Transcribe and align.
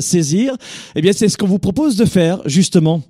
saisir, 0.00 0.56
eh 0.94 1.02
bien 1.02 1.12
c'est 1.12 1.28
ce 1.28 1.36
qu'on 1.36 1.46
vous 1.46 1.58
propose 1.58 1.96
de 1.96 2.04
faire 2.04 2.40
justement 2.46 3.02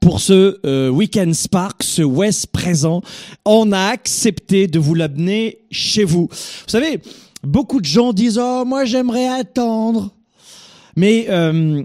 pour 0.00 0.20
ce 0.20 0.58
euh, 0.66 0.88
Weekend 0.88 1.34
Spark, 1.34 1.82
ce 1.82 2.02
West 2.02 2.48
présent. 2.48 3.02
On 3.44 3.72
a 3.72 3.86
accepté 3.86 4.66
de 4.66 4.78
vous 4.78 4.94
l'amener 4.94 5.58
chez 5.70 6.04
vous. 6.04 6.28
Vous 6.30 6.68
savez, 6.70 7.00
beaucoup 7.42 7.80
de 7.80 7.86
gens 7.86 8.12
disent 8.12 8.38
oh 8.42 8.64
moi 8.66 8.84
j'aimerais 8.84 9.28
attendre, 9.28 10.14
mais 10.96 11.26
euh, 11.28 11.82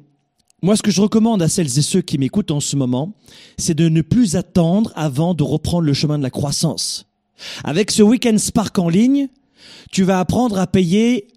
moi, 0.62 0.76
ce 0.76 0.82
que 0.82 0.92
je 0.92 1.02
recommande 1.02 1.42
à 1.42 1.48
celles 1.48 1.78
et 1.78 1.82
ceux 1.82 2.02
qui 2.02 2.18
m'écoutent 2.18 2.52
en 2.52 2.60
ce 2.60 2.76
moment, 2.76 3.14
c'est 3.58 3.76
de 3.76 3.88
ne 3.88 4.02
plus 4.02 4.36
attendre 4.36 4.92
avant 4.96 5.34
de 5.34 5.44
reprendre 5.44 5.84
le 5.84 5.94
chemin 5.94 6.18
de 6.18 6.24
la 6.24 6.30
croissance. 6.30 7.06
Avec 7.64 7.92
ce 7.92 8.04
Weekend 8.04 8.38
Spark 8.38 8.78
en 8.78 8.90
ligne, 8.90 9.30
tu 9.92 10.04
vas 10.04 10.20
apprendre 10.20 10.60
à 10.60 10.68
payer 10.68 11.28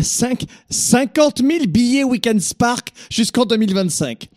5, 0.00 0.44
50 0.70 1.38
000 1.38 1.66
billets 1.68 2.04
Weekend 2.04 2.40
Spark 2.40 2.92
jusqu'en 3.10 3.44
2025. 3.44 4.28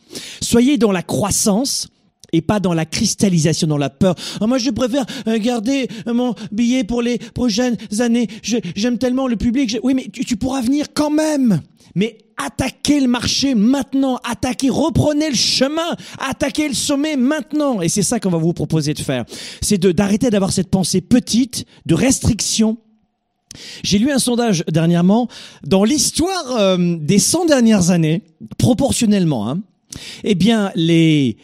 Soyez 0.42 0.78
dans 0.78 0.92
la 0.92 1.04
croissance 1.04 1.88
et 2.34 2.42
pas 2.42 2.60
dans 2.60 2.74
la 2.74 2.86
cristallisation, 2.86 3.68
dans 3.68 3.78
la 3.78 3.90
peur. 3.90 4.16
Ah, 4.40 4.48
moi, 4.48 4.58
je 4.58 4.70
préfère 4.70 5.06
euh, 5.28 5.38
garder 5.38 5.88
euh, 6.08 6.14
mon 6.14 6.34
billet 6.52 6.84
pour 6.84 7.02
les 7.02 7.18
prochaines 7.18 7.78
années. 8.00 8.28
J'aime 8.42 8.98
tellement 8.98 9.28
le 9.28 9.36
public. 9.36 9.78
Oui, 9.84 9.94
mais 9.94 10.08
tu, 10.12 10.24
tu 10.24 10.38
pourras 10.38 10.62
venir 10.62 10.88
quand 10.94 11.10
même. 11.10 11.62
Mais 11.94 12.18
attaquez 12.38 13.02
le 13.02 13.08
marché 13.08 13.54
maintenant, 13.54 14.18
attaquez, 14.24 14.70
reprenez 14.70 15.30
le 15.30 15.36
chemin, 15.36 15.96
attaquez 16.20 16.70
le 16.70 16.74
sommet 16.74 17.18
maintenant. 17.18 17.82
Et 17.82 17.90
c'est 17.90 18.04
ça 18.04 18.20
qu'on 18.20 18.30
va 18.30 18.38
vous 18.38 18.54
proposer 18.54 18.94
de 18.94 19.00
faire. 19.00 19.26
C'est 19.62 19.78
d'arrêter 19.78 20.30
d'avoir 20.30 20.54
cette 20.54 20.70
pensée 20.70 21.02
petite, 21.02 21.66
de 21.86 21.96
restriction, 21.96 22.78
j'ai 23.84 23.98
lu 23.98 24.12
un 24.12 24.20
sondage 24.20 24.64
dernièrement 24.68 25.28
dans 25.66 25.84
l'histoire 25.84 26.58
euh, 26.58 26.98
des 27.00 27.20
100 27.20 27.46
dernières 27.46 27.92
années, 27.92 28.22
proportionnellement. 28.58 29.50
Hein, 29.50 29.62
eh 30.24 30.36
bien, 30.36 30.72
les, 30.76 31.38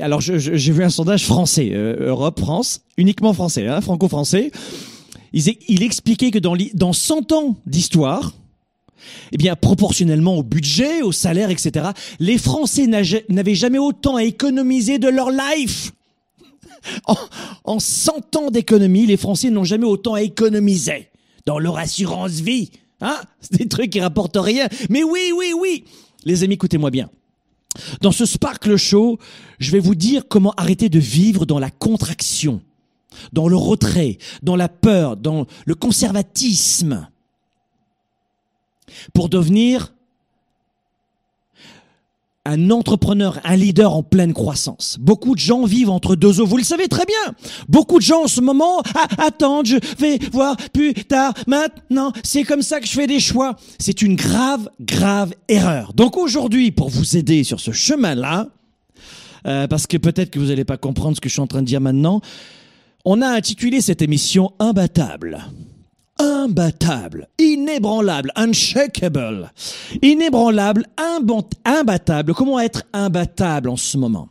alors 0.00 0.20
j'ai 0.20 0.72
vu 0.72 0.84
un 0.84 0.90
sondage 0.90 1.24
français, 1.24 1.70
euh, 1.72 2.08
Europe, 2.08 2.40
France, 2.40 2.82
uniquement 2.96 3.32
français, 3.32 3.66
hein, 3.66 3.80
franco-français. 3.80 4.50
Il, 5.32 5.82
expliquait 5.82 6.30
que 6.30 6.38
dans, 6.38 6.54
dans 6.74 6.92
100 6.92 7.32
ans 7.32 7.56
d'histoire, 7.64 8.34
eh 9.32 9.38
bien, 9.38 9.56
proportionnellement 9.56 10.36
au 10.36 10.42
budget, 10.42 11.00
au 11.00 11.10
salaire, 11.10 11.48
etc., 11.48 11.90
les 12.20 12.36
Français 12.36 12.86
n'avaient 12.86 13.54
jamais 13.54 13.78
autant 13.78 14.16
à 14.16 14.24
économiser 14.24 14.98
de 14.98 15.08
leur 15.08 15.30
life. 15.30 15.92
En, 17.06 17.16
en 17.64 17.78
100 17.78 18.36
ans 18.36 18.50
d'économie, 18.50 19.06
les 19.06 19.16
Français 19.16 19.50
n'ont 19.50 19.64
jamais 19.64 19.86
autant 19.86 20.14
à 20.14 20.22
économiser 20.22 21.08
dans 21.46 21.58
leur 21.58 21.78
assurance 21.78 22.32
vie. 22.32 22.70
Hein 23.00 23.20
C'est 23.40 23.58
des 23.58 23.68
trucs 23.68 23.90
qui 23.90 24.00
rapportent 24.00 24.38
rien. 24.40 24.68
Mais 24.90 25.02
oui, 25.02 25.32
oui, 25.36 25.52
oui. 25.58 25.84
Les 26.24 26.44
amis, 26.44 26.54
écoutez-moi 26.54 26.90
bien. 26.90 27.10
Dans 28.00 28.12
ce 28.12 28.26
Sparkle 28.26 28.76
Show, 28.76 29.18
je 29.58 29.70
vais 29.70 29.80
vous 29.80 29.94
dire 29.94 30.24
comment 30.28 30.52
arrêter 30.56 30.88
de 30.88 30.98
vivre 30.98 31.46
dans 31.46 31.58
la 31.58 31.70
contraction, 31.70 32.60
dans 33.32 33.48
le 33.48 33.56
retrait, 33.56 34.18
dans 34.42 34.56
la 34.56 34.68
peur, 34.68 35.16
dans 35.16 35.46
le 35.64 35.74
conservatisme, 35.74 37.08
pour 39.14 39.30
devenir 39.30 39.94
un 42.44 42.70
entrepreneur, 42.70 43.38
un 43.44 43.56
leader 43.56 43.94
en 43.94 44.02
pleine 44.02 44.32
croissance. 44.32 44.96
Beaucoup 45.00 45.34
de 45.34 45.40
gens 45.40 45.64
vivent 45.64 45.90
entre 45.90 46.16
deux 46.16 46.40
eaux. 46.40 46.46
Vous 46.46 46.56
le 46.56 46.64
savez 46.64 46.88
très 46.88 47.04
bien. 47.06 47.34
Beaucoup 47.68 47.98
de 47.98 48.04
gens 48.04 48.24
en 48.24 48.28
ce 48.28 48.40
moment 48.40 48.82
ah, 48.94 49.06
attendent, 49.18 49.66
je 49.66 49.76
vais 49.98 50.18
voir 50.32 50.56
plus 50.72 50.92
tard, 50.94 51.34
maintenant. 51.46 52.12
C'est 52.24 52.42
comme 52.42 52.62
ça 52.62 52.80
que 52.80 52.86
je 52.86 52.92
fais 52.92 53.06
des 53.06 53.20
choix. 53.20 53.56
C'est 53.78 54.02
une 54.02 54.16
grave, 54.16 54.68
grave 54.80 55.34
erreur. 55.48 55.92
Donc 55.94 56.16
aujourd'hui, 56.16 56.72
pour 56.72 56.88
vous 56.88 57.16
aider 57.16 57.44
sur 57.44 57.60
ce 57.60 57.70
chemin-là, 57.70 58.48
euh, 59.46 59.68
parce 59.68 59.86
que 59.86 59.96
peut-être 59.96 60.30
que 60.30 60.38
vous 60.38 60.46
n'allez 60.46 60.64
pas 60.64 60.76
comprendre 60.76 61.16
ce 61.16 61.20
que 61.20 61.28
je 61.28 61.34
suis 61.34 61.42
en 61.42 61.46
train 61.46 61.62
de 61.62 61.66
dire 61.66 61.80
maintenant, 61.80 62.20
on 63.04 63.22
a 63.22 63.28
intitulé 63.28 63.80
cette 63.80 64.02
émission 64.02 64.52
Imbattable 64.58 65.44
imbattable, 66.22 67.28
inébranlable, 67.38 68.30
unshakable, 68.36 69.50
inébranlable, 70.02 70.86
imbattable. 71.64 72.32
Comment 72.34 72.60
être 72.60 72.84
imbattable 72.92 73.68
en 73.68 73.76
ce 73.76 73.98
moment? 73.98 74.28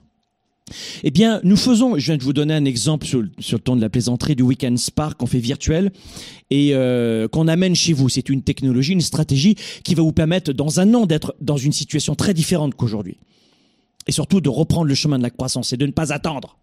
Eh 1.03 1.11
bien, 1.11 1.41
nous 1.43 1.57
faisons, 1.57 1.97
je 1.97 2.05
viens 2.05 2.17
de 2.17 2.23
vous 2.23 2.31
donner 2.31 2.53
un 2.53 2.63
exemple 2.63 3.05
sur, 3.05 3.21
le 3.21 3.59
ton 3.59 3.75
de 3.75 3.81
la 3.81 3.89
plaisanterie 3.89 4.37
du 4.37 4.43
Weekend 4.43 4.77
Spark 4.77 5.19
qu'on 5.19 5.25
fait 5.25 5.39
virtuel 5.39 5.91
et 6.49 6.69
euh, 6.73 7.27
qu'on 7.27 7.49
amène 7.49 7.75
chez 7.75 7.91
vous. 7.91 8.07
C'est 8.07 8.29
une 8.29 8.41
technologie, 8.41 8.93
une 8.93 9.01
stratégie 9.01 9.55
qui 9.83 9.95
va 9.95 10.03
vous 10.03 10.13
permettre 10.13 10.53
dans 10.53 10.79
un 10.79 10.93
an 10.93 11.05
d'être 11.05 11.35
dans 11.41 11.57
une 11.57 11.73
situation 11.73 12.15
très 12.15 12.33
différente 12.33 12.75
qu'aujourd'hui. 12.75 13.17
Et 14.07 14.13
surtout 14.13 14.39
de 14.39 14.49
reprendre 14.49 14.85
le 14.85 14.95
chemin 14.95 15.17
de 15.17 15.23
la 15.23 15.29
croissance 15.29 15.73
et 15.73 15.77
de 15.77 15.85
ne 15.85 15.91
pas 15.91 16.13
attendre. 16.13 16.57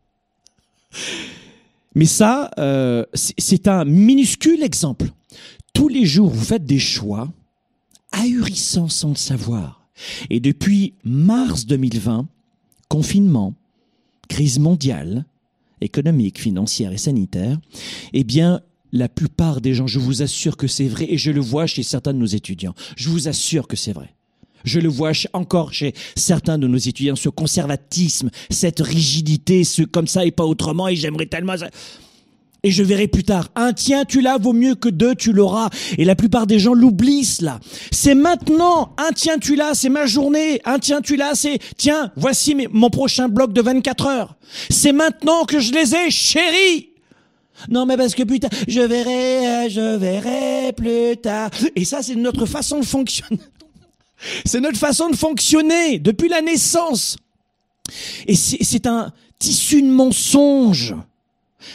Mais 1.94 2.06
ça, 2.06 2.50
euh, 2.58 3.04
c'est 3.14 3.68
un 3.68 3.84
minuscule 3.84 4.62
exemple. 4.62 5.06
Tous 5.78 5.86
les 5.86 6.06
jours, 6.06 6.30
vous 6.30 6.44
faites 6.44 6.66
des 6.66 6.80
choix 6.80 7.32
ahurissants 8.10 8.88
sans 8.88 9.10
le 9.10 9.14
savoir. 9.14 9.86
Et 10.28 10.40
depuis 10.40 10.94
mars 11.04 11.66
2020, 11.66 12.26
confinement, 12.88 13.54
crise 14.28 14.58
mondiale, 14.58 15.24
économique, 15.80 16.40
financière 16.40 16.90
et 16.90 16.98
sanitaire, 16.98 17.60
eh 18.12 18.24
bien, 18.24 18.60
la 18.90 19.08
plupart 19.08 19.60
des 19.60 19.72
gens, 19.72 19.86
je 19.86 20.00
vous 20.00 20.20
assure 20.20 20.56
que 20.56 20.66
c'est 20.66 20.88
vrai, 20.88 21.06
et 21.10 21.16
je 21.16 21.30
le 21.30 21.40
vois 21.40 21.68
chez 21.68 21.84
certains 21.84 22.12
de 22.12 22.18
nos 22.18 22.26
étudiants, 22.26 22.74
je 22.96 23.08
vous 23.08 23.28
assure 23.28 23.68
que 23.68 23.76
c'est 23.76 23.92
vrai. 23.92 24.16
Je 24.64 24.80
le 24.80 24.88
vois 24.88 25.12
encore 25.32 25.72
chez 25.72 25.94
certains 26.16 26.58
de 26.58 26.66
nos 26.66 26.76
étudiants, 26.76 27.14
ce 27.14 27.28
conservatisme, 27.28 28.30
cette 28.50 28.80
rigidité, 28.80 29.62
ce 29.62 29.82
comme 29.82 30.08
ça 30.08 30.26
et 30.26 30.32
pas 30.32 30.44
autrement, 30.44 30.88
et 30.88 30.96
j'aimerais 30.96 31.26
tellement... 31.26 31.54
Et 32.64 32.72
je 32.72 32.82
verrai 32.82 33.06
plus 33.06 33.22
tard, 33.22 33.48
un 33.54 33.72
tiens, 33.72 34.04
tu 34.04 34.20
l'as, 34.20 34.36
vaut 34.36 34.52
mieux 34.52 34.74
que 34.74 34.88
deux, 34.88 35.14
tu 35.14 35.32
l'auras. 35.32 35.70
Et 35.96 36.04
la 36.04 36.16
plupart 36.16 36.46
des 36.46 36.58
gens 36.58 36.74
l'oublient 36.74 37.24
cela. 37.24 37.60
C'est 37.92 38.16
maintenant, 38.16 38.94
un 38.98 39.12
tiens, 39.12 39.38
tu 39.38 39.54
l'as, 39.54 39.74
c'est 39.74 39.88
ma 39.88 40.06
journée. 40.06 40.60
Un 40.64 40.80
tiens, 40.80 41.00
tu 41.00 41.14
l'as, 41.14 41.36
c'est 41.36 41.60
tiens, 41.76 42.10
voici 42.16 42.56
mon 42.72 42.91
prochain 42.91 43.28
bloc 43.28 43.52
de 43.52 43.62
24 43.62 44.06
heures. 44.06 44.36
C'est 44.70 44.92
maintenant 44.92 45.44
que 45.44 45.60
je 45.60 45.72
les 45.72 45.94
ai, 45.94 46.10
chéris. 46.10 46.88
Non, 47.69 47.86
mais 47.86 47.96
parce 47.96 48.14
que 48.14 48.22
putain, 48.22 48.48
je 48.66 48.80
verrai, 48.80 49.70
je 49.70 49.96
verrai 49.96 50.72
plus 50.72 51.16
tard. 51.16 51.50
Et 51.76 51.84
ça, 51.84 52.02
c'est 52.02 52.14
notre 52.14 52.46
façon 52.46 52.80
de 52.80 52.84
fonctionner. 52.84 53.40
C'est 54.44 54.58
notre 54.58 54.78
façon 54.78 55.10
de 55.10 55.14
fonctionner 55.14 56.00
depuis 56.00 56.28
la 56.28 56.42
naissance. 56.42 57.19
Et 58.26 58.34
c'est 58.34 58.86
un 58.88 59.12
tissu 59.38 59.80
de 59.80 59.86
mensonges. 59.86 60.96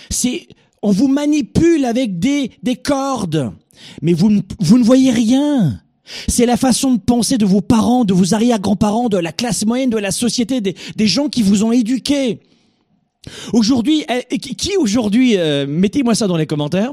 C'est, 0.09 0.49
on 0.83 0.91
vous 0.91 1.07
manipule 1.07 1.85
avec 1.85 2.19
des, 2.19 2.51
des 2.61 2.75
cordes, 2.75 3.51
mais 4.01 4.13
vous, 4.13 4.29
vous 4.59 4.77
ne 4.77 4.83
voyez 4.83 5.09
rien. 5.09 5.79
C'est 6.27 6.45
la 6.45 6.57
façon 6.57 6.93
de 6.93 6.99
penser 6.99 7.37
de 7.37 7.45
vos 7.45 7.61
parents, 7.61 8.03
de 8.03 8.13
vos 8.13 8.33
arrière-grands-parents, 8.33 9.07
de 9.07 9.17
la 9.17 9.31
classe 9.31 9.65
moyenne, 9.65 9.89
de 9.89 9.97
la 9.97 10.11
société, 10.11 10.59
des, 10.59 10.75
des 10.95 11.07
gens 11.07 11.29
qui 11.29 11.41
vous 11.41 11.63
ont 11.63 11.71
éduqué. 11.71 12.41
Aujourd'hui, 13.53 14.03
eh, 14.09 14.37
qui 14.37 14.75
aujourd'hui, 14.75 15.37
euh, 15.37 15.65
mettez-moi 15.65 16.13
ça 16.13 16.27
dans 16.27 16.35
les 16.35 16.45
commentaires, 16.45 16.91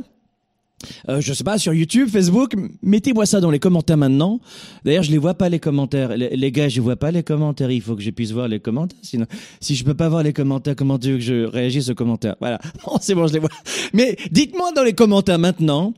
euh, 1.09 1.21
je 1.21 1.33
sais 1.33 1.45
pas, 1.45 1.59
sur 1.59 1.75
YouTube, 1.75 2.09
Facebook, 2.09 2.55
mettez-moi 2.83 3.27
ça 3.27 3.41
dans 3.41 3.51
les 3.51 3.59
commentaires 3.59 3.97
maintenant. 3.97 4.41
D'ailleurs, 4.85 5.03
je 5.03 5.11
les 5.11 5.19
vois 5.19 5.35
pas 5.35 5.49
les 5.49 5.59
commentaires. 5.59 6.17
Les, 6.17 6.53
gars, 6.53 6.69
je 6.69 6.81
vois 6.81 6.97
pas 6.97 7.11
les 7.11 7.23
commentaires. 7.23 7.71
Il 7.71 7.83
faut 7.83 7.97
que 7.97 8.03
je 8.03 8.11
puisse 8.11 8.33
voir 8.33 8.49
les 8.49 8.61
commentaires. 8.61 8.99
Sinon, 9.03 9.27
si 9.61 9.75
je 9.77 9.85
peux 9.85 9.95
pas 9.95 10.09
voir 10.09 10.23
les 10.23 10.33
commentaires, 10.33 10.75
comment 10.77 10.99
tu 10.99 11.13
veux 11.13 11.17
que 11.19 11.23
je 11.23 11.45
réagisse 11.45 11.89
aux 11.91 11.95
commentaires? 11.95 12.37
Voilà. 12.41 12.59
c'est 13.01 13.15
bon, 13.15 13.27
je 13.27 13.35
les 13.35 13.41
vois. 13.41 13.51
Mais 13.93 14.17
dites-moi 14.31 14.73
dans 14.73 14.83
les 14.83 14.95
commentaires 14.95 15.39
maintenant 15.39 15.95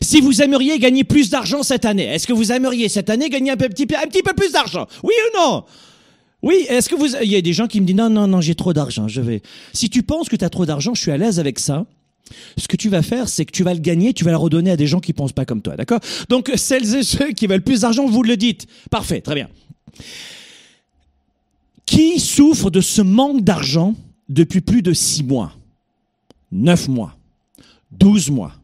si 0.00 0.20
vous 0.20 0.42
aimeriez 0.42 0.80
gagner 0.80 1.04
plus 1.04 1.30
d'argent 1.30 1.62
cette 1.62 1.84
année. 1.84 2.04
Est-ce 2.04 2.26
que 2.26 2.32
vous 2.32 2.50
aimeriez 2.50 2.88
cette 2.88 3.10
année 3.10 3.28
gagner 3.28 3.52
un 3.52 3.56
petit, 3.56 3.86
un 3.94 4.06
petit 4.08 4.22
peu 4.22 4.32
plus 4.34 4.50
d'argent? 4.50 4.86
Oui 5.04 5.12
ou 5.28 5.38
non? 5.38 5.64
Oui, 6.42 6.66
est-ce 6.68 6.88
que 6.88 6.94
vous... 6.94 7.14
Il 7.22 7.30
y 7.30 7.36
a 7.36 7.40
des 7.40 7.52
gens 7.52 7.66
qui 7.66 7.80
me 7.80 7.86
disent 7.86 7.96
non, 7.96 8.10
non, 8.10 8.26
non, 8.26 8.40
j'ai 8.40 8.54
trop 8.54 8.72
d'argent, 8.72 9.08
je 9.08 9.20
vais... 9.20 9.40
Si 9.72 9.88
tu 9.88 10.02
penses 10.02 10.28
que 10.28 10.36
tu 10.36 10.44
as 10.44 10.50
trop 10.50 10.66
d'argent, 10.66 10.94
je 10.94 11.00
suis 11.00 11.10
à 11.10 11.16
l'aise 11.16 11.38
avec 11.38 11.58
ça. 11.58 11.86
Ce 12.56 12.68
que 12.68 12.76
tu 12.76 12.88
vas 12.88 13.02
faire, 13.02 13.28
c'est 13.28 13.44
que 13.44 13.52
tu 13.52 13.62
vas 13.62 13.74
le 13.74 13.80
gagner, 13.80 14.12
tu 14.14 14.24
vas 14.24 14.30
le 14.30 14.36
redonner 14.36 14.70
à 14.70 14.76
des 14.76 14.86
gens 14.86 15.00
qui 15.00 15.12
pensent 15.12 15.32
pas 15.32 15.44
comme 15.44 15.62
toi, 15.62 15.76
d'accord? 15.76 16.00
Donc 16.28 16.50
celles 16.56 16.94
et 16.94 17.02
ceux 17.02 17.32
qui 17.32 17.46
veulent 17.46 17.62
plus 17.62 17.80
d'argent, 17.80 18.06
vous 18.06 18.22
le 18.22 18.36
dites. 18.36 18.66
Parfait, 18.90 19.20
très 19.20 19.34
bien. 19.34 19.48
Qui 21.86 22.18
souffre 22.18 22.70
de 22.70 22.80
ce 22.80 23.02
manque 23.02 23.42
d'argent 23.42 23.94
depuis 24.28 24.62
plus 24.62 24.82
de 24.82 24.92
six 24.92 25.22
mois, 25.22 25.52
neuf 26.50 26.88
mois, 26.88 27.16
douze 27.90 28.30
mois, 28.30 28.54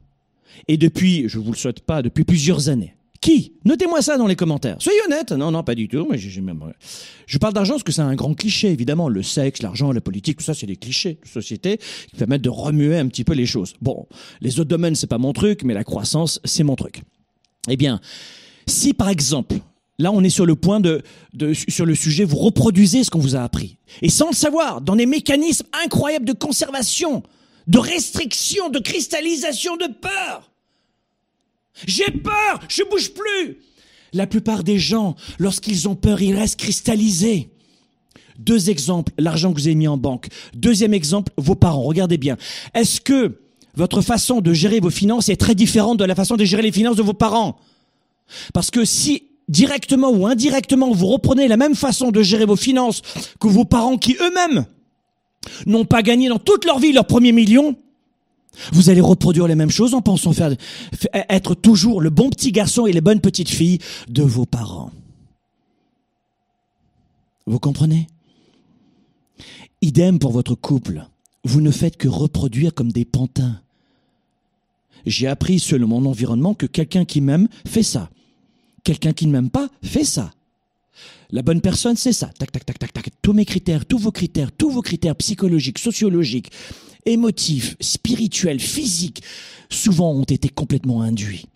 et 0.68 0.76
depuis, 0.76 1.28
je 1.28 1.38
vous 1.38 1.52
le 1.52 1.56
souhaite 1.56 1.80
pas, 1.80 2.02
depuis 2.02 2.24
plusieurs 2.24 2.68
années 2.68 2.94
qui? 3.20 3.52
Notez-moi 3.64 4.00
ça 4.02 4.16
dans 4.16 4.26
les 4.26 4.36
commentaires. 4.36 4.76
Soyez 4.78 4.98
honnête. 5.06 5.32
Non, 5.32 5.50
non, 5.50 5.62
pas 5.62 5.74
du 5.74 5.88
tout. 5.88 6.08
Je 7.26 7.38
parle 7.38 7.52
d'argent 7.52 7.74
parce 7.74 7.82
que 7.82 7.92
c'est 7.92 8.00
un 8.00 8.14
grand 8.14 8.34
cliché, 8.34 8.68
évidemment. 8.68 9.08
Le 9.08 9.22
sexe, 9.22 9.62
l'argent, 9.62 9.92
la 9.92 10.00
politique, 10.00 10.38
tout 10.38 10.44
ça, 10.44 10.54
c'est 10.54 10.66
des 10.66 10.76
clichés 10.76 11.18
de 11.22 11.28
société 11.28 11.78
qui 12.10 12.16
permettent 12.16 12.42
de 12.42 12.48
remuer 12.50 12.96
un 12.98 13.08
petit 13.08 13.24
peu 13.24 13.34
les 13.34 13.46
choses. 13.46 13.74
Bon, 13.82 14.06
les 14.40 14.58
autres 14.58 14.70
domaines, 14.70 14.94
c'est 14.94 15.06
pas 15.06 15.18
mon 15.18 15.32
truc, 15.32 15.62
mais 15.64 15.74
la 15.74 15.84
croissance, 15.84 16.40
c'est 16.44 16.64
mon 16.64 16.76
truc. 16.76 17.02
Eh 17.68 17.76
bien, 17.76 18.00
si 18.66 18.94
par 18.94 19.10
exemple, 19.10 19.56
là, 19.98 20.10
on 20.12 20.24
est 20.24 20.30
sur 20.30 20.46
le 20.46 20.54
point 20.54 20.80
de, 20.80 21.02
de, 21.34 21.52
sur 21.52 21.84
le 21.84 21.94
sujet, 21.94 22.24
vous 22.24 22.38
reproduisez 22.38 23.04
ce 23.04 23.10
qu'on 23.10 23.18
vous 23.18 23.36
a 23.36 23.42
appris. 23.42 23.76
Et 24.00 24.08
sans 24.08 24.28
le 24.30 24.34
savoir, 24.34 24.80
dans 24.80 24.96
des 24.96 25.06
mécanismes 25.06 25.66
incroyables 25.84 26.24
de 26.24 26.32
conservation, 26.32 27.22
de 27.66 27.78
restriction, 27.78 28.70
de 28.70 28.78
cristallisation 28.78 29.76
de 29.76 29.86
peur. 30.00 30.49
J'ai 31.86 32.10
peur, 32.10 32.60
je 32.68 32.82
bouge 32.90 33.12
plus. 33.12 33.58
La 34.12 34.26
plupart 34.26 34.64
des 34.64 34.78
gens, 34.78 35.14
lorsqu'ils 35.38 35.88
ont 35.88 35.94
peur, 35.94 36.20
ils 36.20 36.34
restent 36.34 36.58
cristallisés. 36.58 37.50
Deux 38.38 38.70
exemples, 38.70 39.12
l'argent 39.18 39.52
que 39.52 39.60
vous 39.60 39.66
avez 39.66 39.74
mis 39.74 39.88
en 39.88 39.98
banque. 39.98 40.28
Deuxième 40.54 40.94
exemple, 40.94 41.32
vos 41.36 41.54
parents. 41.54 41.82
Regardez 41.82 42.16
bien. 42.16 42.36
Est-ce 42.74 43.00
que 43.00 43.40
votre 43.74 44.00
façon 44.00 44.40
de 44.40 44.52
gérer 44.52 44.80
vos 44.80 44.90
finances 44.90 45.28
est 45.28 45.36
très 45.36 45.54
différente 45.54 45.98
de 45.98 46.04
la 46.04 46.14
façon 46.14 46.36
de 46.36 46.44
gérer 46.44 46.62
les 46.62 46.72
finances 46.72 46.96
de 46.96 47.02
vos 47.02 47.12
parents? 47.12 47.58
Parce 48.52 48.70
que 48.70 48.84
si 48.84 49.24
directement 49.48 50.10
ou 50.10 50.26
indirectement 50.26 50.92
vous 50.92 51.06
reprenez 51.08 51.48
la 51.48 51.56
même 51.56 51.74
façon 51.74 52.10
de 52.12 52.22
gérer 52.22 52.46
vos 52.46 52.56
finances 52.56 53.02
que 53.40 53.48
vos 53.48 53.64
parents 53.64 53.98
qui 53.98 54.16
eux-mêmes 54.20 54.64
n'ont 55.66 55.84
pas 55.84 56.02
gagné 56.02 56.28
dans 56.28 56.38
toute 56.38 56.64
leur 56.64 56.78
vie 56.78 56.92
leur 56.92 57.06
premier 57.06 57.32
million, 57.32 57.76
vous 58.72 58.90
allez 58.90 59.00
reproduire 59.00 59.46
les 59.46 59.54
mêmes 59.54 59.70
choses 59.70 59.94
en 59.94 60.02
pensant 60.02 60.32
faire, 60.32 60.54
être 61.12 61.54
toujours 61.54 62.00
le 62.00 62.10
bon 62.10 62.30
petit 62.30 62.52
garçon 62.52 62.86
et 62.86 62.92
les 62.92 63.00
bonnes 63.00 63.20
petites 63.20 63.48
filles 63.48 63.78
de 64.08 64.22
vos 64.22 64.46
parents. 64.46 64.90
Vous 67.46 67.58
comprenez? 67.58 68.06
Idem 69.82 70.18
pour 70.18 70.32
votre 70.32 70.54
couple. 70.54 71.06
Vous 71.44 71.60
ne 71.60 71.70
faites 71.70 71.96
que 71.96 72.08
reproduire 72.08 72.74
comme 72.74 72.92
des 72.92 73.04
pantins. 73.04 73.60
J'ai 75.06 75.26
appris 75.26 75.58
selon 75.58 75.88
mon 75.88 76.04
environnement 76.04 76.54
que 76.54 76.66
quelqu'un 76.66 77.04
qui 77.04 77.20
m'aime 77.20 77.48
fait 77.66 77.82
ça. 77.82 78.10
Quelqu'un 78.84 79.12
qui 79.12 79.26
ne 79.26 79.32
m'aime 79.32 79.50
pas 79.50 79.68
fait 79.82 80.04
ça. 80.04 80.32
La 81.30 81.42
bonne 81.42 81.60
personne, 81.60 81.96
c'est 81.96 82.12
ça. 82.12 82.26
Tac, 82.38 82.52
tac, 82.52 82.66
tac, 82.66 82.78
tac, 82.78 82.92
tac. 82.92 83.08
Tous 83.22 83.32
mes 83.32 83.44
critères, 83.44 83.86
tous 83.86 83.98
vos 83.98 84.12
critères, 84.12 84.52
tous 84.52 84.70
vos 84.70 84.82
critères 84.82 85.16
psychologiques, 85.16 85.78
sociologiques, 85.78 86.50
émotifs, 87.06 87.76
spirituels, 87.80 88.60
physiques, 88.60 89.22
souvent 89.68 90.12
ont 90.12 90.24
été 90.24 90.48
complètement 90.48 91.02
induits. 91.02 91.46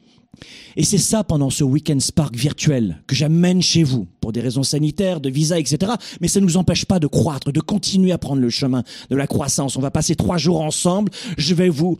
Et 0.76 0.84
c'est 0.84 0.98
ça 0.98 1.24
pendant 1.24 1.50
ce 1.50 1.64
week-end 1.64 1.98
Spark 2.00 2.34
virtuel 2.34 3.02
que 3.06 3.14
j'amène 3.14 3.62
chez 3.62 3.82
vous 3.82 4.06
pour 4.20 4.32
des 4.32 4.40
raisons 4.40 4.62
sanitaires, 4.62 5.20
de 5.20 5.30
visa, 5.30 5.58
etc. 5.58 5.92
Mais 6.20 6.28
ça 6.28 6.40
ne 6.40 6.46
nous 6.46 6.56
empêche 6.56 6.84
pas 6.84 6.98
de 6.98 7.06
croître, 7.06 7.52
de 7.52 7.60
continuer 7.60 8.12
à 8.12 8.18
prendre 8.18 8.40
le 8.40 8.50
chemin 8.50 8.82
de 9.10 9.16
la 9.16 9.26
croissance. 9.26 9.76
On 9.76 9.80
va 9.80 9.90
passer 9.90 10.16
trois 10.16 10.38
jours 10.38 10.60
ensemble. 10.60 11.12
Je 11.38 11.54
vais 11.54 11.68
vous 11.68 11.98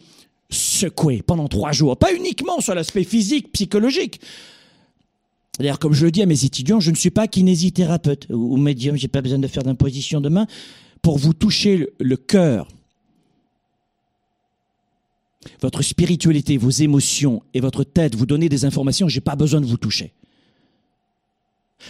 secouer 0.50 1.23
pendant 1.23 1.49
trois 1.49 1.73
jours. 1.73 1.96
Pas 1.96 2.12
uniquement 2.14 2.61
sur 2.61 2.75
l'aspect 2.75 3.05
physique, 3.05 3.52
psychologique. 3.52 4.20
D'ailleurs, 5.58 5.79
comme 5.79 5.93
je 5.93 6.05
le 6.05 6.11
dis 6.11 6.23
à 6.23 6.26
mes 6.26 6.44
étudiants, 6.44 6.81
je 6.81 6.91
ne 6.91 6.96
suis 6.96 7.11
pas 7.11 7.29
kinésithérapeute 7.29 8.26
ou 8.31 8.56
médium, 8.56 8.96
j'ai 8.96 9.08
pas 9.08 9.23
besoin 9.23 9.38
de 9.38 9.46
faire 9.46 9.62
d'imposition 9.62 10.20
de 10.20 10.29
main 10.29 10.46
pour 11.00 11.19
vous 11.19 11.32
toucher 11.32 11.88
le 12.00 12.17
cœur 12.17 12.67
votre 15.61 15.82
spiritualité, 15.82 16.56
vos 16.56 16.70
émotions 16.70 17.43
et 17.55 17.61
votre 17.61 17.85
tête 17.85 18.14
vous 18.14 18.26
donner 18.26 18.49
des 18.49 18.64
informations, 18.64 19.08
j'ai 19.08 19.20
pas 19.20 19.37
besoin 19.37 19.61
de 19.61 19.67
vous 19.67 19.76
toucher. 19.76 20.12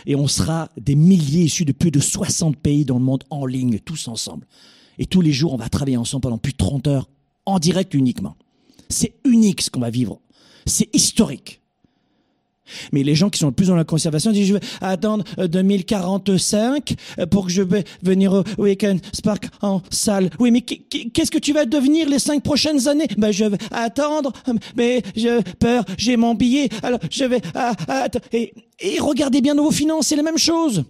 Et 0.07 0.17
on 0.17 0.27
sera 0.27 0.71
des 0.77 0.95
milliers 0.95 1.45
issus 1.45 1.65
de 1.65 1.73
plus 1.73 1.91
de 1.91 2.01
60 2.01 2.57
pays 2.57 2.85
dans 2.85 2.99
le 2.99 3.05
monde 3.05 3.25
en 3.31 3.47
ligne, 3.47 3.79
tous 3.79 4.09
ensemble. 4.09 4.47
Et 4.99 5.07
tous 5.07 5.21
les 5.21 5.33
jours, 5.33 5.53
on 5.53 5.57
va 5.57 5.69
travailler 5.69 5.97
ensemble 5.97 6.23
pendant 6.23 6.39
plus 6.39 6.53
de 6.53 6.59
30 6.59 6.87
heures, 6.87 7.09
en 7.47 7.59
direct 7.59 7.95
uniquement. 7.95 8.37
C'est 8.89 9.15
unique 9.25 9.63
ce 9.63 9.71
qu'on 9.71 9.81
va 9.81 9.91
vivre. 9.91 10.21
C'est 10.67 10.95
historique. 10.95 11.61
Mais 12.93 13.03
les 13.03 13.15
gens 13.15 13.31
qui 13.31 13.39
sont 13.39 13.47
le 13.47 13.53
plus 13.53 13.69
dans 13.69 13.77
la 13.77 13.85
conservation 13.85 14.33
disent 14.33 14.49
je 14.49 14.55
vais 14.55 14.61
attendre 14.81 15.25
2045 15.39 16.93
euh, 17.19 17.23
euh, 17.23 17.27
pour 17.27 17.47
que 17.47 17.53
je 17.53 17.63
vais 17.63 17.85
venir 18.03 18.33
au 18.33 18.45
Weekend 18.59 19.01
Spark 19.13 19.49
en 19.63 19.83
salle. 19.91 20.31
Oui, 20.39 20.51
mais 20.51 20.63
qu'est-ce 20.63 21.31
que 21.31 21.39
tu 21.39 21.53
vas 21.53 21.67
devenir 21.67 22.09
les 22.09 22.19
cinq 22.19 22.43
prochaines 22.43 22.89
années? 22.89 23.09
Ben 23.19 23.33
je 23.33 23.45
vais 23.45 23.59
attendre, 23.71 24.33
mais 24.77 25.03
j'ai 25.15 25.41
peur, 25.59 25.85
j'ai 25.99 26.17
mon 26.17 26.35
billet, 26.35 26.69
alors 26.83 27.01
je 27.11 27.25
vais 27.25 27.41
attendre. 27.55 28.25
Et, 28.33 28.53
regardez 29.01 29.41
bien 29.41 29.55
vos 29.55 29.71
finances, 29.71 30.09
c'est 30.09 30.17
la 30.17 30.23
même 30.23 30.39
chose. 30.39 30.85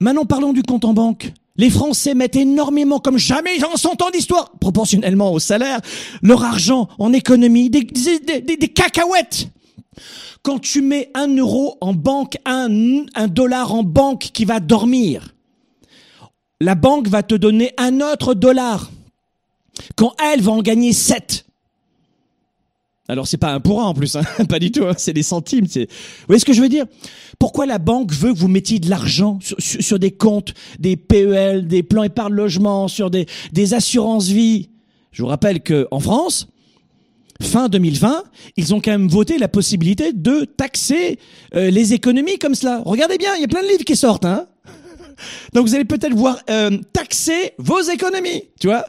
Maintenant 0.00 0.24
parlons 0.24 0.52
du 0.52 0.62
compte 0.62 0.84
en 0.84 0.92
banque. 0.92 1.32
Les 1.56 1.70
Français 1.70 2.14
mettent 2.14 2.34
énormément, 2.34 2.98
comme 2.98 3.16
jamais 3.16 3.62
en 3.64 3.76
100 3.76 4.02
ans 4.02 4.10
d'histoire, 4.10 4.50
proportionnellement 4.60 5.32
au 5.32 5.38
salaire, 5.38 5.80
leur 6.20 6.42
argent 6.42 6.88
en 6.98 7.12
économie, 7.12 7.70
des 7.70 8.68
cacahuètes. 8.74 9.48
Quand 10.44 10.58
tu 10.58 10.82
mets 10.82 11.10
un 11.14 11.34
euro 11.36 11.78
en 11.80 11.94
banque, 11.94 12.36
un, 12.44 13.06
un 13.14 13.28
dollar 13.28 13.74
en 13.74 13.82
banque 13.82 14.28
qui 14.34 14.44
va 14.44 14.60
dormir, 14.60 15.34
la 16.60 16.74
banque 16.74 17.08
va 17.08 17.22
te 17.22 17.34
donner 17.34 17.72
un 17.78 18.02
autre 18.02 18.34
dollar. 18.34 18.90
Quand 19.96 20.14
elle 20.22 20.42
va 20.42 20.52
en 20.52 20.60
gagner 20.60 20.92
sept. 20.92 21.46
Alors 23.08 23.26
c'est 23.26 23.38
pas 23.38 23.54
un 23.54 23.60
pour 23.60 23.80
un 23.80 23.86
en 23.86 23.94
plus, 23.94 24.16
hein 24.16 24.22
pas 24.48 24.58
du 24.58 24.70
tout, 24.70 24.84
hein 24.84 24.92
c'est 24.98 25.14
des 25.14 25.22
centimes. 25.22 25.64
Vous 25.64 25.86
voyez 26.26 26.38
ce 26.38 26.44
que 26.44 26.52
je 26.52 26.60
veux 26.60 26.68
dire? 26.68 26.84
Pourquoi 27.38 27.64
la 27.64 27.78
banque 27.78 28.12
veut 28.12 28.34
que 28.34 28.38
vous 28.38 28.48
mettiez 28.48 28.78
de 28.78 28.90
l'argent 28.90 29.38
sur, 29.40 29.56
sur, 29.60 29.98
des 29.98 30.10
comptes, 30.10 30.52
des 30.78 30.96
PEL, 30.96 31.66
des 31.66 31.82
plans 31.82 32.02
épargne 32.02 32.34
logement, 32.34 32.86
sur 32.88 33.10
des, 33.10 33.24
des 33.52 33.72
assurances 33.72 34.28
vie? 34.28 34.68
Je 35.10 35.22
vous 35.22 35.28
rappelle 35.28 35.62
que 35.62 35.88
en 35.90 36.00
France, 36.00 36.48
fin 37.42 37.68
2020, 37.68 38.22
ils 38.56 38.74
ont 38.74 38.80
quand 38.80 38.90
même 38.90 39.08
voté 39.08 39.38
la 39.38 39.48
possibilité 39.48 40.12
de 40.12 40.44
taxer 40.44 41.18
euh, 41.54 41.70
les 41.70 41.92
économies 41.92 42.38
comme 42.38 42.54
cela. 42.54 42.82
Regardez 42.84 43.18
bien, 43.18 43.34
il 43.36 43.40
y 43.40 43.44
a 43.44 43.48
plein 43.48 43.62
de 43.62 43.68
livres 43.68 43.84
qui 43.84 43.96
sortent. 43.96 44.24
Hein 44.24 44.46
Donc 45.52 45.66
vous 45.66 45.74
allez 45.74 45.84
peut-être 45.84 46.14
voir 46.14 46.38
euh, 46.50 46.78
taxer 46.92 47.52
vos 47.58 47.80
économies, 47.80 48.44
tu 48.60 48.68
vois. 48.68 48.84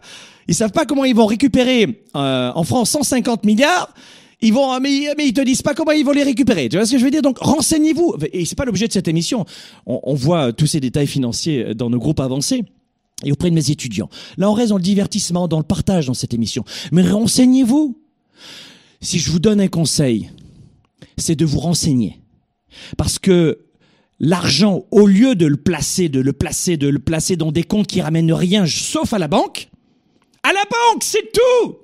Ils 0.48 0.54
savent 0.54 0.72
pas 0.72 0.86
comment 0.86 1.06
ils 1.06 1.16
vont 1.16 1.26
récupérer 1.26 2.04
euh, 2.16 2.52
en 2.54 2.64
France 2.64 2.92
150 2.92 3.46
milliards. 3.46 3.94
Ils 4.42 4.54
vont, 4.54 4.80
mais, 4.80 5.14
mais 5.18 5.28
ils 5.28 5.34
te 5.34 5.42
disent 5.42 5.64
pas 5.64 5.74
comment 5.74 5.92
ils 5.92 6.06
vont 6.06 6.12
les 6.12 6.22
récupérer. 6.22 6.70
Tu 6.70 6.78
vois 6.78 6.86
ce 6.86 6.92
que 6.92 6.98
je 7.00 7.04
veux 7.04 7.10
dire? 7.10 7.24
Donc 7.24 7.40
renseignez-vous. 7.40 8.16
Et 8.32 8.46
c'est 8.46 8.56
pas 8.56 8.66
l'objet 8.66 8.88
de 8.88 8.94
cette 8.94 9.08
émission. 9.08 9.46
On, 9.88 10.02
on 10.04 10.14
voit 10.14 10.54
tous 10.54 10.68
ces 10.68 10.80
détails 10.80 11.08
financiers 11.08 11.74
dans 11.74 11.90
nos 11.90 11.98
groupes 11.98 12.20
avancés 12.20 12.64
et 13.24 13.32
auprès 13.32 13.50
de 13.50 13.56
mes 13.56 13.72
étudiants. 13.72 14.10
Là, 14.38 14.50
on 14.50 14.54
reste 14.54 14.70
dans 14.70 14.78
le 14.78 14.84
divertissement, 14.84 15.48
dans 15.48 15.58
le 15.58 15.64
partage 15.64 16.08
dans 16.08 16.14
cette 16.14 16.34
émission. 16.34 16.64
Mais 16.92 17.02
renseignez-vous. 17.02 17.98
Si 19.06 19.20
je 19.20 19.30
vous 19.30 19.38
donne 19.38 19.62
un 19.62 19.68
conseil, 19.68 20.32
c'est 21.16 21.36
de 21.36 21.46
vous 21.46 21.60
renseigner. 21.60 22.20
Parce 22.98 23.20
que 23.20 23.60
l'argent, 24.20 24.86
au 24.90 25.06
lieu 25.06 25.36
de 25.36 25.46
le 25.46 25.58
placer, 25.58 26.10
de 26.10 26.20
le 26.20 26.34
placer, 26.34 26.76
de 26.76 26.88
le 26.88 26.98
placer 26.98 27.36
dans 27.36 27.52
des 27.52 27.64
comptes 27.64 27.86
qui 27.86 28.02
ramènent 28.02 28.34
rien, 28.34 28.66
sauf 28.66 29.14
à 29.14 29.20
la 29.20 29.28
banque, 29.28 29.70
à 30.42 30.52
la 30.52 30.64
banque, 30.64 31.04
c'est 31.04 31.32
tout! 31.32 31.76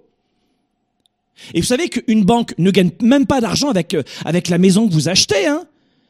Et 1.53 1.61
vous 1.61 1.67
savez 1.67 1.89
qu'une 1.89 2.23
banque 2.23 2.55
ne 2.57 2.71
gagne 2.71 2.89
même 3.03 3.27
pas 3.27 3.39
d'argent 3.39 3.69
avec, 3.69 3.93
euh, 3.93 4.01
avec 4.25 4.49
la 4.49 4.57
maison 4.57 4.87
que 4.87 4.93
vous 4.93 5.07
achetez, 5.07 5.45
hein? 5.45 5.67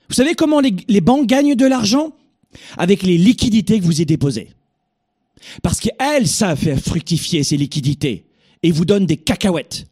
Vous 0.08 0.16
savez 0.16 0.34
comment 0.34 0.62
les, 0.62 0.74
les 0.88 1.02
banques 1.02 1.28
gagnent 1.28 1.56
de 1.56 1.66
l'argent? 1.66 2.14
Avec 2.78 3.04
les 3.04 3.18
liquidités 3.18 3.82
que 3.82 3.86
vous 3.86 4.00
y 4.00 4.06
déposez. 4.06 4.54
Parce 5.62 5.82
qu'elles 5.82 6.30
savent 6.30 6.58
faire 6.58 6.80
fructifier 6.80 7.44
ces 7.44 7.58
liquidités 7.58 8.28
et 8.64 8.72
vous 8.72 8.86
donnent 8.86 9.06
des 9.06 9.18
cacahuètes. 9.18 9.88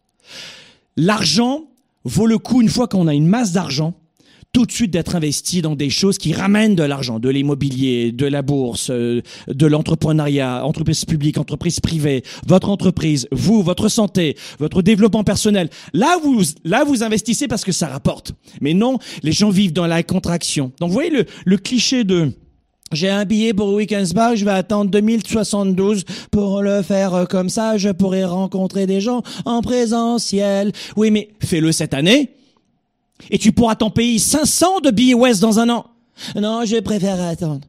L'argent 1.02 1.64
vaut 2.04 2.28
le 2.28 2.38
coup 2.38 2.62
une 2.62 2.68
fois 2.68 2.90
qu'on 2.90 3.08
a 3.08 3.14
une 3.14 3.26
masse 3.26 3.54
d'argent, 3.54 3.94
tout 4.52 4.66
de 4.66 4.72
suite 4.74 4.92
d'être 4.92 5.16
investi 5.16 5.62
dans 5.62 5.78
des 5.78 5.90
choses 5.90 6.18
qui 6.18 6.34
ramènent 6.34 6.76
de 6.76 6.84
l'argent, 6.84 7.20
de 7.20 7.30
l'immobilier, 7.30 8.12
de 8.12 8.26
la 8.26 8.42
bourse, 8.42 8.90
euh, 8.90 9.22
de 9.48 9.66
l'entrepreneuriat, 9.66 10.66
entreprise 10.66 11.06
publique, 11.06 11.38
entreprise 11.38 11.80
privée, 11.80 12.22
votre 12.46 12.68
entreprise, 12.68 13.30
vous, 13.32 13.64
votre 13.64 13.88
santé, 13.88 14.36
votre 14.60 14.82
développement 14.82 15.24
personnel. 15.24 15.70
Là, 15.94 16.18
vous, 16.22 16.42
là, 16.66 16.84
vous 16.84 17.02
investissez 17.02 17.48
parce 17.48 17.64
que 17.64 17.72
ça 17.72 17.88
rapporte. 17.88 18.34
Mais 18.60 18.74
non, 18.74 18.98
les 19.24 19.32
gens 19.32 19.52
vivent 19.52 19.72
dans 19.72 19.88
la 19.88 20.04
contraction. 20.04 20.74
Donc, 20.82 20.90
vous 20.90 20.96
voyez 20.96 21.12
le, 21.12 21.24
le 21.46 21.58
cliché 21.58 22.04
de, 22.04 22.34
j'ai 22.92 23.10
un 23.10 23.26
billet 23.26 23.54
pour 23.54 23.74
Weekend 23.74 24.06
Spa, 24.06 24.36
je 24.36 24.46
vais 24.46 24.52
attendre 24.52 24.90
2072 24.92 26.06
pour 26.32 26.62
le 26.62 26.82
faire 26.82 27.14
euh, 27.14 27.26
comme 27.26 27.50
ça, 27.50 27.78
je 27.78 27.90
pourrai 27.90 28.26
rencontrer 28.26 28.86
des 28.86 29.02
gens 29.02 29.22
en 29.46 29.62
présentiel. 29.62 30.72
Oui, 30.96 31.12
mais 31.12 31.30
fais-le 31.42 31.72
cette 31.72 31.94
année 31.94 32.32
et 33.30 33.38
tu 33.38 33.52
pourras 33.52 33.76
t'en 33.76 33.90
payer 33.90 34.18
500 34.20 34.80
de 34.82 34.92
billets 34.92 35.14
West 35.14 35.42
dans 35.42 35.60
un 35.60 35.70
an. 35.70 35.86
Non, 36.36 36.66
je 36.66 36.80
préfère 36.80 37.22
attendre. 37.22 37.62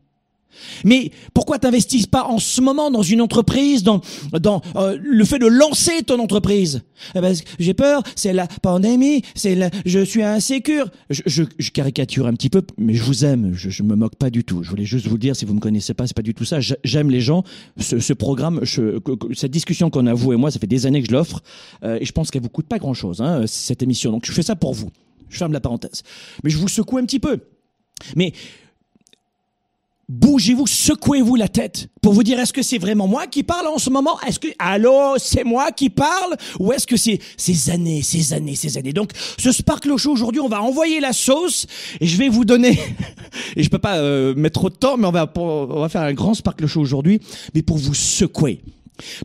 Mais 0.84 1.10
pourquoi 1.34 1.58
t'investis 1.58 2.06
pas 2.06 2.24
en 2.24 2.38
ce 2.38 2.60
moment 2.60 2.90
dans 2.90 3.02
une 3.02 3.20
entreprise, 3.20 3.82
dans, 3.82 4.00
dans 4.32 4.62
euh, 4.76 4.98
le 5.00 5.24
fait 5.24 5.38
de 5.38 5.46
lancer 5.46 6.02
ton 6.02 6.18
entreprise? 6.18 6.82
Eh 7.14 7.20
ben, 7.20 7.34
J'ai 7.58 7.74
peur, 7.74 8.02
c'est 8.16 8.32
la 8.32 8.46
pandémie, 8.46 9.22
c'est 9.34 9.54
la, 9.54 9.70
je 9.86 10.00
suis 10.00 10.22
insécure. 10.22 10.90
Je, 11.08 11.44
caricature 11.72 12.26
un 12.26 12.34
petit 12.34 12.50
peu, 12.50 12.62
mais 12.78 12.94
je 12.94 13.02
vous 13.02 13.24
aime, 13.24 13.52
je, 13.54 13.70
je 13.70 13.82
me 13.82 13.94
moque 13.94 14.16
pas 14.16 14.30
du 14.30 14.44
tout. 14.44 14.62
Je 14.62 14.70
voulais 14.70 14.84
juste 14.84 15.06
vous 15.06 15.14
le 15.14 15.20
dire, 15.20 15.36
si 15.36 15.44
vous 15.44 15.54
me 15.54 15.60
connaissez 15.60 15.94
pas, 15.94 16.06
c'est 16.06 16.16
pas 16.16 16.22
du 16.22 16.34
tout 16.34 16.44
ça. 16.44 16.58
J'aime 16.60 17.10
les 17.10 17.20
gens. 17.20 17.44
Ce, 17.78 18.12
programme, 18.12 18.60
cette 19.34 19.50
discussion 19.50 19.90
qu'on 19.90 20.06
a 20.06 20.14
vous 20.14 20.32
et 20.32 20.36
moi, 20.36 20.50
ça 20.50 20.58
fait 20.58 20.66
des 20.66 20.86
années 20.86 21.02
que 21.02 21.08
je 21.08 21.12
l'offre, 21.12 21.42
euh, 21.84 21.98
et 22.00 22.04
je 22.04 22.12
pense 22.12 22.30
qu'elle 22.30 22.42
vous 22.42 22.48
coûte 22.48 22.66
pas 22.66 22.78
grand 22.78 22.94
chose, 22.94 23.20
hein, 23.20 23.44
cette 23.46 23.82
émission. 23.82 24.10
Donc 24.10 24.26
je 24.26 24.32
fais 24.32 24.42
ça 24.42 24.56
pour 24.56 24.74
vous. 24.74 24.90
Je 25.28 25.38
ferme 25.38 25.52
la 25.52 25.60
parenthèse. 25.60 26.02
Mais 26.44 26.50
je 26.50 26.58
vous 26.58 26.68
secoue 26.68 26.98
un 26.98 27.04
petit 27.04 27.20
peu. 27.20 27.38
Mais 28.16 28.32
bougez-vous, 30.10 30.66
secouez-vous 30.66 31.36
la 31.36 31.46
tête 31.46 31.88
pour 32.02 32.12
vous 32.12 32.24
dire 32.24 32.40
est-ce 32.40 32.52
que 32.52 32.62
c'est 32.62 32.78
vraiment 32.78 33.06
moi 33.06 33.28
qui 33.28 33.44
parle 33.44 33.68
en 33.68 33.78
ce 33.78 33.90
moment? 33.90 34.20
Est-ce 34.26 34.40
que 34.40 34.48
allô, 34.58 35.14
c'est 35.18 35.44
moi 35.44 35.70
qui 35.70 35.88
parle? 35.88 36.36
Ou 36.58 36.72
est-ce 36.72 36.86
que 36.86 36.96
c'est 36.96 37.20
ces 37.36 37.70
années, 37.70 38.02
ces 38.02 38.32
années, 38.32 38.56
ces 38.56 38.76
années? 38.76 38.92
Donc 38.92 39.12
ce 39.38 39.52
Sparkle 39.52 39.96
Show 39.96 40.10
aujourd'hui, 40.10 40.40
on 40.40 40.48
va 40.48 40.62
envoyer 40.62 40.98
la 40.98 41.12
sauce 41.12 41.66
et 42.00 42.06
je 42.06 42.16
vais 42.18 42.28
vous 42.28 42.44
donner 42.44 42.78
et 43.56 43.62
je 43.62 43.70
peux 43.70 43.78
pas 43.78 43.98
euh, 43.98 44.34
mettre 44.34 44.60
trop 44.60 44.70
de 44.70 44.74
temps 44.74 44.96
mais 44.96 45.06
on 45.06 45.12
va 45.12 45.32
on 45.36 45.80
va 45.80 45.88
faire 45.88 46.02
un 46.02 46.12
grand 46.12 46.34
Sparkle 46.34 46.66
Show 46.66 46.80
aujourd'hui 46.80 47.20
mais 47.54 47.62
pour 47.62 47.78
vous 47.78 47.94
secouer. 47.94 48.62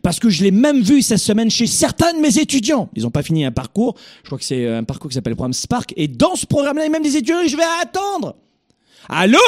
Parce 0.02 0.20
que 0.20 0.30
je 0.30 0.42
l'ai 0.44 0.52
même 0.52 0.80
vu 0.80 1.02
cette 1.02 1.18
semaine 1.18 1.50
chez 1.50 1.66
certains 1.66 2.14
de 2.14 2.20
mes 2.20 2.38
étudiants. 2.38 2.88
Ils 2.94 3.02
n'ont 3.02 3.10
pas 3.10 3.22
fini 3.22 3.44
un 3.44 3.52
parcours. 3.52 3.96
Je 4.22 4.28
crois 4.28 4.38
que 4.38 4.44
c'est 4.44 4.66
un 4.66 4.84
parcours 4.84 5.10
qui 5.10 5.14
s'appelle 5.14 5.32
le 5.32 5.36
programme 5.36 5.52
Spark. 5.52 5.92
Et 5.96 6.08
dans 6.08 6.34
ce 6.34 6.46
programme-là, 6.46 6.84
il 6.84 6.86
y 6.86 6.88
a 6.88 6.92
même 6.92 7.02
des 7.02 7.16
étudiants 7.16 7.36
je 7.46 7.56
vais 7.56 7.62
attendre. 7.82 8.36
Allô? 9.08 9.38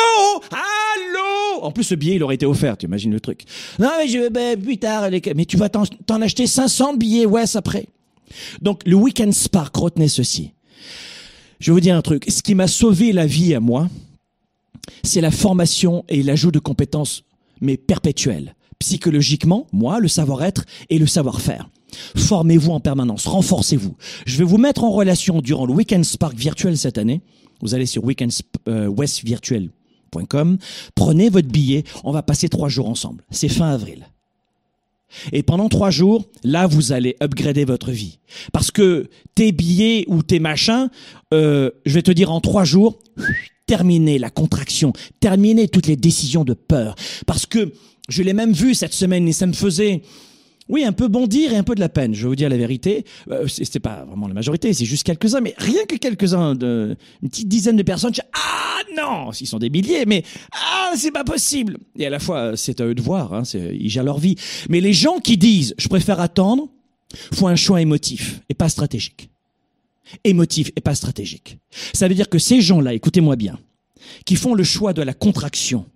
Allô? 0.50 1.62
En 1.62 1.72
plus, 1.72 1.84
ce 1.84 1.94
billet, 1.94 2.16
il 2.16 2.22
aurait 2.22 2.36
été 2.36 2.46
offert, 2.46 2.76
tu 2.76 2.86
imagines 2.86 3.12
le 3.12 3.20
truc. 3.20 3.44
Non, 3.78 3.90
mais 3.98 4.08
je, 4.08 4.28
ben, 4.28 4.60
plus 4.60 4.78
tard, 4.78 5.08
mais 5.34 5.44
tu 5.44 5.56
vas 5.56 5.68
t'en, 5.68 6.22
acheter 6.22 6.46
500 6.46 6.94
billets, 6.94 7.26
ouais, 7.26 7.56
après. 7.56 7.86
Donc, 8.62 8.82
le 8.86 8.94
Weekend 8.94 9.32
Spark, 9.32 9.74
retenez 9.76 10.08
ceci. 10.08 10.52
Je 11.60 11.70
vais 11.70 11.74
vous 11.74 11.80
dire 11.80 11.96
un 11.96 12.02
truc. 12.02 12.24
Ce 12.28 12.42
qui 12.42 12.54
m'a 12.54 12.68
sauvé 12.68 13.12
la 13.12 13.26
vie 13.26 13.54
à 13.54 13.60
moi, 13.60 13.88
c'est 15.02 15.20
la 15.20 15.30
formation 15.30 16.04
et 16.08 16.22
l'ajout 16.22 16.52
de 16.52 16.58
compétences, 16.58 17.24
mais 17.60 17.76
perpétuelles. 17.76 18.54
Psychologiquement, 18.78 19.66
moi, 19.72 19.98
le 19.98 20.08
savoir-être 20.08 20.64
et 20.88 20.98
le 20.98 21.06
savoir-faire. 21.06 21.68
Formez-vous 22.16 22.70
en 22.70 22.80
permanence, 22.80 23.26
renforcez-vous. 23.26 23.96
Je 24.26 24.38
vais 24.38 24.44
vous 24.44 24.58
mettre 24.58 24.84
en 24.84 24.90
relation 24.90 25.40
durant 25.40 25.66
le 25.66 25.72
Weekend 25.72 26.04
Spark 26.04 26.36
virtuel 26.36 26.76
cette 26.76 26.98
année 26.98 27.22
vous 27.60 27.74
allez 27.74 27.86
sur 27.86 28.04
weekendwestvirtuel.com, 28.04 30.58
prenez 30.94 31.28
votre 31.28 31.48
billet, 31.48 31.82
on 32.04 32.12
va 32.12 32.22
passer 32.22 32.48
trois 32.48 32.68
jours 32.68 32.88
ensemble. 32.88 33.24
C'est 33.30 33.48
fin 33.48 33.70
avril. 33.70 34.06
Et 35.32 35.42
pendant 35.42 35.68
trois 35.68 35.90
jours, 35.90 36.26
là, 36.44 36.66
vous 36.66 36.92
allez 36.92 37.16
upgrader 37.22 37.64
votre 37.64 37.90
vie. 37.90 38.18
Parce 38.52 38.70
que 38.70 39.08
tes 39.34 39.52
billets 39.52 40.04
ou 40.08 40.22
tes 40.22 40.38
machins, 40.38 40.88
euh, 41.32 41.70
je 41.86 41.94
vais 41.94 42.02
te 42.02 42.10
dire 42.10 42.30
en 42.30 42.40
trois 42.40 42.64
jours, 42.64 42.98
terminez 43.66 44.18
la 44.18 44.30
contraction, 44.30 44.92
terminez 45.20 45.68
toutes 45.68 45.86
les 45.86 45.96
décisions 45.96 46.44
de 46.44 46.54
peur. 46.54 46.94
Parce 47.26 47.46
que 47.46 47.72
je 48.08 48.22
l'ai 48.22 48.34
même 48.34 48.52
vu 48.52 48.74
cette 48.74 48.92
semaine 48.92 49.26
et 49.28 49.32
ça 49.32 49.46
me 49.46 49.52
faisait 49.52 50.02
oui, 50.68 50.84
un 50.84 50.92
peu 50.92 51.08
bondir 51.08 51.52
et 51.52 51.56
un 51.56 51.62
peu 51.62 51.74
de 51.74 51.80
la 51.80 51.88
peine. 51.88 52.14
Je 52.14 52.22
vais 52.22 52.28
vous 52.28 52.36
dire 52.36 52.48
la 52.48 52.56
vérité. 52.56 53.04
Euh, 53.30 53.46
C'était 53.48 53.80
pas 53.80 54.04
vraiment 54.04 54.28
la 54.28 54.34
majorité, 54.34 54.72
c'est 54.72 54.84
juste 54.84 55.04
quelques-uns, 55.04 55.40
mais 55.40 55.54
rien 55.58 55.84
que 55.86 55.96
quelques-uns, 55.96 56.54
de, 56.54 56.96
une 57.22 57.28
petite 57.28 57.48
dizaine 57.48 57.76
de 57.76 57.82
personnes. 57.82 58.12
Ah 58.34 58.80
non, 58.96 59.32
s'ils 59.32 59.46
sont 59.46 59.58
des 59.58 59.70
milliers, 59.70 60.04
mais 60.06 60.24
ah 60.52 60.92
c'est 60.96 61.10
pas 61.10 61.24
possible. 61.24 61.78
Et 61.98 62.06
à 62.06 62.10
la 62.10 62.18
fois, 62.18 62.56
c'est 62.56 62.80
à 62.80 62.84
eux 62.84 62.94
de 62.94 63.02
voir. 63.02 63.32
Hein, 63.32 63.42
ils 63.54 63.88
gèrent 63.88 64.04
leur 64.04 64.18
vie. 64.18 64.36
Mais 64.68 64.80
les 64.80 64.92
gens 64.92 65.18
qui 65.18 65.36
disent, 65.36 65.74
je 65.78 65.88
préfère 65.88 66.20
attendre, 66.20 66.68
font 67.32 67.46
un 67.46 67.56
choix 67.56 67.80
émotif 67.80 68.40
et 68.48 68.54
pas 68.54 68.68
stratégique. 68.68 69.30
Émotif 70.24 70.70
et 70.76 70.80
pas 70.80 70.94
stratégique. 70.94 71.58
Ça 71.92 72.08
veut 72.08 72.14
dire 72.14 72.28
que 72.28 72.38
ces 72.38 72.60
gens-là, 72.60 72.94
écoutez-moi 72.94 73.36
bien, 73.36 73.58
qui 74.24 74.36
font 74.36 74.54
le 74.54 74.64
choix 74.64 74.92
de 74.92 75.02
la 75.02 75.14
contraction, 75.14 75.86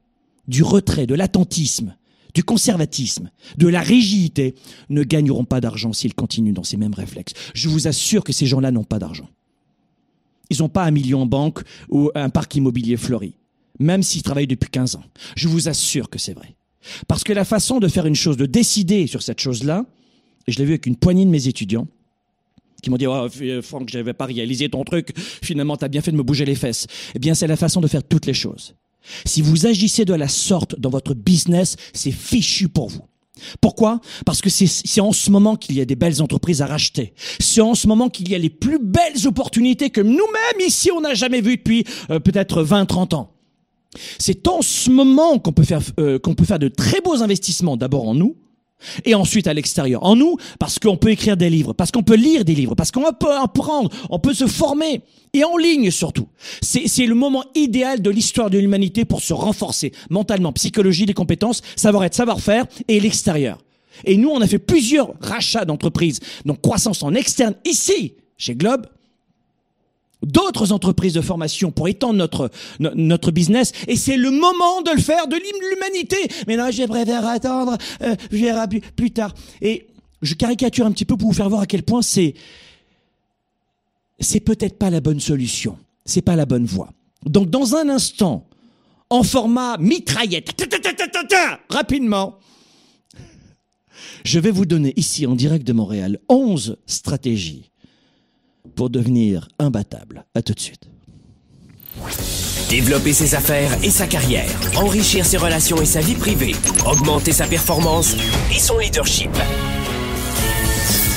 du 0.48 0.62
retrait, 0.62 1.06
de 1.06 1.14
l'attentisme, 1.14 1.96
du 2.34 2.44
conservatisme, 2.44 3.30
de 3.58 3.68
la 3.68 3.80
rigidité, 3.80 4.54
ne 4.88 5.02
gagneront 5.02 5.44
pas 5.44 5.60
d'argent 5.60 5.92
s'ils 5.92 6.14
continuent 6.14 6.54
dans 6.54 6.64
ces 6.64 6.76
mêmes 6.76 6.94
réflexes. 6.94 7.34
Je 7.54 7.68
vous 7.68 7.88
assure 7.88 8.24
que 8.24 8.32
ces 8.32 8.46
gens-là 8.46 8.70
n'ont 8.70 8.84
pas 8.84 8.98
d'argent. 8.98 9.28
Ils 10.50 10.58
n'ont 10.58 10.68
pas 10.68 10.84
un 10.84 10.90
million 10.90 11.22
en 11.22 11.26
banque 11.26 11.60
ou 11.88 12.10
un 12.14 12.30
parc 12.30 12.54
immobilier 12.54 12.96
fleuri, 12.96 13.34
même 13.78 14.02
s'ils 14.02 14.22
travaillent 14.22 14.46
depuis 14.46 14.70
15 14.70 14.96
ans. 14.96 15.04
Je 15.36 15.48
vous 15.48 15.68
assure 15.68 16.10
que 16.10 16.18
c'est 16.18 16.34
vrai. 16.34 16.56
Parce 17.06 17.24
que 17.24 17.32
la 17.32 17.44
façon 17.44 17.78
de 17.78 17.88
faire 17.88 18.06
une 18.06 18.14
chose, 18.14 18.36
de 18.36 18.46
décider 18.46 19.06
sur 19.06 19.22
cette 19.22 19.40
chose-là, 19.40 19.86
et 20.46 20.52
je 20.52 20.58
l'ai 20.58 20.64
vu 20.64 20.72
avec 20.72 20.86
une 20.86 20.96
poignée 20.96 21.24
de 21.24 21.30
mes 21.30 21.48
étudiants, 21.48 21.86
qui 22.82 22.90
m'ont 22.90 22.96
dit 22.96 23.06
oh, 23.06 23.28
Franck, 23.62 23.88
je 23.90 23.98
n'avais 23.98 24.12
pas 24.12 24.26
réalisé 24.26 24.68
ton 24.68 24.82
truc, 24.84 25.12
finalement 25.16 25.76
tu 25.76 25.84
as 25.84 25.88
bien 25.88 26.00
fait 26.00 26.10
de 26.10 26.16
me 26.16 26.22
bouger 26.22 26.44
les 26.44 26.56
fesses. 26.56 26.86
Eh 27.14 27.18
bien, 27.18 27.34
c'est 27.34 27.46
la 27.46 27.56
façon 27.56 27.80
de 27.80 27.86
faire 27.86 28.02
toutes 28.02 28.26
les 28.26 28.34
choses. 28.34 28.74
Si 29.24 29.42
vous 29.42 29.66
agissez 29.66 30.04
de 30.04 30.14
la 30.14 30.28
sorte 30.28 30.78
dans 30.78 30.90
votre 30.90 31.14
business, 31.14 31.76
c'est 31.92 32.12
fichu 32.12 32.68
pour 32.68 32.88
vous. 32.88 33.02
Pourquoi? 33.60 34.00
Parce 34.24 34.40
que 34.40 34.50
c'est 34.50 35.00
en 35.00 35.12
ce 35.12 35.30
moment 35.30 35.56
qu'il 35.56 35.76
y 35.76 35.80
a 35.80 35.84
des 35.84 35.96
belles 35.96 36.22
entreprises 36.22 36.62
à 36.62 36.66
racheter. 36.66 37.14
C'est 37.40 37.60
en 37.60 37.74
ce 37.74 37.86
moment 37.86 38.08
qu'il 38.08 38.28
y 38.28 38.34
a 38.34 38.38
les 38.38 38.50
plus 38.50 38.78
belles 38.78 39.26
opportunités 39.26 39.90
que 39.90 40.00
nous-mêmes 40.00 40.66
ici 40.66 40.90
on 40.92 41.00
n'a 41.00 41.14
jamais 41.14 41.40
vues 41.40 41.56
depuis 41.56 41.84
euh, 42.10 42.20
peut-être 42.20 42.62
20-30 42.62 43.14
ans. 43.14 43.32
C'est 44.18 44.48
en 44.48 44.62
ce 44.62 44.90
moment 44.90 45.38
qu'on 45.38 45.52
peut 45.52 45.64
faire 45.64 45.82
euh, 45.98 46.18
qu'on 46.18 46.34
peut 46.34 46.44
faire 46.44 46.58
de 46.58 46.68
très 46.68 47.00
beaux 47.00 47.22
investissements 47.22 47.76
d'abord 47.76 48.08
en 48.08 48.14
nous, 48.14 48.36
et 49.04 49.14
ensuite 49.14 49.46
à 49.46 49.54
l'extérieur. 49.54 50.04
En 50.04 50.16
nous, 50.16 50.36
parce 50.58 50.78
qu'on 50.78 50.96
peut 50.96 51.10
écrire 51.10 51.36
des 51.36 51.50
livres, 51.50 51.72
parce 51.72 51.90
qu'on 51.90 52.02
peut 52.02 52.16
lire 52.16 52.44
des 52.44 52.54
livres, 52.54 52.74
parce 52.74 52.90
qu'on 52.90 53.12
peut 53.12 53.34
apprendre, 53.34 53.90
on 54.10 54.18
peut 54.18 54.34
se 54.34 54.46
former, 54.46 55.02
et 55.32 55.44
en 55.44 55.56
ligne 55.56 55.90
surtout. 55.90 56.28
C'est 56.60 57.06
le 57.06 57.14
moment 57.14 57.44
idéal 57.54 58.02
de 58.02 58.10
l'histoire 58.10 58.50
de 58.50 58.58
l'humanité 58.58 59.04
pour 59.04 59.20
se 59.20 59.32
renforcer 59.32 59.92
mentalement, 60.10 60.52
psychologie, 60.52 61.06
des 61.06 61.14
compétences, 61.14 61.62
savoir-être, 61.76 62.14
savoir-faire, 62.14 62.66
et 62.88 63.00
l'extérieur. 63.00 63.58
Et 64.04 64.16
nous, 64.16 64.30
on 64.30 64.40
a 64.40 64.46
fait 64.46 64.58
plusieurs 64.58 65.12
rachats 65.20 65.64
d'entreprises, 65.64 66.20
donc 66.44 66.60
croissance 66.60 67.02
en 67.02 67.14
externe 67.14 67.54
ici, 67.64 68.14
chez 68.36 68.54
Globe, 68.54 68.86
d'autres 70.22 70.72
entreprises 70.72 71.14
de 71.14 71.20
formation 71.20 71.70
pour 71.70 71.88
étendre 71.88 72.14
notre, 72.14 72.50
notre 72.78 73.30
business. 73.30 73.72
Et 73.88 73.96
c'est 73.96 74.16
le 74.16 74.30
moment 74.30 74.82
de 74.82 74.90
le 74.94 75.00
faire, 75.00 75.26
de 75.26 75.36
l'humanité. 75.36 76.16
Mais 76.46 76.56
non, 76.56 76.70
je 76.70 76.84
préfère 76.84 77.26
attendre, 77.26 77.76
euh, 78.02 78.14
je 78.30 78.36
verrai 78.36 78.68
plus, 78.68 78.80
plus 78.80 79.10
tard. 79.10 79.34
Et 79.60 79.88
je 80.22 80.34
caricature 80.34 80.86
un 80.86 80.92
petit 80.92 81.04
peu 81.04 81.16
pour 81.16 81.28
vous 81.28 81.34
faire 81.34 81.48
voir 81.48 81.62
à 81.62 81.66
quel 81.66 81.82
point 81.82 82.02
c'est, 82.02 82.34
c'est 84.20 84.40
peut-être 84.40 84.78
pas 84.78 84.90
la 84.90 85.00
bonne 85.00 85.20
solution. 85.20 85.76
C'est 86.04 86.22
pas 86.22 86.36
la 86.36 86.46
bonne 86.46 86.64
voie. 86.64 86.90
Donc, 87.26 87.50
dans 87.50 87.76
un 87.76 87.88
instant, 87.88 88.48
en 89.10 89.22
format 89.22 89.76
mitraillette, 89.78 90.50
rapidement, 91.68 92.38
je 94.24 94.38
vais 94.38 94.50
vous 94.50 94.66
donner 94.66 94.92
ici 94.96 95.26
en 95.26 95.34
direct 95.34 95.66
de 95.66 95.72
Montréal 95.72 96.18
11 96.28 96.78
stratégies 96.86 97.71
pour 98.74 98.90
devenir 98.90 99.48
imbattable. 99.58 100.24
À 100.34 100.42
tout 100.42 100.54
de 100.54 100.60
suite. 100.60 100.88
Développer 102.68 103.12
ses 103.12 103.34
affaires 103.34 103.70
et 103.84 103.90
sa 103.90 104.06
carrière, 104.06 104.48
enrichir 104.76 105.26
ses 105.26 105.36
relations 105.36 105.80
et 105.82 105.84
sa 105.84 106.00
vie 106.00 106.14
privée, 106.14 106.54
augmenter 106.86 107.32
sa 107.32 107.46
performance 107.46 108.16
et 108.50 108.58
son 108.58 108.78
leadership. 108.78 109.30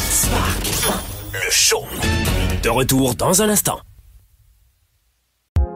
Spark, 0.10 0.68
le 1.34 1.52
show. 1.52 1.84
De 2.62 2.70
retour 2.70 3.16
dans 3.16 3.42
un 3.42 3.50
instant. 3.50 3.80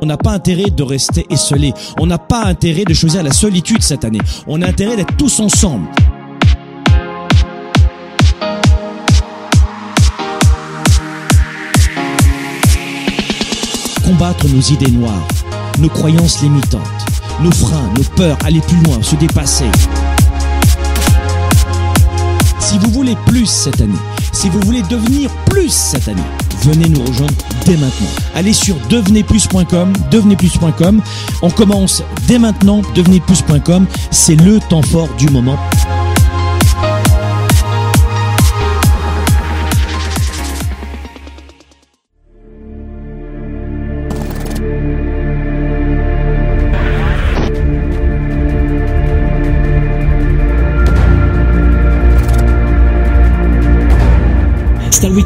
On 0.01 0.05
n'a 0.05 0.17
pas 0.17 0.31
intérêt 0.31 0.69
de 0.69 0.83
rester 0.83 1.25
esselé. 1.29 1.73
On 1.99 2.05
n'a 2.05 2.17
pas 2.17 2.43
intérêt 2.43 2.85
de 2.85 2.93
choisir 2.93 3.21
la 3.21 3.31
solitude 3.31 3.81
cette 3.81 4.05
année. 4.05 4.21
On 4.47 4.61
a 4.61 4.67
intérêt 4.67 4.95
d'être 4.95 5.15
tous 5.17 5.39
ensemble. 5.39 5.87
Combattre 14.09 14.47
nos 14.47 14.61
idées 14.61 14.89
noires, 14.89 15.27
nos 15.77 15.87
croyances 15.87 16.41
limitantes, 16.41 16.81
nos 17.43 17.51
freins, 17.51 17.91
nos 17.95 18.03
peurs, 18.15 18.37
aller 18.43 18.59
plus 18.61 18.81
loin, 18.83 19.03
se 19.03 19.15
dépasser. 19.15 19.69
Si 22.59 22.79
vous 22.79 22.89
voulez 22.89 23.15
plus 23.27 23.45
cette 23.45 23.79
année, 23.81 23.93
si 24.31 24.49
vous 24.49 24.59
voulez 24.61 24.81
devenir 24.89 25.29
plus 25.45 25.69
cette 25.69 26.07
année, 26.07 26.23
venez 26.63 26.89
nous 26.89 27.03
rejoindre 27.05 27.35
dès 27.65 27.77
maintenant. 27.77 28.07
Allez 28.33 28.53
sur 28.53 28.75
devenezplus.com, 28.89 29.93
devenezplus.com. 30.09 31.01
On 31.43 31.49
commence 31.51 32.01
dès 32.27 32.39
maintenant, 32.39 32.81
devenezplus.com. 32.95 33.85
C'est 34.09 34.35
le 34.37 34.59
temps 34.59 34.81
fort 34.81 35.09
du 35.19 35.29
moment. 35.29 35.57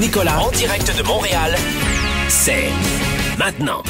Nicolas 0.00 0.40
en 0.40 0.50
direct 0.52 0.96
de 0.96 1.02
Montréal, 1.02 1.54
c'est 2.30 2.70
maintenant. 3.38 3.82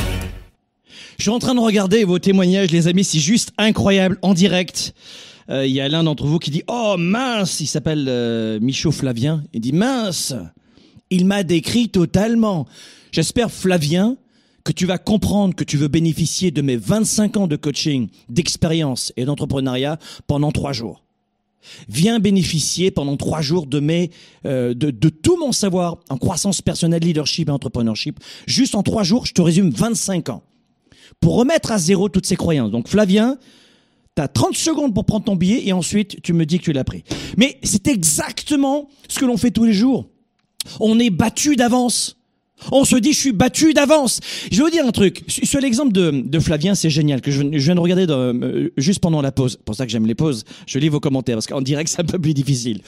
Je 1.17 1.23
suis 1.23 1.31
en 1.31 1.39
train 1.39 1.55
de 1.55 1.61
regarder 1.61 2.03
vos 2.03 2.19
témoignages, 2.19 2.73
les 2.73 2.89
amis, 2.89 3.05
c'est 3.05 3.21
juste 3.21 3.53
incroyable 3.59 4.19
en 4.23 4.35
direct. 4.35 4.93
Euh, 5.51 5.65
Il 5.65 5.73
y 5.73 5.81
a 5.81 5.89
l'un 5.89 6.03
d'entre 6.03 6.27
vous 6.27 6.41
qui 6.41 6.51
dit 6.51 6.65
Oh 6.67 6.97
mince, 6.99 7.61
il 7.61 7.67
s'appelle 7.67 8.07
euh, 8.09 8.59
Michaud 8.61 8.91
Flavien. 8.91 9.45
Il 9.53 9.61
dit 9.61 9.73
Mince, 9.73 10.35
il 11.11 11.27
m'a 11.27 11.45
décrit 11.45 11.91
totalement. 11.91 12.67
J'espère, 13.13 13.53
Flavien, 13.53 14.17
que 14.65 14.73
tu 14.73 14.87
vas 14.87 14.99
comprendre 14.99 15.55
que 15.55 15.65
tu 15.65 15.77
veux 15.77 15.89
bénéficier 15.89 16.51
de 16.51 16.61
mes 16.61 16.77
25 16.77 17.37
ans 17.37 17.47
de 17.47 17.55
coaching, 17.55 18.09
d'expérience 18.29 19.13
et 19.17 19.27
d'entrepreneuriat 19.27 19.97
pendant 20.27 20.51
trois 20.51 20.73
jours. 20.73 21.05
Viens 21.89 22.19
bénéficier 22.19 22.91
pendant 22.91 23.17
trois 23.17 23.43
jours 23.43 23.67
de 23.67 23.81
mes, 23.81 24.11
euh, 24.47 24.75
de, 24.75 24.91
de 24.91 25.09
tout 25.09 25.37
mon 25.39 25.53
savoir 25.53 25.99
en 26.09 26.17
croissance 26.17 26.63
personnelle, 26.63 27.03
leadership 27.03 27.49
et 27.49 27.53
entrepreneurship. 27.53 28.21
Juste 28.47 28.75
en 28.75 28.83
trois 28.83 29.03
jours, 29.03 29.27
je 29.27 29.33
te 29.33 29.43
résume 29.43 29.71
25 29.71 30.31
ans 30.31 30.43
pour 31.21 31.37
remettre 31.37 31.73
à 31.73 31.79
zéro 31.79 32.09
toutes 32.09 32.27
ces 32.27 32.37
croyances. 32.37 32.71
Donc 32.71 32.89
Flavien, 32.89 33.39
tu 34.17 34.23
as 34.23 34.29
30 34.29 34.57
secondes 34.57 34.95
pour 34.95 35.05
prendre 35.05 35.25
ton 35.25 35.37
billet 35.37 35.67
et 35.67 35.73
ensuite 35.73 36.23
tu 36.23 36.33
me 36.33 36.47
dis 36.47 36.59
que 36.59 36.65
tu 36.65 36.73
l'as 36.73 36.85
pris. 36.85 37.05
Mais 37.37 37.59
c'est 37.63 37.89
exactement 37.89 38.89
ce 39.09 39.19
que 39.19 39.25
l'on 39.25 39.37
fait 39.37 39.51
tous 39.51 39.65
les 39.65 39.73
jours. 39.73 40.09
On 40.79 40.99
est 40.99 41.11
battu 41.11 41.57
d'avance. 41.57 42.17
On 42.73 42.85
se 42.85 42.97
dit, 42.97 43.13
je 43.13 43.19
suis 43.19 43.33
battu 43.33 43.73
d'avance. 43.73 44.21
Je 44.51 44.59
vais 44.59 44.65
vous 44.65 44.71
dire 44.71 44.87
un 44.87 44.93
truc. 44.93 45.23
Sur 45.29 45.61
l'exemple 45.61 45.93
de, 45.93 46.11
de 46.25 46.39
Flavien, 46.39 46.75
c'est 46.75 46.91
génial, 46.91 47.21
que 47.21 47.31
je, 47.31 47.43
viens 47.43 47.75
de 47.75 47.81
regarder 47.81 48.07
euh, 48.09 48.71
juste 48.77 49.01
pendant 49.01 49.23
la 49.23 49.33
pause. 49.33 49.53
C'est 49.53 49.65
pour 49.65 49.75
ça 49.75 49.87
que 49.87 49.93
j'aime 49.93 50.07
les 50.07 50.15
pauses. 50.15 50.45
Je 50.67 50.79
lis 50.79 50.89
vos 50.89 51.01
commentaires, 51.01 51.37
parce 51.37 51.47
qu'en 51.47 51.61
direct, 51.61 51.91
c'est 51.95 52.01
un 52.01 52.05
peu 52.05 52.19
plus 52.19 52.35
difficile. 52.35 52.83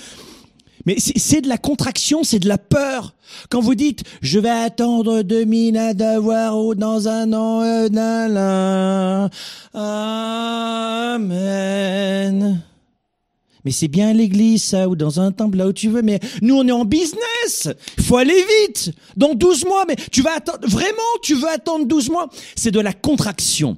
Mais 0.85 0.97
c'est 0.99 1.43
de 1.43 1.49
la 1.49 1.59
contraction, 1.59 2.25
c'est 2.25 2.41
de 2.41 2.49
la 2.49 2.59
peur. 2.59 3.15
Quand 3.51 3.61
vous 3.61 3.77
dites 3.77 4.03
je 4.21 4.41
vais 4.41 4.49
attendre 4.49 5.23
2000 5.23 5.77
à 5.77 5.95
devoir 5.95 6.59
ou 6.59 6.75
dans 6.75 7.07
un 7.07 7.33
an. 7.33 7.61
Amen. 11.15 12.63
Mais 13.65 13.71
c'est 13.71 13.89
bien 13.89 14.09
à 14.09 14.13
l'église, 14.13 14.63
ça, 14.63 14.89
ou 14.89 14.97
dans 14.97 15.21
un 15.21 15.33
temple, 15.33 15.59
là 15.59 15.69
où 15.69 15.73
tu 15.73 15.89
veux. 15.89 16.03
Mais 16.03 16.21
nous, 16.41 16.57
on 16.57 16.67
est 16.67 16.73
en 16.73 16.85
business. 16.85 17.69
Faut 18.01 18.17
aller 18.17 18.45
vite. 18.67 18.93
Dans 19.17 19.35
12 19.35 19.65
mois. 19.65 19.85
Mais 19.87 19.97
tu 20.11 20.23
vas 20.23 20.37
attendre, 20.37 20.67
vraiment, 20.67 20.99
tu 21.23 21.35
veux 21.35 21.49
attendre 21.49 21.87
12 21.87 22.11
mois? 22.11 22.29
C'est 22.57 22.71
de 22.71 22.81
la 22.81 22.93
contraction. 22.93 23.77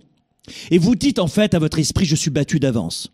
Et 0.71 0.79
vous 0.79 0.95
dites, 0.95 1.19
en 1.19 1.29
fait, 1.29 1.55
à 1.55 1.59
votre 1.59 1.79
esprit, 1.79 2.05
je 2.05 2.17
suis 2.17 2.31
battu 2.31 2.59
d'avance. 2.61 3.11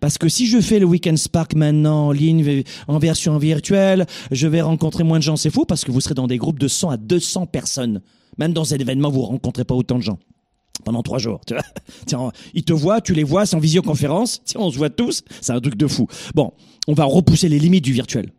Parce 0.00 0.18
que 0.18 0.28
si 0.28 0.46
je 0.46 0.60
fais 0.60 0.78
le 0.78 0.86
Weekend 0.86 1.16
Spark 1.16 1.54
maintenant 1.54 2.08
en 2.08 2.12
ligne, 2.12 2.62
en 2.88 2.98
version 2.98 3.38
virtuelle, 3.38 4.06
je 4.30 4.46
vais 4.46 4.60
rencontrer 4.60 5.02
moins 5.02 5.18
de 5.18 5.24
gens. 5.24 5.36
C'est 5.36 5.50
faux 5.50 5.64
parce 5.64 5.84
que 5.84 5.90
vous 5.90 6.00
serez 6.00 6.14
dans 6.14 6.26
des 6.26 6.36
groupes 6.36 6.58
de 6.58 6.68
100 6.68 6.90
à 6.90 6.96
200 6.96 7.46
personnes. 7.46 8.02
Même 8.38 8.52
dans 8.52 8.64
cet 8.64 8.80
événement, 8.80 9.10
vous 9.10 9.22
rencontrez 9.22 9.64
pas 9.64 9.74
autant 9.74 9.96
de 9.96 10.02
gens 10.02 10.18
pendant 10.84 11.02
trois 11.02 11.18
jours. 11.18 11.40
Tu 11.46 11.54
vois 11.54 11.62
Tiens, 12.06 12.32
ils 12.54 12.64
te 12.64 12.72
voient, 12.72 13.00
tu 13.00 13.14
les 13.14 13.24
vois, 13.24 13.46
c'est 13.46 13.56
en 13.56 13.60
visioconférence. 13.60 14.42
Tiens, 14.44 14.60
on 14.60 14.70
se 14.70 14.78
voit 14.78 14.90
tous. 14.90 15.22
C'est 15.40 15.52
un 15.52 15.60
truc 15.60 15.76
de 15.76 15.86
fou. 15.86 16.06
Bon, 16.34 16.52
on 16.88 16.94
va 16.94 17.04
repousser 17.04 17.48
les 17.48 17.58
limites 17.58 17.84
du 17.84 17.92
virtuel. 17.92 18.30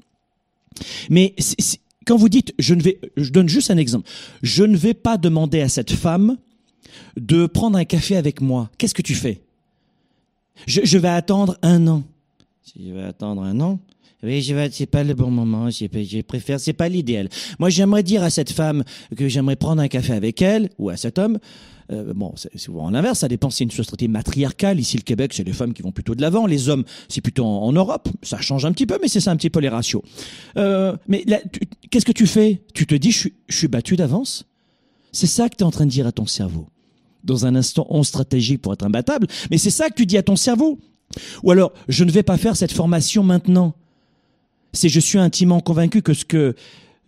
Mais 1.10 1.36
quand 2.06 2.17
vous 2.17 2.29
dites, 2.29 2.53
je 2.60 2.73
ne 2.73 2.82
vais, 2.82 2.99
je 3.17 3.29
donne 3.29 3.49
juste 3.49 3.71
un 3.71 3.77
exemple. 3.77 4.10
Je 4.41 4.63
ne 4.63 4.75
vais 4.75 4.93
pas 4.93 5.17
demander 5.17 5.62
à 5.62 5.69
cette 5.69 5.91
femme 5.91 6.38
de 7.17 7.45
prendre 7.45 7.77
un 7.77 7.86
café 7.86 8.17
avec 8.17 8.41
moi. 8.41 8.69
Qu'est-ce 8.77 8.93
que 8.93 9.01
tu 9.01 9.15
fais? 9.15 9.41
Je, 10.67 10.97
vais 10.97 11.10
attendre 11.10 11.58
un 11.62 11.88
an. 11.88 12.03
Si 12.62 12.88
je 12.88 12.93
vais 12.93 13.03
attendre 13.03 13.41
un 13.41 13.60
an, 13.60 13.79
oui, 14.21 14.41
je 14.41 14.53
vais, 14.53 14.69
c'est 14.71 14.86
pas 14.86 15.03
le 15.03 15.13
bon 15.13 15.32
moment. 15.32 15.69
Je, 15.69 15.86
je 15.91 16.58
c'est 16.58 16.73
pas 16.73 16.88
l'idéal. 16.88 17.27
Moi, 17.60 17.69
j'aimerais 17.69 18.03
dire 18.03 18.23
à 18.23 18.29
cette 18.29 18.51
femme 18.51 18.84
que 19.17 19.27
j'aimerais 19.27 19.56
prendre 19.56 19.82
un 19.82 19.88
café 19.88 20.13
avec 20.13 20.41
elle 20.41 20.69
ou 20.77 20.89
à 20.89 20.97
cet 20.97 21.17
homme. 21.17 21.39
Euh, 21.93 22.13
bon, 22.13 22.34
c'est 22.36 22.58
souvent 22.58 22.89
l'inverse. 22.89 23.19
Ça 23.19 23.27
dépend. 23.27 23.49
C'est 23.49 23.63
une 23.63 23.71
société 23.71 24.08
matriarcale. 24.08 24.79
Ici, 24.79 24.97
le 24.97 25.03
Québec, 25.03 25.34
c'est 25.34 25.43
les 25.43 25.53
femmes 25.53 25.73
qui 25.73 25.82
vont 25.82 25.91
plutôt 25.91 26.15
de 26.15 26.21
l'avant. 26.21 26.45
Les 26.45 26.69
hommes, 26.69 26.84
c'est 27.08 27.21
plutôt 27.21 27.45
en, 27.45 27.71
Europe. 27.71 28.10
Ça 28.21 28.39
change 28.39 28.65
un 28.65 28.71
petit 28.71 28.86
peu, 28.86 28.97
mais 29.01 29.08
c'est 29.08 29.19
ça 29.19 29.32
un 29.32 29.36
petit 29.36 29.49
peu 29.49 29.60
les 29.60 29.69
ratios. 29.69 30.01
Euh, 30.58 30.95
mais 31.08 31.25
qu'est-ce 31.89 32.06
que 32.06 32.12
tu 32.12 32.27
fais? 32.27 32.62
Tu 32.73 32.86
te 32.86 32.95
dis, 32.95 33.12
je 33.12 33.29
suis, 33.49 33.67
battu 33.67 33.95
d'avance? 33.95 34.45
C'est 35.12 35.27
ça 35.27 35.49
que 35.49 35.56
tu 35.56 35.63
es 35.63 35.63
en 35.63 35.71
train 35.71 35.86
de 35.86 35.91
dire 35.91 36.08
à 36.08 36.12
ton 36.12 36.25
cerveau 36.25 36.67
dans 37.23 37.45
un 37.45 37.56
instant 37.56 37.88
11 37.89 38.06
stratégique 38.06 38.62
pour 38.62 38.73
être 38.73 38.84
imbattable, 38.84 39.27
mais 39.49 39.58
c'est 39.58 39.69
ça 39.69 39.89
que 39.89 39.93
tu 39.93 40.06
dis 40.06 40.17
à 40.17 40.23
ton 40.23 40.36
cerveau. 40.36 40.77
Ou 41.43 41.51
alors, 41.51 41.71
je 41.88 42.03
ne 42.03 42.12
vais 42.12 42.23
pas 42.23 42.38
faire 42.38 42.58
cette 42.58 42.73
formation 42.73 43.23
maintenant. 43.23 43.75
C'est 44.73 44.89
je 44.89 44.99
suis 44.99 45.19
intimement 45.19 45.62
convaincu 45.62 46.01
que 46.01 46.13
ce 46.13 46.25
que, 46.25 46.53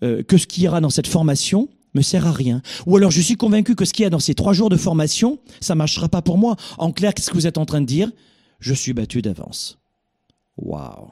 euh, 0.03 0.23
que 0.23 0.37
ce 0.37 0.47
qu'il 0.47 0.63
y 0.63 0.67
aura 0.69 0.79
dans 0.79 0.89
cette 0.89 1.07
formation 1.07 1.67
me 1.95 2.01
sert 2.01 2.27
à 2.27 2.31
rien. 2.31 2.61
Ou 2.85 2.97
alors, 2.97 3.11
je 3.11 3.21
suis 3.21 3.35
convaincu 3.35 3.75
que 3.75 3.85
ce 3.85 3.93
qu'il 3.93 4.03
y 4.03 4.05
a 4.05 4.09
dans 4.09 4.19
ces 4.19 4.35
trois 4.35 4.53
jours 4.53 4.69
de 4.69 4.77
formation, 4.77 5.39
ça 5.61 5.75
marchera 5.75 6.09
pas 6.09 6.21
pour 6.21 6.37
moi. 6.37 6.55
En 6.77 6.91
clair, 6.91 7.13
qu'est-ce 7.13 7.29
que 7.29 7.35
vous 7.35 7.47
êtes 7.47 7.57
en 7.57 7.65
train 7.65 7.81
de 7.81 7.85
dire? 7.85 8.11
Je 8.59 8.73
suis 8.73 8.93
battu 8.93 9.21
d'avance. 9.21 9.79
Waouh. 10.57 11.09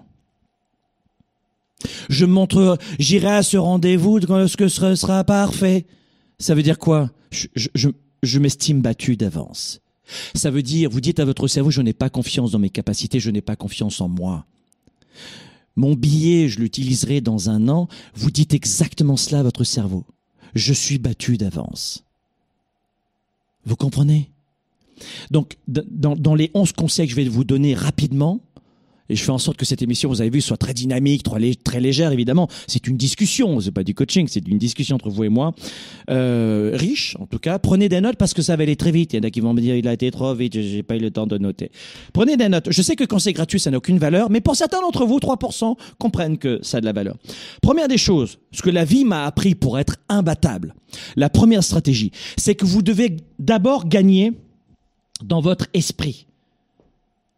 Je 2.09 2.25
montre, 2.25 2.77
j'irai 2.99 3.35
à 3.35 3.43
ce 3.43 3.57
rendez-vous 3.57 4.19
lorsque 4.19 4.69
ce 4.69 4.95
sera 4.95 5.23
parfait. 5.23 5.85
Ça 6.39 6.55
veut 6.55 6.63
dire 6.63 6.79
quoi? 6.79 7.11
Je, 7.31 7.47
je, 7.55 7.69
je, 7.75 7.89
je 8.21 8.39
m'estime 8.39 8.81
battu 8.81 9.17
d'avance. 9.17 9.81
Ça 10.35 10.51
veut 10.51 10.61
dire, 10.61 10.89
vous 10.89 11.01
dites 11.01 11.19
à 11.19 11.25
votre 11.25 11.47
cerveau, 11.47 11.71
je 11.71 11.81
n'ai 11.81 11.93
pas 11.93 12.09
confiance 12.09 12.51
dans 12.51 12.59
mes 12.59 12.69
capacités, 12.69 13.19
je 13.19 13.29
n'ai 13.31 13.41
pas 13.41 13.55
confiance 13.55 14.01
en 14.01 14.07
moi. 14.07 14.45
Mon 15.75 15.93
billet, 15.93 16.49
je 16.49 16.59
l'utiliserai 16.59 17.21
dans 17.21 17.49
un 17.49 17.67
an. 17.67 17.87
Vous 18.13 18.31
dites 18.31 18.53
exactement 18.53 19.17
cela 19.17 19.39
à 19.39 19.43
votre 19.43 19.63
cerveau. 19.63 20.05
Je 20.55 20.73
suis 20.73 20.97
battu 20.97 21.37
d'avance. 21.37 22.03
Vous 23.65 23.75
comprenez? 23.75 24.29
Donc, 25.31 25.57
dans 25.67 26.35
les 26.35 26.51
11 26.53 26.73
conseils 26.73 27.07
que 27.07 27.11
je 27.11 27.15
vais 27.15 27.27
vous 27.27 27.43
donner 27.43 27.73
rapidement, 27.73 28.39
et 29.09 29.15
je 29.15 29.23
fais 29.23 29.31
en 29.31 29.37
sorte 29.37 29.57
que 29.57 29.65
cette 29.65 29.81
émission, 29.81 30.09
vous 30.09 30.21
avez 30.21 30.29
vu, 30.29 30.39
soit 30.41 30.57
très 30.57 30.73
dynamique, 30.73 31.23
très, 31.23 31.39
lé- 31.39 31.55
très 31.55 31.79
légère, 31.81 32.11
évidemment. 32.11 32.47
C'est 32.67 32.87
une 32.87 32.95
discussion, 32.95 33.59
c'est 33.59 33.71
pas 33.71 33.83
du 33.83 33.93
coaching, 33.93 34.27
c'est 34.29 34.47
une 34.47 34.57
discussion 34.57 34.95
entre 34.95 35.09
vous 35.09 35.23
et 35.25 35.29
moi. 35.29 35.53
Euh, 36.09 36.71
riche, 36.73 37.17
en 37.19 37.25
tout 37.25 37.39
cas. 37.39 37.59
Prenez 37.59 37.89
des 37.89 37.99
notes 38.01 38.15
parce 38.15 38.33
que 38.33 38.41
ça 38.41 38.55
va 38.55 38.63
aller 38.63 38.75
très 38.77 38.91
vite. 38.91 39.13
Il 39.13 39.17
y 39.17 39.19
en 39.19 39.23
a 39.23 39.29
qui 39.29 39.41
vont 39.41 39.53
me 39.53 39.59
dire, 39.61 39.75
il 39.75 39.87
a 39.87 39.93
été 39.93 40.09
trop 40.11 40.33
vite, 40.33 40.53
j'ai 40.53 40.83
pas 40.83 40.95
eu 40.95 40.99
le 40.99 41.11
temps 41.11 41.27
de 41.27 41.37
noter. 41.37 41.69
Prenez 42.13 42.37
des 42.37 42.47
notes. 42.49 42.67
Je 42.71 42.81
sais 42.81 42.95
que 42.95 43.03
quand 43.03 43.19
c'est 43.19 43.33
gratuit, 43.33 43.59
ça 43.59 43.71
n'a 43.71 43.77
aucune 43.77 43.97
valeur, 43.99 44.29
mais 44.29 44.39
pour 44.41 44.55
certains 44.55 44.79
d'entre 44.81 45.05
vous, 45.05 45.19
3% 45.19 45.75
comprennent 45.99 46.37
que 46.37 46.59
ça 46.61 46.77
a 46.77 46.81
de 46.81 46.85
la 46.85 46.93
valeur. 46.93 47.17
Première 47.61 47.87
des 47.87 47.97
choses, 47.97 48.39
ce 48.51 48.61
que 48.61 48.69
la 48.69 48.85
vie 48.85 49.03
m'a 49.05 49.25
appris 49.25 49.53
pour 49.55 49.77
être 49.79 49.97
imbattable, 50.09 50.75
la 51.15 51.29
première 51.29 51.63
stratégie, 51.63 52.11
c'est 52.37 52.55
que 52.55 52.65
vous 52.65 52.81
devez 52.81 53.17
d'abord 53.39 53.87
gagner 53.87 54.31
dans 55.23 55.41
votre 55.41 55.67
esprit. 55.73 56.27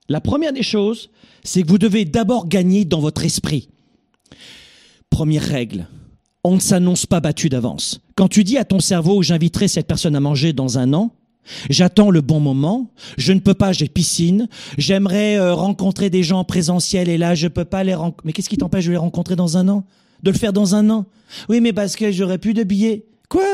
La 0.08 0.22
première 0.22 0.54
des 0.54 0.64
choses, 0.64 1.10
c'est 1.44 1.64
que 1.64 1.68
vous 1.68 1.78
devez 1.78 2.06
d'abord 2.06 2.48
gagner 2.48 2.86
dans 2.86 3.00
votre 3.00 3.26
esprit. 3.26 3.70
Première 5.10 5.44
règle, 5.44 5.88
on 6.44 6.56
ne 6.56 6.60
s'annonce 6.60 7.06
pas 7.06 7.22
battu 7.22 7.50
d'avance. 7.50 8.02
Quand 8.16 8.28
tu 8.28 8.44
dis 8.44 8.58
à 8.58 8.66
ton 8.66 8.80
cerveau, 8.80 9.24
j'inviterai 9.24 9.68
cette 9.68 9.88
personne 9.88 10.16
à 10.16 10.20
manger 10.20 10.54
dans 10.54 10.78
un 10.78 10.94
an, 10.94 11.12
j'attends 11.70 12.12
le 12.12 12.22
bon 12.22 12.40
moment, 12.40 12.92
je 13.18 13.34
ne 13.34 13.40
peux 13.40 13.54
pas, 13.54 13.72
j'ai 13.72 13.88
piscine, 13.88 14.48
j'aimerais 14.78 15.38
euh, 15.38 15.54
rencontrer 15.54 16.10
des 16.10 16.22
gens 16.22 16.40
en 16.40 16.44
présentiel 16.44 17.10
et 17.10 17.18
là, 17.18 17.34
je 17.34 17.48
peux 17.48 17.66
pas 17.66 17.84
les 17.84 17.96
rencontrer. 17.96 18.24
Mais 18.26 18.34
qu'est-ce 18.34 18.50
qui 18.50 18.58
t'empêche 18.58 18.86
de 18.86 18.92
les 18.92 18.98
rencontrer 18.98 19.36
dans 19.36 19.58
un 19.58 19.68
an? 19.70 19.86
De 20.22 20.32
le 20.32 20.38
faire 20.38 20.54
dans 20.54 20.76
un 20.76 20.90
an? 20.90 21.06
Oui, 21.50 21.62
mais 21.62 21.74
parce 21.74 21.96
que 21.96 22.12
j'aurais 22.12 22.38
plus 22.38 22.54
de 22.54 22.64
billets. 22.64 23.06
Quoi? 23.30 23.46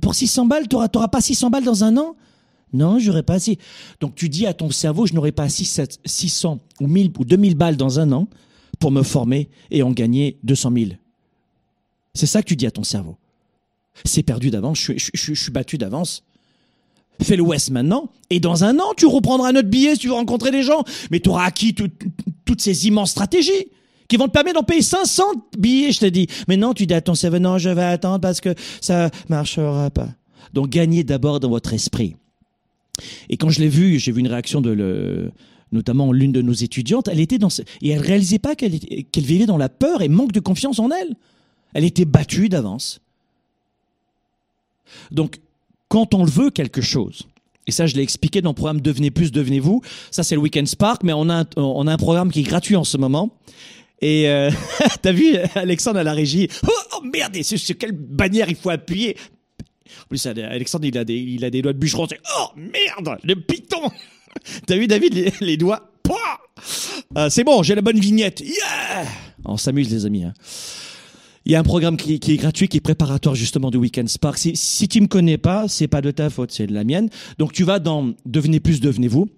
Pour 0.00 0.14
600 0.14 0.46
balles, 0.46 0.68
tu 0.68 0.76
n'auras 0.76 1.08
pas 1.08 1.20
600 1.20 1.50
balles 1.50 1.64
dans 1.64 1.84
un 1.84 1.96
an? 1.96 2.16
Non, 2.72 2.98
j'aurais 2.98 3.22
pas 3.22 3.34
assez. 3.34 3.58
Donc 4.00 4.14
tu 4.14 4.28
dis 4.28 4.46
à 4.46 4.54
ton 4.54 4.70
cerveau, 4.70 5.06
je 5.06 5.14
n'aurai 5.14 5.32
pas 5.32 5.48
600, 5.48 5.84
600 6.04 6.58
ou 6.80 6.86
1000 6.86 7.12
ou 7.18 7.24
2000 7.24 7.54
balles 7.56 7.76
dans 7.76 7.98
un 8.00 8.12
an 8.12 8.28
pour 8.78 8.90
me 8.90 9.02
former 9.02 9.48
et 9.70 9.82
en 9.82 9.90
gagner 9.92 10.38
200 10.44 10.70
000. 10.74 10.90
C'est 12.14 12.26
ça 12.26 12.42
que 12.42 12.48
tu 12.48 12.56
dis 12.56 12.66
à 12.66 12.70
ton 12.70 12.82
cerveau. 12.84 13.16
C'est 14.04 14.22
perdu 14.22 14.50
d'avance, 14.50 14.78
je, 14.78 14.92
suis- 15.34 15.50
battu 15.52 15.78
d'avance. 15.78 16.22
Fais 17.22 17.36
le 17.36 17.44
maintenant, 17.70 18.10
et 18.30 18.40
dans 18.40 18.64
un 18.64 18.78
an, 18.78 18.94
tu 18.96 19.04
reprendras 19.04 19.50
un 19.50 19.56
autre 19.56 19.68
billet 19.68 19.94
si 19.94 20.00
tu 20.00 20.06
veux 20.08 20.14
rencontrer 20.14 20.50
des 20.50 20.62
gens. 20.62 20.84
Mais 21.10 21.20
tu 21.20 21.28
auras 21.28 21.44
acquis 21.44 21.74
tout- 21.74 21.88
tout- 21.88 22.10
toutes 22.46 22.62
ces 22.62 22.86
immenses 22.86 23.10
stratégies 23.10 23.66
qui 24.08 24.16
vont 24.16 24.26
te 24.26 24.32
permettre 24.32 24.58
d'en 24.58 24.64
payer 24.64 24.80
500 24.80 25.22
billets, 25.58 25.92
je 25.92 26.00
te 26.00 26.06
dis. 26.06 26.26
Mais 26.48 26.56
non, 26.56 26.72
tu 26.72 26.86
dis 26.86 26.94
à 26.94 27.02
ton 27.02 27.14
cerveau, 27.14 27.38
non, 27.38 27.58
je 27.58 27.68
vais 27.68 27.82
attendre 27.84 28.20
parce 28.20 28.40
que 28.40 28.54
ça 28.80 29.10
marchera 29.28 29.90
pas. 29.90 30.08
Donc 30.54 30.70
gagnez 30.70 31.04
d'abord 31.04 31.40
dans 31.40 31.50
votre 31.50 31.74
esprit. 31.74 32.16
Et 33.28 33.36
quand 33.36 33.50
je 33.50 33.60
l'ai 33.60 33.68
vu, 33.68 33.98
j'ai 33.98 34.12
vu 34.12 34.20
une 34.20 34.28
réaction 34.28 34.60
de 34.60 35.30
notamment 35.72 36.12
l'une 36.12 36.32
de 36.32 36.42
nos 36.42 36.52
étudiantes, 36.52 37.08
elle 37.08 37.20
était 37.20 37.38
dans 37.38 37.48
et 37.48 37.90
elle 37.90 38.00
réalisait 38.00 38.38
pas 38.38 38.54
qu'elle 38.54 38.78
qu'elle 38.78 39.24
vivait 39.24 39.46
dans 39.46 39.56
la 39.56 39.68
peur 39.68 40.02
et 40.02 40.08
manque 40.08 40.32
de 40.32 40.40
confiance 40.40 40.78
en 40.78 40.90
elle. 40.90 41.14
Elle 41.74 41.84
était 41.84 42.04
battue 42.04 42.48
d'avance. 42.48 43.00
Donc, 45.12 45.38
quand 45.88 46.14
on 46.14 46.24
le 46.24 46.30
veut 46.30 46.50
quelque 46.50 46.80
chose, 46.80 47.28
et 47.66 47.70
ça 47.70 47.86
je 47.86 47.94
l'ai 47.94 48.02
expliqué 48.02 48.42
dans 48.42 48.50
le 48.50 48.54
programme 48.54 48.80
Devenez 48.80 49.10
plus, 49.10 49.30
devenez-vous, 49.30 49.82
ça 50.10 50.24
c'est 50.24 50.34
le 50.34 50.40
Weekend 50.40 50.66
Spark, 50.66 51.04
mais 51.04 51.12
on 51.12 51.28
a, 51.28 51.42
un, 51.42 51.46
on 51.56 51.86
a 51.86 51.92
un 51.92 51.96
programme 51.96 52.32
qui 52.32 52.40
est 52.40 52.44
gratuit 52.44 52.76
en 52.76 52.84
ce 52.84 52.96
moment. 52.96 53.36
Et 54.00 54.28
euh, 54.28 54.50
t'as 55.02 55.12
vu 55.12 55.36
Alexandre 55.54 55.98
à 55.98 56.02
la 56.02 56.14
régie 56.14 56.48
Oh, 56.66 56.70
oh 56.96 57.04
merde, 57.12 57.40
sur 57.42 57.78
quelle 57.78 57.92
bannière 57.92 58.48
il 58.48 58.56
faut 58.56 58.70
appuyer? 58.70 59.16
En 60.04 60.08
plus, 60.08 60.24
Alexandre, 60.26 60.84
il 60.86 60.96
a 60.98 61.04
des, 61.04 61.16
il 61.16 61.44
a 61.44 61.50
des 61.50 61.62
doigts 61.62 61.72
de 61.72 61.78
bûcheron. 61.78 62.06
c'est, 62.08 62.20
Oh 62.38 62.46
merde, 62.56 63.18
le 63.24 63.34
piton 63.36 63.90
T'as 64.66 64.76
vu 64.76 64.86
David 64.86 65.32
les, 65.40 65.56
doigts? 65.56 65.90
Euh, 67.16 67.28
C'est 67.30 67.44
bon, 67.44 67.62
j'ai 67.62 67.74
la 67.74 67.82
bonne 67.82 67.98
vignette. 67.98 68.40
Yeah 68.40 69.04
On 69.44 69.56
s'amuse 69.56 69.90
les 69.92 70.06
amis. 70.06 70.24
hein. 70.24 70.34
Il 71.46 71.52
y 71.52 71.56
a 71.56 71.58
un 71.58 71.64
programme 71.64 71.96
qui, 71.96 72.14
est 72.14 72.36
gratuit, 72.36 72.68
qui 72.68 72.76
est 72.76 72.82
préparatoire 72.82 73.34
justement 73.34 73.70
du 73.70 73.78
Weekend 73.78 74.08
Spark. 74.08 74.36
Si, 74.38 74.54
si 74.54 74.88
tu 74.88 75.00
me 75.00 75.06
connais 75.06 75.38
pas, 75.38 75.68
c'est 75.68 75.88
pas 75.88 76.02
de 76.02 76.10
ta 76.10 76.28
faute, 76.30 76.52
c'est 76.52 76.66
de 76.66 76.74
la 76.74 76.84
mienne. 76.84 77.08
Donc 77.38 77.52
tu 77.52 77.64
vas 77.64 77.78
dans 77.78 78.12
Devenez 78.26 78.60
plus, 78.60 78.80
devenez-vous 78.80 79.28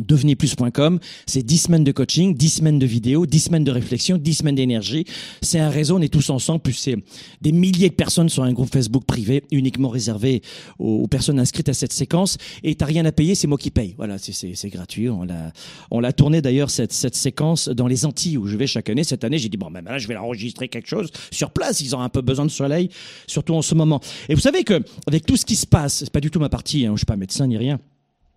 devenezplus.com, 0.00 0.98
c'est 1.26 1.42
10 1.42 1.58
semaines 1.58 1.84
de 1.84 1.92
coaching, 1.92 2.34
10 2.34 2.48
semaines 2.48 2.78
de 2.78 2.86
vidéos, 2.86 3.26
10 3.26 3.40
semaines 3.40 3.64
de 3.64 3.70
réflexion, 3.70 4.16
10 4.16 4.34
semaines 4.34 4.54
d'énergie. 4.54 5.04
C'est 5.42 5.58
un 5.58 5.70
réseau, 5.70 5.98
on 5.98 6.00
est 6.00 6.12
tous 6.12 6.30
ensemble, 6.30 6.60
plus 6.60 6.74
c'est 6.74 6.96
des 7.40 7.52
milliers 7.52 7.88
de 7.88 7.94
personnes 7.94 8.28
sur 8.28 8.42
un 8.42 8.52
groupe 8.52 8.72
Facebook 8.72 9.04
privé 9.04 9.44
uniquement 9.50 9.88
réservé 9.88 10.42
aux, 10.78 11.06
personnes 11.08 11.38
inscrites 11.38 11.68
à 11.68 11.74
cette 11.74 11.92
séquence. 11.92 12.36
Et 12.62 12.74
t'as 12.74 12.86
rien 12.86 13.04
à 13.04 13.12
payer, 13.12 13.34
c'est 13.34 13.46
moi 13.46 13.58
qui 13.58 13.70
paye. 13.70 13.94
Voilà, 13.96 14.18
c'est- 14.18 14.68
gratuit. 14.68 15.08
On 15.08 15.22
l'a 15.22 15.52
on 15.90 16.00
l'a 16.00 16.12
tourné 16.12 16.42
d'ailleurs 16.42 16.68
cette, 16.68 16.92
cette 16.92 17.14
séquence 17.14 17.68
dans 17.68 17.86
les 17.86 18.04
Antilles 18.04 18.36
où 18.36 18.46
je 18.46 18.56
vais 18.56 18.66
chaque 18.66 18.90
année. 18.90 19.04
Cette 19.04 19.24
année, 19.24 19.38
j'ai 19.38 19.48
dit 19.48 19.56
bon 19.56 19.70
ben 19.70 19.82
là 19.82 19.98
je 19.98 20.06
vais 20.06 20.16
enregistrer 20.16 20.68
quelque 20.68 20.88
chose 20.88 21.10
sur 21.30 21.50
place. 21.50 21.80
Ils 21.80 21.96
ont 21.96 22.00
un 22.00 22.08
peu 22.08 22.20
besoin 22.20 22.44
de 22.44 22.50
soleil, 22.50 22.90
surtout 23.26 23.54
en 23.54 23.62
ce 23.62 23.74
moment. 23.74 24.00
Et 24.28 24.34
vous 24.34 24.40
savez 24.40 24.64
que 24.64 24.82
avec 25.06 25.24
tout 25.24 25.36
ce 25.36 25.46
qui 25.46 25.56
se 25.56 25.66
passe, 25.66 25.98
c'est 25.98 26.10
pas 26.10 26.20
du 26.20 26.30
tout 26.30 26.40
ma 26.40 26.48
partie. 26.48 26.86
Hein, 26.86 26.92
je 26.92 26.98
suis 26.98 27.06
pas 27.06 27.16
médecin 27.16 27.46
ni 27.46 27.56
rien. 27.56 27.80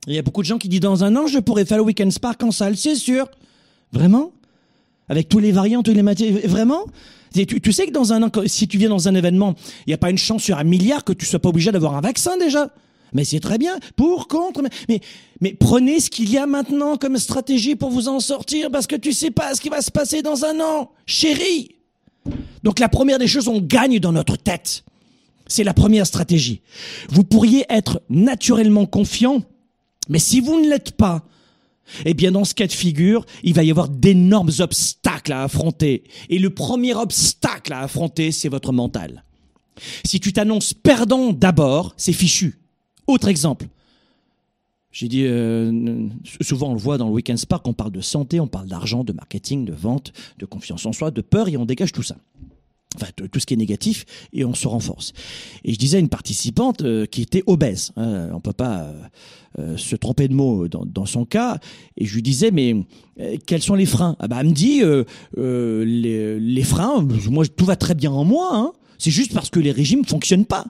Il 0.08 0.14
y 0.14 0.18
a 0.18 0.22
beaucoup 0.22 0.42
de 0.42 0.48
gens 0.48 0.58
qui 0.58 0.68
disent 0.68 0.80
dans 0.80 1.04
un 1.04 1.16
an, 1.16 1.28
je 1.28 1.40
pourrais 1.40 1.66
faire 1.66 1.78
le 1.78 1.84
Weekend 1.84 2.12
Spark 2.12 2.42
en 2.44 2.52
salle, 2.52 2.76
c'est 2.78 2.96
sûr. 2.96 3.28
Vraiment? 3.92 4.32
Avec 5.10 5.30
tous 5.30 5.40
les 5.40 5.52
variants, 5.52 5.84
tous 5.84 5.94
les 5.94 6.02
matières, 6.02 6.34
vraiment? 6.46 6.86
Tu, 7.34 7.72
sais 7.72 7.86
que 7.86 7.92
dans 7.92 8.12
un 8.12 8.24
an, 8.24 8.30
si 8.46 8.68
tu 8.68 8.78
viens 8.78 8.90
dans 8.90 9.08
un 9.08 9.16
événement, 9.16 9.56
il 9.86 9.90
n'y 9.90 9.94
a 9.94 9.98
pas 9.98 10.10
une 10.10 10.18
chance 10.18 10.44
sur 10.44 10.58
un 10.58 10.64
milliard 10.64 11.04
que 11.04 11.14
tu 11.14 11.26
sois 11.26 11.40
pas 11.40 11.50
obligé 11.50 11.72
d'avoir 11.72 11.96
un 11.96 12.02
vaccin 12.02 12.38
déjà. 12.38 12.70
Mais 13.14 13.24
c'est 13.26 13.40
très 13.40 13.58
bien. 13.58 13.78
Pour, 13.96 14.28
contre, 14.28 14.62
mais, 14.62 14.70
mais, 14.90 15.02
mais 15.40 15.54
prenez 15.54 16.00
ce 16.00 16.10
qu'il 16.10 16.30
y 16.30 16.38
a 16.38 16.46
maintenant 16.46 16.98
comme 16.98 17.18
stratégie 17.18 17.76
pour 17.76 17.90
vous 17.90 18.08
en 18.08 18.20
sortir 18.20 18.72
parce 18.72 18.88
que 18.88 18.96
tu 18.96 19.14
sais 19.14 19.32
pas 19.32 19.54
ce 19.54 19.62
qui 19.62 19.70
va 19.70 19.82
se 19.82 19.92
passer 19.92 20.22
dans 20.22 20.46
un 20.46 20.60
an. 20.60 20.92
Chérie 21.06 21.76
donc 22.64 22.80
la 22.80 22.90
première 22.90 23.20
des 23.20 23.28
choses, 23.28 23.48
on 23.48 23.60
gagne 23.60 24.00
dans 24.00 24.12
notre 24.12 24.38
tête. 24.38 24.84
C'est 25.48 25.64
la 25.64 25.74
première 25.74 26.06
stratégie. 26.06 26.62
Vous 27.10 27.24
pourriez 27.24 27.66
être 27.70 28.02
naturellement 28.10 28.86
confiant, 28.86 29.42
mais 30.10 30.20
si 30.20 30.40
vous 30.40 30.60
ne 30.60 30.70
l'êtes 30.70 30.92
pas, 30.92 31.26
eh 32.06 32.14
bien 32.14 32.32
dans 32.32 32.46
ce 32.46 32.54
cas 32.54 32.68
de 32.68 32.72
figure, 32.72 33.26
il 33.44 33.54
va 33.54 33.64
y 33.64 33.72
avoir 33.72 33.90
d'énormes 33.90 34.52
obstacles 34.60 35.34
à 35.34 35.44
affronter. 35.44 36.04
Et 36.30 36.40
le 36.40 36.50
premier 36.50 36.94
obstacle 36.94 37.74
à 37.74 37.82
affronter, 37.82 38.32
c'est 38.32 38.50
votre 38.50 38.72
mental. 38.72 39.24
Si 40.06 40.20
tu 40.20 40.34
t'annonces 40.34 40.74
perdant 40.74 41.34
d'abord, 41.34 41.94
c'est 41.98 42.14
fichu. 42.14 42.60
Autre 43.08 43.28
exemple. 43.28 43.68
J'ai 44.92 45.08
dit, 45.08 45.24
euh, 45.24 46.08
souvent 46.42 46.70
on 46.70 46.74
le 46.74 46.80
voit 46.80 46.98
dans 46.98 47.08
le 47.08 47.14
Weekend 47.14 47.38
Spark, 47.38 47.66
on 47.66 47.74
parle 47.74 47.92
de 47.92 48.02
santé, 48.02 48.42
on 48.42 48.48
parle 48.48 48.68
d'argent, 48.68 49.06
de 49.06 49.14
marketing, 49.14 49.64
de 49.64 49.74
vente, 49.74 50.12
de 50.38 50.46
confiance 50.46 50.86
en 50.86 50.92
soi, 50.92 51.12
de 51.12 51.22
peur, 51.22 51.48
et 51.48 51.56
on 51.56 51.66
dégage 51.66 51.94
tout 51.94 52.04
ça. 52.04 52.18
Enfin, 52.96 53.08
tout 53.16 53.40
ce 53.40 53.46
qui 53.46 53.54
est 53.54 53.58
négatif, 53.58 54.06
et 54.34 54.44
on 54.44 54.54
se 54.54 54.68
renforce. 54.68 55.14
Et 55.64 55.72
je 55.72 55.80
disais 55.80 55.96
à 55.96 56.00
une 56.02 56.10
participante 56.10 56.82
euh, 56.82 57.06
qui 57.06 57.22
était 57.22 57.42
obèse, 57.48 57.94
hein, 57.96 58.30
on 58.34 58.42
peut 58.42 58.52
pas 58.52 58.82
euh, 58.82 58.94
euh, 59.60 59.78
se 59.78 59.96
tromper 59.96 60.28
de 60.28 60.34
mots 60.34 60.68
dans, 60.68 61.06
son 61.06 61.24
cas, 61.24 61.58
et 61.96 62.06
je 62.06 62.14
lui 62.14 62.22
disais, 62.22 62.52
mais 62.52 62.76
quels 63.46 63.62
sont 63.62 63.76
les 63.76 63.86
freins? 63.86 64.18
Ah 64.20 64.28
bah, 64.28 64.38
Elle 64.42 64.48
me 64.48 64.52
dit, 64.52 64.82
les, 65.38 66.64
freins, 66.64 67.08
tout 67.56 67.66
va 67.66 67.78
très 67.78 67.96
bien 67.96 68.12
en 68.12 68.26
moi, 68.26 68.50
hein. 68.54 68.74
c'est 68.98 69.12
juste 69.12 69.34
parce 69.34 69.50
que 69.50 69.62
les 69.62 69.72
régimes 69.72 70.04
fonctionnent 70.04 70.46
pas. 70.46 70.66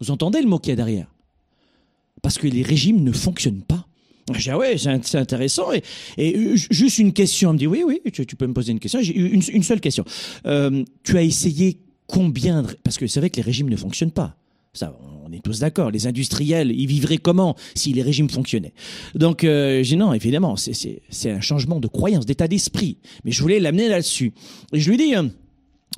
Vous 0.00 0.12
entendez 0.12 0.40
le 0.40 0.46
mot 0.46 0.58
qu'il 0.58 0.70
y 0.70 0.72
a 0.72 0.76
derrière? 0.76 1.12
Parce 2.22 2.38
que 2.38 2.46
les 2.46 2.62
régimes 2.62 3.02
ne 3.02 3.12
fonctionnent 3.12 3.62
pas. 3.62 3.77
Dis, 4.32 4.50
ah 4.50 4.58
ouais, 4.58 4.76
c'est 4.78 4.88
int- 4.88 5.02
c'est 5.02 5.18
intéressant. 5.18 5.72
Et, 5.72 5.82
et 6.16 6.56
ju- 6.56 6.68
juste 6.70 6.98
une 6.98 7.12
question, 7.12 7.50
elle 7.50 7.54
me 7.54 7.58
dit, 7.58 7.66
oui, 7.66 7.82
oui, 7.86 8.00
tu, 8.12 8.24
peux 8.36 8.46
me 8.46 8.52
poser 8.54 8.72
une 8.72 8.80
question. 8.80 9.00
J'ai 9.02 9.16
une, 9.16 9.42
une 9.52 9.62
seule 9.62 9.80
question. 9.80 10.04
Euh, 10.46 10.84
tu 11.04 11.16
as 11.16 11.22
essayé 11.22 11.78
combien 12.06 12.62
de... 12.62 12.68
Parce 12.82 12.98
que 12.98 13.06
c'est 13.06 13.20
vrai 13.20 13.30
que 13.30 13.36
les 13.36 13.42
régimes 13.42 13.68
ne 13.68 13.76
fonctionnent 13.76 14.10
pas. 14.12 14.36
Ça, 14.72 14.96
on 15.26 15.32
est 15.32 15.42
tous 15.42 15.60
d'accord. 15.60 15.90
Les 15.90 16.06
industriels, 16.06 16.70
ils 16.70 16.86
vivraient 16.86 17.18
comment 17.18 17.56
si 17.74 17.92
les 17.92 18.02
régimes 18.02 18.28
fonctionnaient? 18.30 18.74
Donc, 19.14 19.44
euh, 19.44 19.82
j'ai 19.82 19.96
non, 19.96 20.12
évidemment, 20.12 20.56
c'est- 20.56 21.00
un 21.26 21.40
changement 21.40 21.80
de 21.80 21.88
croyance, 21.88 22.26
d'état 22.26 22.48
d'esprit. 22.48 22.98
Mais 23.24 23.32
je 23.32 23.42
voulais 23.42 23.60
l'amener 23.60 23.88
là-dessus. 23.88 24.32
Et 24.72 24.80
je 24.80 24.90
lui 24.90 24.96
dis... 24.96 25.14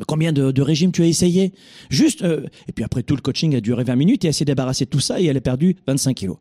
Combien 0.06 0.32
de, 0.32 0.62
régimes 0.62 0.92
tu 0.92 1.02
as 1.02 1.06
essayé 1.06 1.52
Juste, 1.88 2.22
euh, 2.22 2.46
et 2.68 2.72
puis 2.72 2.84
après 2.84 3.02
tout 3.02 3.16
le 3.16 3.22
coaching 3.22 3.54
a 3.54 3.60
duré 3.60 3.84
20 3.84 3.96
minutes 3.96 4.24
et 4.24 4.28
elle 4.28 4.34
s'est 4.34 4.44
débarrassée 4.44 4.84
de 4.84 4.90
tout 4.90 5.00
ça 5.00 5.20
et 5.20 5.26
elle 5.26 5.36
a 5.36 5.40
perdu 5.40 5.76
25 5.86 6.14
kilos 6.14 6.36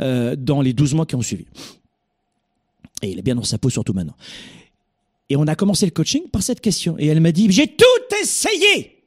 euh, 0.00 0.36
dans 0.36 0.60
les 0.60 0.72
12 0.72 0.94
mois 0.94 1.06
qui 1.06 1.14
ont 1.14 1.22
suivi. 1.22 1.46
Et 3.02 3.10
il 3.10 3.18
est 3.18 3.22
bien 3.22 3.34
dans 3.34 3.42
sa 3.42 3.58
peau 3.58 3.70
surtout 3.70 3.92
maintenant. 3.92 4.14
Et 5.28 5.36
on 5.36 5.46
a 5.46 5.54
commencé 5.54 5.86
le 5.86 5.92
coaching 5.92 6.28
par 6.28 6.42
cette 6.42 6.60
question. 6.60 6.96
Et 6.98 7.06
elle 7.06 7.20
m'a 7.20 7.32
dit, 7.32 7.50
j'ai 7.50 7.66
tout 7.66 8.16
essayé 8.22 9.02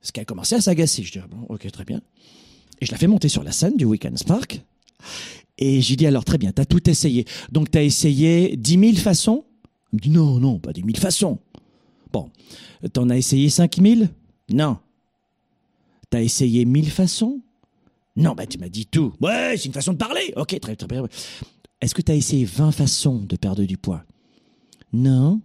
Parce 0.00 0.10
qu'elle 0.10 0.22
a 0.22 0.24
commencé 0.24 0.54
à 0.54 0.60
s'agacer. 0.60 1.02
Je 1.02 1.12
dis, 1.12 1.18
ah 1.22 1.26
bon, 1.28 1.46
ok, 1.48 1.70
très 1.70 1.84
bien. 1.84 2.00
Et 2.80 2.86
je 2.86 2.92
la 2.92 2.98
fais 2.98 3.06
monter 3.06 3.28
sur 3.28 3.42
la 3.42 3.52
scène 3.52 3.76
du 3.76 3.84
Weekend 3.84 4.18
Spark. 4.18 4.62
Et 5.58 5.80
j'ai 5.80 5.96
dit, 5.96 6.06
alors 6.06 6.24
très 6.24 6.38
bien, 6.38 6.52
t'as 6.52 6.64
tout 6.64 6.88
essayé. 6.88 7.26
Donc 7.52 7.70
t'as 7.70 7.82
essayé 7.82 8.56
10 8.56 8.78
000 8.78 8.92
façons? 8.94 9.44
Elle 9.92 9.98
me 9.98 10.00
dit, 10.00 10.10
non, 10.10 10.40
non, 10.40 10.58
pas 10.58 10.72
10 10.72 10.80
000 10.80 10.94
façons. 10.96 11.38
Bon, 12.14 12.30
t'en 12.92 13.10
as 13.10 13.16
essayé 13.16 13.50
5000 13.50 14.08
Non. 14.50 14.78
T'as 16.10 16.22
essayé 16.22 16.64
1000 16.64 16.88
façons? 16.92 17.40
Non, 18.14 18.34
bah 18.36 18.46
tu 18.46 18.56
m'as 18.58 18.68
dit 18.68 18.86
tout. 18.86 19.12
Ouais, 19.20 19.56
c'est 19.56 19.64
une 19.64 19.72
façon 19.72 19.94
de 19.94 19.98
parler. 19.98 20.32
Ok, 20.36 20.56
très 20.60 20.76
très 20.76 20.86
bien. 20.86 21.04
Est-ce 21.80 21.92
que 21.92 22.02
t'as 22.02 22.14
essayé 22.14 22.44
20 22.44 22.70
façons 22.70 23.18
de 23.18 23.34
perdre 23.34 23.64
du 23.64 23.76
poids? 23.76 24.04
Non, 24.92 25.40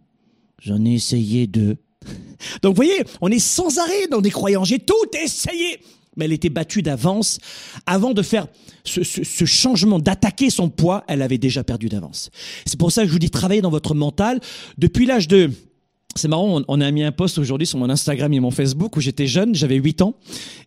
j'en 0.61 0.85
ai 0.85 0.93
essayé 0.93 1.47
deux. 1.47 1.77
Donc 2.61 2.75
vous 2.75 2.83
voyez, 2.83 3.03
on 3.19 3.29
est 3.31 3.39
sans 3.39 3.79
arrêt 3.79 4.05
dans 4.11 4.21
des 4.21 4.29
croyances. 4.29 4.67
J'ai 4.67 4.77
tout 4.77 4.93
essayé. 5.23 5.79
Mais 6.17 6.25
elle 6.25 6.33
était 6.33 6.49
battue 6.49 6.83
d'avance. 6.83 7.39
Avant 7.87 8.13
de 8.13 8.21
faire 8.21 8.45
ce, 8.83 9.03
ce- 9.03 9.23
ce 9.23 9.45
changement, 9.45 9.97
d'attaquer 9.97 10.51
son 10.51 10.69
poids, 10.69 11.03
elle 11.07 11.23
avait 11.23 11.37
déjà 11.39 11.63
perdu 11.63 11.89
d'avance. 11.89 12.29
C'est 12.67 12.77
pour 12.77 12.91
ça 12.91 13.01
que 13.01 13.07
je 13.07 13.13
vous 13.13 13.19
dis, 13.19 13.31
travaillez 13.31 13.61
dans 13.61 13.69
votre 13.71 13.95
mental. 13.95 14.39
Depuis 14.77 15.07
l'âge 15.07 15.27
de... 15.27 15.49
C'est 16.15 16.27
marrant, 16.27 16.61
on, 16.67 16.81
a 16.81 16.91
mis 16.91 17.03
un 17.03 17.11
post 17.11 17.37
aujourd'hui 17.37 17.67
sur 17.67 17.77
mon 17.77 17.89
Instagram 17.89 18.33
et 18.33 18.39
mon 18.39 18.51
Facebook 18.51 18.97
où 18.97 18.99
j'étais 18.99 19.27
jeune, 19.27 19.53
j'avais 19.55 19.75
8 19.75 20.01
ans, 20.01 20.15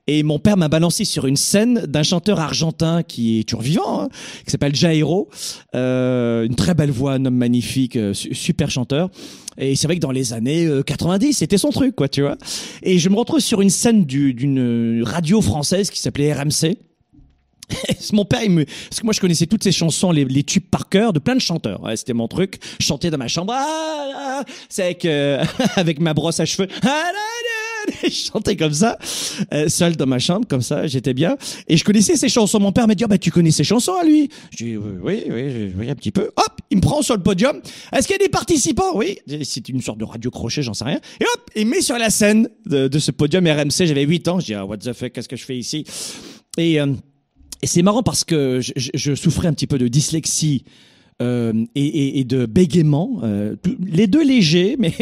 et 0.07 0.23
mon 0.23 0.39
père 0.39 0.57
m'a 0.57 0.69
balancé 0.69 1.05
sur 1.05 1.27
une 1.27 1.37
scène 1.37 1.85
d'un 1.87 2.05
chanteur 2.05 2.41
argentin 2.41 3.03
qui 3.03 3.41
est 3.41 3.43
toujours 3.49 3.61
vivant, 3.61 4.03
hein, 4.03 4.09
qui 4.45 4.51
s'appelle 4.53 4.75
Jairo, 4.75 5.29
euh, 5.75 6.45
une 6.47 6.55
très 6.55 6.75
belle 6.75 6.93
voix, 6.93 7.15
un 7.15 7.25
homme 7.27 7.37
magnifique, 7.37 7.97
euh, 7.97 8.15
su- 8.15 8.35
super 8.35 8.71
chanteur. 8.71 9.11
Et 9.59 9.75
c'est 9.77 9.89
vrai 9.89 9.97
que 9.97 10.01
dans 10.01 10.13
les 10.13 10.33
années 10.33 10.65
euh, 10.65 10.83
90, 10.83 11.35
c'était 11.35 11.59
son 11.59 11.71
truc, 11.71 11.97
quoi, 11.97 12.09
tu 12.09 12.23
vois. 12.23 12.39
Et 12.83 12.99
je 12.99 13.09
me 13.11 13.17
retrouve 13.17 13.41
sur 13.41 13.61
une 13.61 13.69
scène 13.71 14.05
du- 14.07 14.33
d'une 14.35 15.03
radio 15.05 15.43
française 15.43 15.91
qui 15.91 15.99
s'appelait 16.01 16.33
RMC. 16.33 16.79
Mon 18.13 18.25
père, 18.25 18.43
il 18.43 18.51
me... 18.51 18.65
parce 18.65 19.01
que 19.01 19.05
moi 19.05 19.13
je 19.13 19.21
connaissais 19.21 19.47
toutes 19.47 19.63
ces 19.63 19.73
chansons, 19.73 20.11
les, 20.11 20.43
tubes 20.45 20.65
par 20.71 20.89
cœur 20.89 21.13
de 21.13 21.19
plein 21.19 21.35
de 21.35 21.41
chanteurs. 21.41 21.83
Ouais, 21.83 21.97
C'était 21.97 22.13
mon 22.13 22.29
truc. 22.29 22.59
Je 22.81 22.87
chantais 22.87 23.11
dans 23.11 23.19
ma 23.19 23.29
chambre. 23.29 23.53
Ah, 23.57 24.09
ah, 24.17 24.45
c'est 24.69 24.83
avec 24.83 25.05
euh, 25.05 25.45
avec 25.77 26.01
ma 26.01 26.15
brosse 26.15 26.41
à 26.41 26.45
cheveux. 26.45 26.69
Ah, 26.83 27.11
Je 28.03 28.09
chantais 28.11 28.57
comme 28.57 28.73
ça, 28.73 28.99
euh, 29.53 29.69
seul 29.69 29.97
dans 29.97 30.07
ma 30.07 30.19
chambre, 30.19 30.47
comme 30.49 30.63
ça, 30.63 30.87
j'étais 30.87 31.15
bien. 31.15 31.37
Et 31.69 31.77
je 31.77 31.85
connaissais 31.85 32.17
ces 32.17 32.29
chansons. 32.29 32.61
Mon 32.61 32.73
père 32.73 32.87
m'a 32.87 32.95
dit, 32.95 33.05
ah, 33.05 33.09
bah, 33.09 33.19
tu 33.19 33.31
connais 33.31 33.51
ces 33.51 33.65
chansons 33.65 33.95
à 33.95 34.05
lui 34.05 34.29
Je 34.51 34.65
dis, 34.65 34.77
oui, 34.77 35.25
oui, 35.29 35.73
oui, 35.77 35.91
un 35.91 35.95
petit 35.95 36.11
peu. 36.11 36.31
Hop, 36.37 36.61
il 36.71 36.79
me 36.79 36.83
prend 36.83 37.03
sur 37.03 37.17
le 37.17 37.23
podium. 37.23 37.61
Est-ce 37.93 38.07
qu'il 38.07 38.15
y 38.15 38.21
a 38.21 38.25
des 38.25 38.31
participants? 38.31 38.97
Oui, 38.97 39.19
c'est 39.45 39.69
une 39.69 39.81
sorte 39.81 39.99
de 39.99 40.05
radio 40.05 40.31
crochet, 40.31 40.63
j'en 40.63 40.75
sais 40.75 40.85
rien. 40.85 41.01
Et 41.21 41.25
hop, 41.25 41.51
il 41.57 41.67
met 41.67 41.81
sur 41.81 41.99
la 41.99 42.11
scène 42.11 42.49
de, 42.67 42.89
de 42.89 42.99
ce 42.99 43.11
podium 43.11 43.47
RMC. 43.47 43.87
J'avais 43.87 44.05
8 44.05 44.29
ans. 44.29 44.41
Je 44.41 44.47
dis, 44.47 44.55
ah, 44.55 44.65
what 44.65 44.79
the 44.79 44.93
fuck, 44.93 45.13
qu'est-ce 45.13 45.29
que 45.29 45.37
je 45.37 45.45
fais 45.45 45.57
ici? 45.57 45.85
Et... 46.59 46.81
euh, 46.81 46.95
et 47.63 47.67
c'est 47.67 47.83
marrant 47.83 48.03
parce 48.03 48.25
que 48.25 48.61
je, 48.61 49.15
souffrais 49.15 49.49
un 49.49 49.53
petit 49.53 49.69
peu 49.69 49.79
de 49.79 49.87
dyslexie 49.87 50.65
euh, 51.21 51.53
et, 51.77 52.25
de 52.25 52.47
bégaiement, 52.47 53.21
euh, 53.23 53.55
les 53.81 54.09
deux 54.09 54.25
légers, 54.25 54.75
mais 54.81 54.93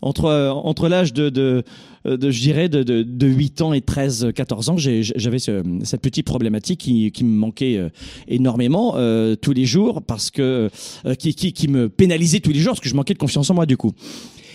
entre 0.00 0.50
entre 0.64 0.88
l'âge 0.88 1.12
de, 1.12 1.28
de, 1.28 1.64
je 2.06 2.40
dirais 2.40 2.70
de, 2.70 2.82
de, 2.82 3.02
de 3.02 3.26
8 3.26 3.60
ans 3.60 3.72
et 3.74 3.82
13 3.82 4.32
14 4.34 4.70
ans, 4.70 4.76
j'avais 4.78 5.38
ce- 5.38 5.62
cette 5.84 6.00
petite 6.00 6.24
problématique 6.24 6.80
qui, 6.80 7.24
me 7.24 7.36
manquait 7.36 7.76
euh, 7.76 7.90
énormément 8.28 8.94
tous 9.42 9.52
les 9.52 9.66
jours 9.66 10.00
parce 10.00 10.30
que 10.30 10.70
qui, 11.18 11.34
qui 11.34 11.68
me 11.68 11.90
pénalisait 11.90 12.40
tous 12.40 12.52
les 12.52 12.60
jours 12.60 12.72
parce 12.72 12.80
que 12.80 12.88
je 12.88 12.94
manquais 12.94 13.14
de 13.14 13.18
confiance 13.18 13.50
en 13.50 13.54
moi 13.54 13.66
du 13.66 13.76
coup. 13.76 13.92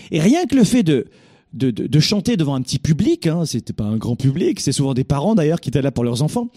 Et 0.09 0.19
rien 0.19 0.45
que 0.45 0.55
le 0.55 0.63
fait 0.63 0.83
de 0.83 1.05
de, 1.53 1.71
de, 1.71 1.99
chanter 1.99 2.35
devant 2.35 2.55
un 2.55 2.61
petit 2.61 2.79
public, 2.79 3.27
hein, 3.27 3.45
c'était 3.45 3.73
pas 3.73 3.83
un 3.83 3.97
grand 3.97 4.15
public, 4.15 4.59
c'est 4.59 4.71
souvent 4.71 4.93
des 4.93 5.03
parents 5.03 5.35
d'ailleurs 5.35 5.61
qui 5.61 5.69
étaient 5.69 5.81
là 5.81 5.91
pour 5.91 6.03
leurs 6.03 6.23
enfants. 6.23 6.49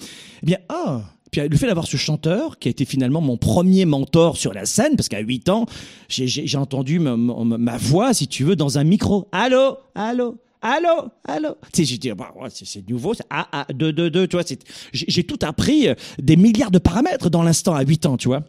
Eh 0.42 0.46
bien, 0.46 0.58
ah, 0.68 1.02
puis 1.30 1.46
le 1.46 1.56
fait 1.56 1.66
d'avoir 1.66 1.86
ce 1.86 1.96
chanteur, 1.96 2.58
qui 2.58 2.68
a 2.68 2.70
été 2.70 2.84
finalement 2.84 3.20
mon 3.20 3.36
premier 3.36 3.84
mentor 3.84 4.36
sur 4.36 4.52
la 4.52 4.64
scène, 4.64 4.96
parce 4.96 5.08
qu'à 5.08 5.20
8 5.20 5.48
ans, 5.48 5.66
j'ai 6.08 6.56
entendu 6.56 6.98
ma, 6.98 7.16
ma, 7.16 7.76
voix, 7.76 8.14
si 8.14 8.28
tu 8.28 8.44
veux, 8.44 8.56
dans 8.56 8.78
un 8.78 8.84
micro. 8.84 9.28
Allô, 9.32 9.76
allô, 9.94 10.36
allô, 10.62 11.10
allô? 11.24 11.50
Tu 11.72 11.82
sais, 11.82 11.84
j'ai 11.84 11.98
dit, 11.98 12.10
bah, 12.12 12.32
c'est 12.48 12.88
nouveau, 12.88 13.14
c'est 13.14 13.26
A, 13.28 13.48
A, 13.60 13.72
2, 13.72 13.92
2, 13.92 14.10
2, 14.10 14.28
tu 14.28 14.36
vois. 14.36 14.44
J'ai 14.92 15.24
tout 15.24 15.38
appris, 15.42 15.88
euh, 15.88 15.94
des 16.18 16.36
milliards 16.36 16.70
de 16.70 16.78
paramètres 16.78 17.28
dans 17.28 17.42
l'instant 17.42 17.74
à 17.74 17.82
8 17.82 18.06
ans, 18.06 18.16
tu 18.16 18.28
vois. 18.28 18.44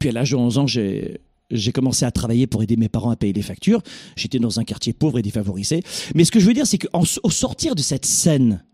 Puis 0.00 0.08
à 0.08 0.12
l'âge 0.12 0.30
de 0.30 0.36
11 0.36 0.58
ans, 0.58 0.66
j'ai 0.66 1.20
j'ai 1.50 1.72
commencé 1.72 2.04
à 2.04 2.10
travailler 2.10 2.46
pour 2.46 2.62
aider 2.62 2.76
mes 2.76 2.88
parents 2.88 3.10
à 3.10 3.16
payer 3.16 3.32
les 3.32 3.42
factures. 3.42 3.82
J'étais 4.16 4.38
dans 4.38 4.60
un 4.60 4.64
quartier 4.64 4.92
pauvre 4.92 5.18
et 5.18 5.22
défavorisé. 5.22 5.82
Mais 6.14 6.24
ce 6.24 6.32
que 6.32 6.40
je 6.40 6.46
veux 6.46 6.54
dire, 6.54 6.66
c'est 6.66 6.78
qu'au 6.78 7.30
sortir 7.30 7.74
de 7.74 7.82
cette 7.82 8.06
scène, 8.06 8.64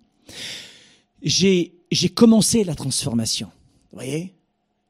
j'ai 1.23 1.73
commencé 2.15 2.65
la 2.65 2.75
transformation. 2.75 3.49
Vous 3.93 3.99
voyez? 3.99 4.35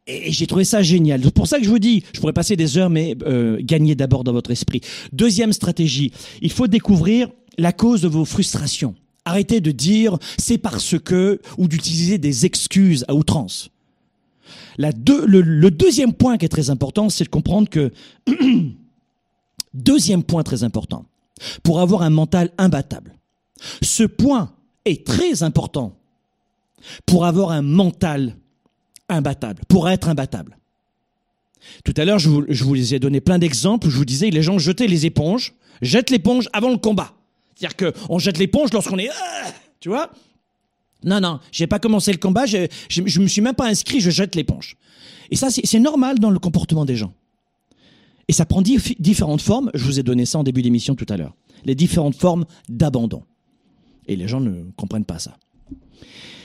Et, 0.07 0.33
j'ai 0.33 0.47
trouvé 0.47 0.65
ça 0.65 0.83
génial. 0.83 1.23
C'est 1.23 1.35
pour 1.35 1.47
ça 1.47 1.59
que 1.59 1.65
je 1.65 1.71
vous 1.71 1.79
dis, 1.79 2.03
je 2.13 2.21
pourrais 2.21 2.33
passer 2.33 2.57
des 2.57 2.79
heures, 2.79 2.91
mais 2.91 3.17
euh, 3.23 3.59
gagner 3.61 3.95
d'abord 3.95 4.25
dans 4.25 4.33
votre 4.33 4.51
esprit. 4.51 4.81
Deuxième 5.13 5.53
stratégie, 5.53 6.13
il 6.43 6.51
faut 6.51 6.67
découvrir 6.67 7.29
la 7.59 7.73
cause 7.73 8.03
de 8.03 8.09
vos 8.09 8.25
frustrations. 8.25 8.95
Arrêtez 9.25 9.61
de 9.61 9.71
dire 9.71 10.19
c'est 10.39 10.59
parce 10.59 10.99
que 10.99 11.41
ou 11.59 11.69
d'utiliser 11.69 12.19
des 12.19 12.47
excuses 12.47 13.05
à 13.09 13.15
outrance. 13.15 13.71
Le, 14.79 15.69
deuxième 15.69 16.13
point 16.13 16.39
qui 16.39 16.45
est 16.45 16.51
très 16.51 16.71
important, 16.71 17.09
c'est 17.09 17.25
de 17.25 17.29
comprendre 17.29 17.69
que 17.69 17.93
deuxième 19.75 20.23
point 20.23 20.43
très 20.43 20.65
important 20.65 21.07
pour 21.63 21.81
avoir 21.81 22.03
un 22.03 22.11
mental 22.11 22.51
imbattable. 22.59 23.15
Ce 23.83 24.05
point 24.05 24.53
est 24.85 25.07
très 25.07 25.43
important 25.43 25.97
pour 27.07 27.27
avoir 27.27 27.51
un 27.51 27.63
mental 27.63 28.37
imbattable, 29.09 29.63
pour 29.69 29.89
être 29.89 30.09
imbattable. 30.09 30.57
Tout 31.85 31.95
à 31.97 32.05
l'heure, 32.05 32.19
je 32.19 32.29
vous, 32.29 32.45
je 32.49 32.65
vous 32.65 32.95
ai 32.95 32.99
donné 32.99 33.21
plein 33.21 33.39
d'exemples 33.39 33.89
où 33.89 33.91
je 33.91 33.97
vous 33.97 34.05
disais 34.05 34.31
les 34.31 34.43
gens 34.43 34.59
jetaient 34.59 34.87
les 34.87 35.05
éponges, 35.07 35.55
jettent 35.83 36.11
l'éponge 36.11 36.49
avant 36.53 36.71
le 36.71 36.79
combat. 36.79 37.13
C'est-à-dire 37.55 37.93
qu'on 37.93 38.19
jette 38.19 38.39
l'éponge 38.39 38.73
lorsqu'on 38.73 38.99
est... 38.99 39.11
Ah, 39.11 39.51
tu 39.81 39.91
vois? 39.91 40.11
Non, 41.05 41.21
non, 41.21 41.41
j'ai 41.53 41.67
pas 41.67 41.79
commencé 41.79 42.13
le 42.13 42.19
combat, 42.19 42.47
je, 42.47 42.67
je, 42.89 43.21
me 43.21 43.27
suis 43.27 43.41
même 43.41 43.55
pas 43.55 43.69
inscrit, 43.69 44.01
je 44.01 44.11
jette 44.11 44.35
l'éponge. 44.35 44.77
Et 45.31 45.37
ça, 45.37 45.49
c'est 45.51 45.79
normal 45.79 46.19
dans 46.19 46.31
le 46.31 46.39
comportement 46.39 46.85
des 46.85 46.97
gens. 46.97 47.15
Et 48.29 48.33
ça 48.33 48.45
prend 48.45 48.63
différentes 48.63 49.43
formes, 49.43 49.71
je 49.75 49.85
vous 49.85 49.99
ai 49.99 50.03
donné 50.03 50.25
ça 50.25 50.39
en 50.39 50.45
début 50.45 50.63
d'émission 50.63 50.95
tout 50.95 51.07
à 51.09 51.17
l'heure. 51.17 51.35
Les 51.65 51.75
différentes 51.75 52.15
formes 52.15 52.45
d'abandon. 52.69 53.23
Et 54.07 54.17
les 54.17 54.29
gens 54.29 54.41
ne 54.41 54.71
comprennent 54.77 55.05
pas 55.05 55.19
ça. 55.19 55.37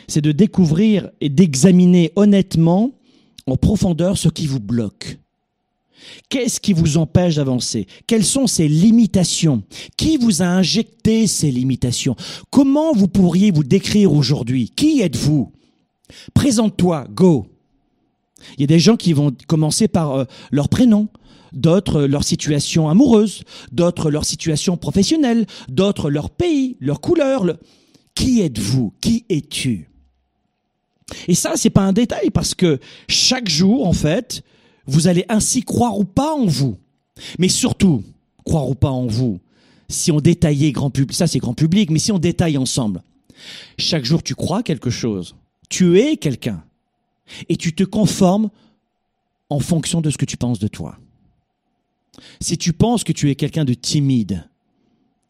C'est 0.07 0.21
de 0.21 0.31
découvrir 0.31 1.09
et 1.21 1.29
d'examiner 1.29 2.11
honnêtement, 2.15 2.91
en 3.47 3.57
profondeur, 3.57 4.17
ce 4.17 4.29
qui 4.29 4.47
vous 4.47 4.59
bloque. 4.59 5.19
Qu'est-ce 6.29 6.59
qui 6.59 6.73
vous 6.73 6.97
empêche 6.97 7.35
d'avancer? 7.35 7.87
Quelles 8.07 8.25
sont 8.25 8.47
ces 8.47 8.67
limitations? 8.67 9.63
Qui 9.97 10.17
vous 10.17 10.41
a 10.41 10.45
injecté 10.45 11.27
ces 11.27 11.51
limitations? 11.51 12.15
Comment 12.49 12.93
vous 12.93 13.07
pourriez 13.07 13.51
vous 13.51 13.63
décrire 13.63 14.13
aujourd'hui? 14.13 14.71
Qui 14.75 15.01
êtes-vous? 15.01 15.51
Présente-toi, 16.33 17.07
go. 17.09 17.47
Il 18.57 18.61
y 18.61 18.63
a 18.63 18.67
des 18.67 18.79
gens 18.79 18.95
qui 18.95 19.13
vont 19.13 19.35
commencer 19.47 19.87
par 19.87 20.11
euh, 20.11 20.25
leur 20.51 20.69
prénom, 20.69 21.07
d'autres 21.53 22.03
leur 22.03 22.23
situation 22.23 22.89
amoureuse, 22.89 23.43
d'autres 23.71 24.11
leur 24.11 24.25
situation 24.25 24.77
professionnelle, 24.77 25.45
d'autres 25.69 26.09
leur 26.09 26.29
pays, 26.29 26.77
leur 26.79 27.01
couleur. 27.01 27.45
Qui 28.13 28.41
êtes-vous? 28.41 28.93
Qui 29.01 29.25
es-tu 29.29 29.89
Et 31.27 31.35
ça, 31.35 31.53
c'est 31.55 31.69
pas 31.69 31.81
un 31.81 31.93
détail 31.93 32.29
parce 32.29 32.53
que 32.53 32.79
chaque 33.07 33.49
jour, 33.49 33.87
en 33.87 33.93
fait, 33.93 34.43
vous 34.87 35.07
allez 35.07 35.25
ainsi 35.29 35.63
croire 35.63 35.97
ou 35.97 36.05
pas 36.05 36.33
en 36.33 36.45
vous. 36.45 36.77
Mais 37.39 37.47
surtout, 37.47 38.03
croire 38.43 38.69
ou 38.69 38.75
pas 38.75 38.89
en 38.89 39.07
vous. 39.07 39.39
Si 39.89 40.11
on 40.11 40.19
détaillait 40.19 40.71
grand 40.71 40.89
public, 40.89 41.15
ça 41.15 41.27
c'est 41.27 41.39
grand 41.39 41.53
public, 41.53 41.89
mais 41.89 41.99
si 41.99 42.11
on 42.11 42.19
détaille 42.19 42.57
ensemble. 42.57 43.03
Chaque 43.77 44.05
jour 44.05 44.23
tu 44.23 44.35
crois 44.35 44.63
quelque 44.63 44.89
chose. 44.89 45.35
Tu 45.69 45.99
es 45.99 46.17
quelqu'un. 46.17 46.63
Et 47.49 47.57
tu 47.57 47.73
te 47.73 47.83
conformes 47.83 48.49
en 49.49 49.59
fonction 49.59 50.01
de 50.01 50.09
ce 50.09 50.17
que 50.17 50.25
tu 50.25 50.37
penses 50.37 50.59
de 50.59 50.67
toi. 50.67 50.97
Si 52.39 52.57
tu 52.57 52.73
penses 52.73 53.03
que 53.03 53.11
tu 53.11 53.29
es 53.29 53.35
quelqu'un 53.35 53.65
de 53.65 53.73
timide, 53.73 54.47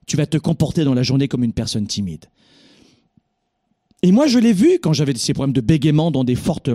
tu 0.06 0.18
vas 0.18 0.26
te 0.26 0.38
comporter 0.38 0.84
dans 0.84 0.94
la 0.94 1.04
journée 1.04 1.28
comme 1.28 1.44
une 1.44 1.54
personne 1.54 1.88
timide. 1.88 2.26
Et 4.04 4.12
moi, 4.12 4.28
je 4.28 4.38
l'ai 4.38 4.54
vu 4.54 4.80
quand 4.82 4.94
j'avais 4.94 5.15
ces 5.15 5.34
problèmes 5.34 5.54
de 5.54 5.62
bégaiement 5.62 6.12
dans 6.12 6.24
des 6.24 6.36
fortes 6.36 6.70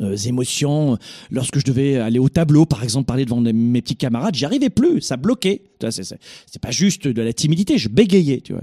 euh, 0.00 0.16
émotions. 0.16 0.98
Lorsque 1.30 1.58
je 1.58 1.64
devais 1.64 1.96
aller 1.96 2.18
au 2.18 2.28
tableau, 2.28 2.66
par 2.66 2.84
exemple, 2.84 3.06
parler 3.06 3.24
devant 3.24 3.40
mes 3.40 3.82
petits 3.82 3.96
camarades, 3.96 4.34
j'y 4.34 4.44
arrivais 4.44 4.70
plus, 4.70 5.00
ça 5.00 5.16
bloquait. 5.16 5.62
C'est 5.90 6.60
pas 6.60 6.70
juste 6.70 7.08
de 7.08 7.22
la 7.22 7.32
timidité, 7.32 7.78
je 7.78 7.88
bégayais, 7.88 8.40
tu 8.40 8.52
vois. 8.52 8.62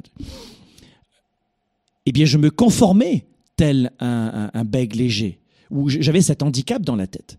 Eh 2.05 2.11
bien, 2.11 2.25
je 2.25 2.37
me 2.37 2.51
conformais 2.51 3.25
tel 3.55 3.91
un, 3.99 4.51
un, 4.53 4.63
bègue 4.63 4.95
léger, 4.95 5.39
où 5.71 5.89
j'avais 5.89 6.21
cet 6.21 6.43
handicap 6.43 6.81
dans 6.81 6.95
la 6.95 7.07
tête. 7.07 7.37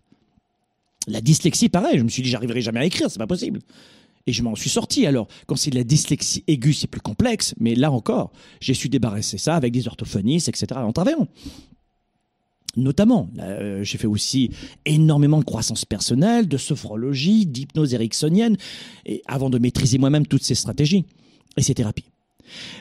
La 1.07 1.21
dyslexie, 1.21 1.69
pareil, 1.69 1.97
je 1.97 2.03
me 2.03 2.09
suis 2.09 2.21
dit, 2.21 2.29
j'arriverai 2.29 2.61
jamais 2.61 2.81
à 2.81 2.85
écrire, 2.85 3.09
c'est 3.09 3.19
pas 3.19 3.27
possible. 3.27 3.61
Et 4.25 4.33
je 4.33 4.43
m'en 4.43 4.55
suis 4.55 4.69
sorti. 4.69 5.05
Alors, 5.05 5.27
quand 5.45 5.55
c'est 5.55 5.71
de 5.71 5.77
la 5.77 5.85
dyslexie 5.85 6.43
aiguë, 6.47 6.73
c'est 6.73 6.87
plus 6.87 6.99
complexe, 6.99 7.55
mais 7.59 7.75
là 7.75 7.91
encore, 7.91 8.33
j'ai 8.59 8.73
su 8.73 8.89
débarrasser 8.89 9.37
ça 9.37 9.55
avec 9.55 9.71
des 9.71 9.87
orthophonistes, 9.87 10.49
etc., 10.49 10.67
en 10.75 10.91
travaillant 10.91 11.27
notamment. 12.77 13.29
Euh, 13.39 13.83
j'ai 13.83 13.97
fait 13.97 14.07
aussi 14.07 14.51
énormément 14.85 15.39
de 15.39 15.43
croissance 15.43 15.83
personnelle, 15.83 16.47
de 16.47 16.57
sophrologie, 16.57 17.45
d'hypnose 17.45 17.93
ericksonienne, 17.93 18.57
et 19.05 19.21
avant 19.27 19.49
de 19.49 19.57
maîtriser 19.57 19.97
moi-même 19.97 20.25
toutes 20.25 20.43
ces 20.43 20.55
stratégies 20.55 21.05
et 21.57 21.61
ces 21.61 21.73
thérapies. 21.73 22.05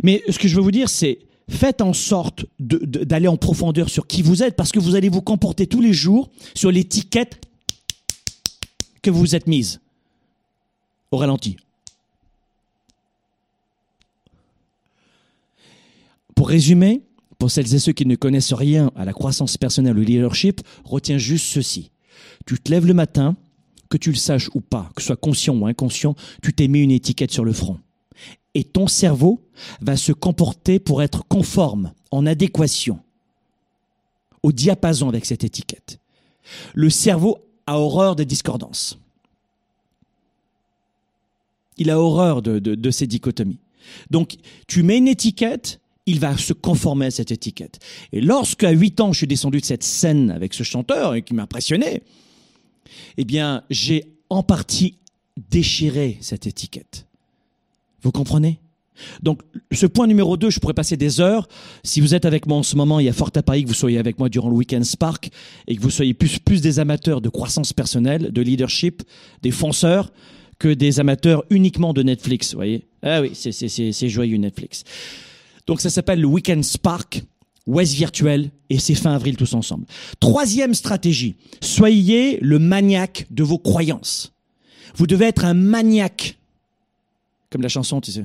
Mais 0.03 0.23
ce 0.29 0.39
que 0.39 0.49
je 0.49 0.57
veux 0.57 0.63
vous 0.63 0.71
dire, 0.71 0.89
c'est 0.89 1.19
faites 1.49 1.81
en 1.81 1.93
sorte 1.93 2.45
d'aller 2.59 3.29
en 3.29 3.37
profondeur 3.37 3.89
sur 3.89 4.07
qui 4.07 4.23
vous 4.23 4.43
êtes, 4.43 4.57
parce 4.57 4.73
que 4.73 4.79
vous 4.79 4.95
allez 4.95 5.09
vous 5.09 5.23
comporter 5.23 5.67
tous 5.67 5.81
les 5.81 5.93
jours 5.93 6.31
sur 6.55 6.71
l'étiquette 6.71 7.41
que 9.03 9.11
vous 9.11 9.21
vous 9.21 9.35
êtes 9.37 9.47
mise 9.47 9.81
au 11.11 11.17
ralenti. 11.17 11.57
Pour 16.35 16.49
résumer, 16.49 17.03
pour 17.39 17.51
celles 17.51 17.75
et 17.75 17.79
ceux 17.79 17.93
qui 17.93 18.07
ne 18.07 18.17
connaissent 18.17 18.53
rien 18.53 18.91
à 18.97 19.05
la 19.05 19.13
croissance 19.13 19.57
personnelle 19.57 19.99
ou 19.99 20.03
leadership, 20.03 20.61
retiens 20.85 21.19
juste 21.19 21.47
ceci. 21.47 21.91
Tu 22.47 22.59
te 22.59 22.71
lèves 22.71 22.87
le 22.87 22.95
matin, 22.95 23.37
que 23.91 23.97
tu 23.97 24.11
le 24.11 24.17
saches 24.17 24.51
ou 24.55 24.61
pas, 24.61 24.91
que 24.95 25.03
ce 25.03 25.07
soit 25.07 25.17
conscient 25.17 25.57
ou 25.57 25.67
inconscient, 25.67 26.15
tu 26.43 26.53
t'es 26.53 26.69
mis 26.69 26.83
une 26.83 26.91
étiquette 26.91 27.33
sur 27.33 27.45
le 27.45 27.53
front. 27.53 27.79
Et 28.55 28.65
ton 28.65 28.87
cerveau 28.87 29.45
va 29.81 29.97
se 29.97 30.13
comporter 30.13 30.79
pour 30.79 31.03
être 31.03 31.25
conforme, 31.29 31.93
en 32.11 32.25
adéquation, 32.25 33.01
au 34.43 34.53
diapason 34.53 35.09
avec 35.09 35.27
cette 35.27 35.45
étiquette. 35.45 36.01
Le 36.75 36.89
cerveau 36.89 37.39
a 37.67 37.79
horreur 37.79 38.17
des 38.17 38.25
discordances. 38.25 38.99
Il 41.77 41.91
a 41.91 42.01
horreur 42.01 42.41
de, 42.41 42.59
de 42.59 42.91
ces 42.91 43.07
dichotomies. 43.07 43.61
Donc, 44.11 44.37
tu 44.67 44.83
mets 44.83 44.99
une 44.99 45.09
étiquette, 45.09 45.81
il 46.07 46.21
va 46.21 46.37
se 46.37 46.53
conformer 46.53 47.07
à 47.07 47.11
cette 47.11 47.33
étiquette. 47.33 47.81
Et 48.13 48.21
lorsque 48.21 48.65
à 48.65 48.71
8 48.71 49.01
ans, 49.01 49.13
je 49.13 49.19
suis 49.19 49.27
descendu 49.27 49.61
de 49.61 49.65
cette 49.65 49.83
scène 49.83 50.31
avec 50.31 50.55
ce 50.55 50.63
chanteur 50.63 51.15
et 51.15 51.23
qui 51.23 51.35
m'impressionnait, 51.35 52.03
eh 53.17 53.25
bien, 53.25 53.65
j'ai 53.71 54.13
en 54.31 54.43
partie 54.43 54.99
déchiré 55.51 56.17
cette 56.21 56.47
étiquette. 56.47 57.07
Vous 58.03 58.13
comprenez? 58.13 58.61
Donc, 59.23 59.43
ce 59.73 59.85
point 59.85 60.07
numéro 60.07 60.39
2, 60.39 60.49
je 60.49 60.59
pourrais 60.59 60.73
passer 60.73 60.97
des 60.97 61.21
heures. 61.21 61.49
Si 61.85 62.01
vous 62.01 62.15
êtes 62.15 62.25
avec 62.25 62.47
moi 62.47 62.57
en 62.57 62.63
ce 62.63 62.77
moment, 62.77 62.99
il 62.99 63.05
y 63.05 63.09
a 63.11 63.13
fort 63.13 63.31
à 63.35 63.43
parier 63.43 63.63
que 63.63 63.69
vous 63.69 63.75
soyez 63.75 63.99
avec 63.99 64.19
moi 64.19 64.31
durant 64.31 64.49
le 64.49 64.55
week-end 64.55 64.83
Spark 64.83 65.29
et 65.67 65.77
que 65.77 65.83
vous 65.83 65.91
soyez 65.91 66.15
plus, 66.15 66.63
des 66.63 66.79
amateurs 66.79 67.21
de 67.21 67.29
croissance 67.29 67.75
personnelle, 67.75 68.33
de 68.33 68.41
leadership, 68.41 69.03
des 69.43 69.51
fonceurs, 69.51 70.13
que 70.59 70.69
des 70.69 70.99
amateurs 71.01 71.45
uniquement 71.51 71.93
de 71.93 72.03
Netflix, 72.03 72.55
voyez? 72.55 72.87
Ah 73.03 73.21
oui, 73.21 73.33
c'est 73.35 74.09
joyeux 74.09 74.39
Netflix. 74.39 74.85
Donc 75.67 75.81
ça 75.81 75.91
s'appelle 75.91 76.21
le 76.21 76.27
Weekend 76.27 76.65
Spark, 76.65 77.25
West 77.67 77.95
Virtuel, 77.95 78.51
et 78.71 78.79
c'est 78.79 78.95
fin 78.95 79.13
avril 79.13 79.37
tous 79.37 79.55
ensemble. 79.55 79.87
Troisième 80.21 80.75
stratégie, 80.75 81.35
soyez 81.61 82.39
le 82.41 82.59
maniaque 82.59 83.27
de 83.31 83.43
vos 83.43 83.59
croyances. 83.59 84.33
Vous 84.95 85.07
devez 85.07 85.27
être 85.27 85.45
un 85.45 85.55
maniaque. 85.55 86.39
Comme 87.51 87.63
la 87.63 87.69
chanson, 87.69 88.01
tu 88.01 88.13
sais. 88.13 88.25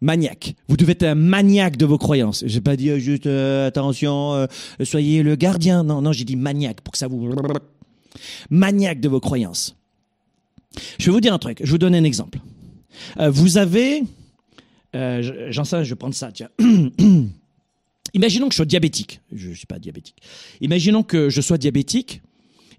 Maniaque. 0.00 0.54
Vous 0.68 0.76
devez 0.76 0.92
être 0.92 1.04
un 1.04 1.14
maniaque 1.14 1.76
de 1.76 1.86
vos 1.86 1.98
croyances. 1.98 2.42
J'ai 2.46 2.60
pas 2.60 2.76
dit 2.76 2.90
euh, 2.90 2.98
juste 2.98 3.26
euh, 3.26 3.66
attention, 3.66 4.34
euh, 4.34 4.46
soyez 4.82 5.22
le 5.22 5.36
gardien. 5.36 5.84
Non, 5.84 6.00
non, 6.00 6.12
j'ai 6.12 6.24
dit 6.24 6.36
maniaque 6.36 6.80
pour 6.80 6.92
que 6.92 6.98
ça 6.98 7.06
vous 7.06 7.30
maniaque 8.48 9.00
de 9.00 9.08
vos 9.08 9.20
croyances. 9.20 9.76
Je 10.98 11.06
vais 11.06 11.12
vous 11.12 11.20
dire 11.20 11.34
un 11.34 11.38
truc. 11.38 11.58
Je 11.60 11.64
vais 11.64 11.72
vous 11.72 11.78
donner 11.78 11.98
un 11.98 12.04
exemple. 12.04 12.38
vous 13.18 13.58
avez 13.58 14.04
euh, 14.94 15.50
j'en 15.50 15.64
sais, 15.64 15.84
je 15.84 15.90
vais 15.90 15.96
prendre 15.96 16.14
ça. 16.14 16.30
Imaginons 18.14 18.48
que 18.48 18.52
je 18.52 18.56
sois 18.56 18.66
diabétique. 18.66 19.20
Je 19.32 19.50
ne 19.50 19.54
suis 19.54 19.66
pas 19.66 19.78
diabétique. 19.78 20.16
Imaginons 20.60 21.02
que 21.02 21.30
je 21.30 21.40
sois 21.40 21.58
diabétique. 21.58 22.22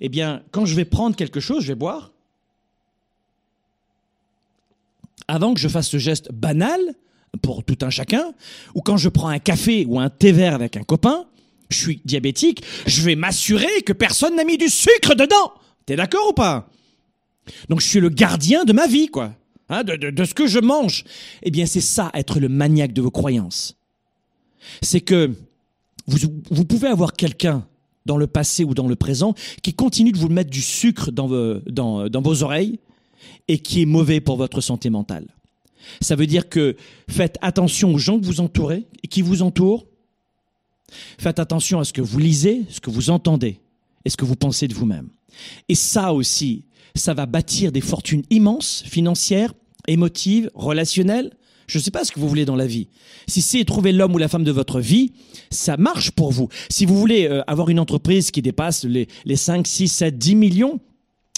Eh 0.02 0.10
bien, 0.10 0.43
quand 0.52 0.65
je 0.65 0.76
vais 0.76 0.86
prendre 0.86 1.15
quelque 1.15 1.39
chose, 1.39 1.63
je 1.63 1.69
vais 1.69 1.76
boire. 1.76 2.12
Avant 5.28 5.54
que 5.54 5.60
je 5.60 5.67
fasse 5.67 5.88
ce 5.88 5.97
geste 5.97 6.32
banal, 6.32 6.80
pour 7.41 7.63
tout 7.63 7.78
un 7.82 7.89
chacun, 7.89 8.34
ou 8.76 8.82
quand 8.82 8.97
je 8.97 9.10
prends 9.10 9.30
un 9.30 9.39
café 9.39 9.86
ou 9.88 10.00
un 10.00 10.10
thé 10.10 10.32
vert 10.32 10.54
avec 10.54 10.76
un 10.76 10.84
copain, 10.84 11.26
je 11.69 11.78
suis 11.78 12.02
diabétique, 12.04 12.63
je 12.86 13.02
vais 13.02 13.15
m'assurer 13.15 13.82
que 13.86 13.93
personne 13.93 14.36
n'a 14.36 14.43
mis 14.43 14.58
du 14.58 14.67
sucre 14.67 15.15
dedans. 15.15 15.54
T'es 15.86 15.95
d'accord 15.95 16.30
ou 16.30 16.34
pas? 16.34 16.69
Donc 17.69 17.82
je 17.82 17.88
suis 17.88 18.00
le 18.00 18.10
gardien 18.10 18.65
de 18.65 18.74
ma 18.74 18.88
vie, 18.88 19.08
quoi. 19.08 19.34
Hein, 19.72 19.84
de, 19.84 19.96
de 19.96 20.26
ce 20.26 20.34
que 20.34 20.48
je 20.48 20.60
mange. 20.60 21.04
Eh 21.42 21.50
bien, 21.50 21.66
c'est 21.66 21.82
ça, 21.82 22.12
être 22.14 22.40
le 22.40 22.50
maniaque 22.50 22.94
de 22.94 23.02
vos 23.02 23.12
croyances 23.12 23.78
c'est 24.82 25.02
que 25.02 25.34
vous, 26.08 26.18
vous, 26.50 26.66
pouvez 26.66 26.88
avoir 26.88 27.14
quelqu'un 27.14 27.66
dans 28.06 28.18
le 28.18 28.28
passé 28.28 28.64
ou 28.64 28.74
dans 28.74 28.88
le 28.88 28.96
présent 28.96 29.34
qui 29.62 29.74
continue 29.74 30.12
de 30.12 30.18
vous 30.18 30.30
mettre 30.30 30.50
du 30.50 30.62
sucre 30.62 31.12
dans, 31.12 31.30
dans, 31.68 32.10
dans 32.10 32.22
vos 32.22 32.44
oreilles 32.44 32.80
et 33.48 33.60
qui 33.60 33.82
est 33.82 33.86
mauvais 33.86 34.20
pour 34.20 34.38
votre 34.38 34.62
santé 34.62 34.90
mentale. 34.90 35.28
Ça 36.00 36.16
veut 36.16 36.28
dire 36.28 36.50
que 36.50 36.76
faites 37.10 37.38
attention 37.42 37.94
aux 37.94 37.98
gens 37.98 38.20
que 38.20 38.26
vous 38.26 38.40
entourez 38.40 38.88
et 39.04 39.08
qui 39.08 39.22
vous 39.22 39.42
entourent. 39.42 39.86
Faites 41.18 41.40
attention 41.40 41.80
à 41.80 41.84
ce 41.84 41.94
que 41.94 42.02
vous 42.02 42.20
lisez, 42.20 42.66
ce 42.70 42.82
que 42.82 42.90
vous 42.90 43.10
entendez 43.10 43.60
et 44.04 44.10
ce 44.10 44.18
que 44.18 44.26
vous 44.26 44.36
pensez 44.36 44.68
de 44.68 44.74
vous-même. 44.74 45.10
Et 45.70 45.76
ça 45.76 46.14
aussi, 46.14 46.66
ça 46.96 47.14
va 47.14 47.26
bâtir 47.26 47.72
des 47.72 47.82
fortunes 47.82 48.24
immenses, 48.30 48.84
financières, 48.86 49.54
émotives, 49.88 50.50
relationnelles, 50.54 51.32
je 51.67 51.78
ne 51.78 51.84
sais 51.84 51.91
pas 51.91 52.04
ce 52.04 52.12
que 52.12 52.20
vous 52.20 52.28
voulez 52.28 52.46
dans 52.46 52.58
la 52.58 52.67
vie. 52.67 52.89
Si 53.28 53.41
c'est 53.41 53.63
trouver 53.63 53.94
l'homme 53.94 54.13
ou 54.13 54.17
la 54.17 54.28
femme 54.28 54.44
de 54.44 54.52
votre 54.52 54.82
vie, 54.82 55.13
ça 55.50 55.78
marche 55.78 56.12
pour 56.12 56.32
vous. 56.32 56.50
Si 56.70 56.86
vous 56.86 56.98
voulez 56.98 57.28
euh, 57.28 57.41
avoir 57.48 57.70
une 57.70 57.80
entreprise 57.80 58.30
qui 58.30 58.41
dépasse 58.41 58.84
les, 58.84 59.08
les 59.24 59.36
5, 59.38 59.65
6, 59.65 59.88
7, 59.88 60.17
10 60.17 60.36
millions, 60.36 60.80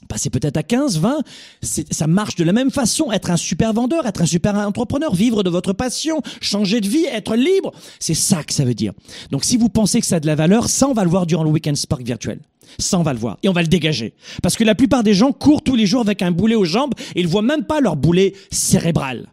passer 0.08 0.30
peut-être 0.30 0.58
à 0.58 0.64
15, 0.64 1.00
20, 1.00 1.20
ça 1.62 2.08
marche 2.08 2.36
de 2.36 2.44
la 2.44 2.54
même 2.54 2.72
façon. 2.72 3.12
Être 3.12 3.32
un 3.32 3.38
super 3.38 3.74
vendeur, 3.74 4.06
être 4.06 4.22
un 4.22 4.26
super 4.26 4.56
entrepreneur, 4.56 5.14
vivre 5.14 5.44
de 5.44 5.50
votre 5.50 5.74
passion, 5.74 6.22
changer 6.42 6.82
de 6.82 6.88
vie, 6.88 7.06
être 7.06 7.36
libre, 7.36 7.72
c'est 8.00 8.14
ça 8.14 8.44
que 8.44 8.54
ça 8.54 8.66
veut 8.66 8.74
dire. 8.74 8.94
Donc 9.32 9.44
si 9.44 9.58
vous 9.58 9.70
pensez 9.70 10.00
que 10.00 10.06
ça 10.06 10.16
a 10.16 10.20
de 10.20 10.28
la 10.28 10.36
valeur, 10.36 10.68
ça 10.68 10.88
on 10.88 10.94
va 10.94 11.04
le 11.04 11.10
voir 11.10 11.26
durant 11.26 11.44
le 11.44 11.50
Weekend 11.50 11.78
Spark 11.78 12.02
virtuel. 12.02 12.40
Ça 12.78 13.00
on 13.00 13.04
va 13.04 13.14
le 13.14 13.20
voir 13.20 13.38
et 13.44 13.50
on 13.50 13.54
va 13.54 13.62
le 13.62 13.68
dégager. 13.68 14.14
Parce 14.42 14.56
que 14.56 14.64
la 14.64 14.76
plupart 14.76 15.04
des 15.04 15.14
gens 15.14 15.32
courent 15.32 15.62
tous 15.62 15.76
les 15.76 15.86
jours 15.86 16.02
avec 16.02 16.22
un 16.22 16.32
boulet 16.32 16.56
aux 16.56 16.66
jambes 16.66 16.94
et 17.16 17.22
ils 17.22 17.28
voient 17.28 17.42
même 17.42 17.64
pas 17.64 17.82
leur 17.82 17.96
boulet 17.96 18.34
cérébral. 18.52 19.28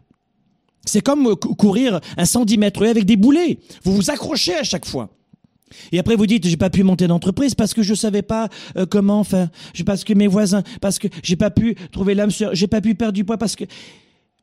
C'est 0.85 1.01
comme 1.01 1.27
euh, 1.27 1.35
courir 1.35 1.99
un 2.17 2.25
110 2.25 2.57
mètres 2.57 2.85
avec 2.85 3.05
des 3.05 3.15
boulets. 3.15 3.59
Vous 3.83 3.95
vous 3.95 4.09
accrochez 4.09 4.55
à 4.55 4.63
chaque 4.63 4.85
fois. 4.85 5.09
Et 5.91 5.99
après 5.99 6.15
vous 6.15 6.25
dites 6.25 6.47
j'ai 6.47 6.57
pas 6.57 6.69
pu 6.69 6.83
monter 6.83 7.07
d'entreprise 7.07 7.55
parce 7.55 7.73
que 7.73 7.83
je 7.83 7.93
savais 7.93 8.21
pas 8.21 8.49
euh, 8.77 8.85
comment 8.85 9.23
faire, 9.23 9.49
parce 9.85 10.03
que 10.03 10.13
mes 10.13 10.27
voisins, 10.27 10.63
parce 10.81 10.99
que 10.99 11.07
j'ai 11.23 11.35
pas 11.35 11.49
pu 11.49 11.75
trouver 11.91 12.13
l'âme 12.13 12.31
sœur, 12.31 12.51
j'ai 12.53 12.67
pas 12.67 12.81
pu 12.81 12.95
perdre 12.95 13.13
du 13.13 13.23
poids 13.23 13.37
parce 13.37 13.55
que. 13.55 13.65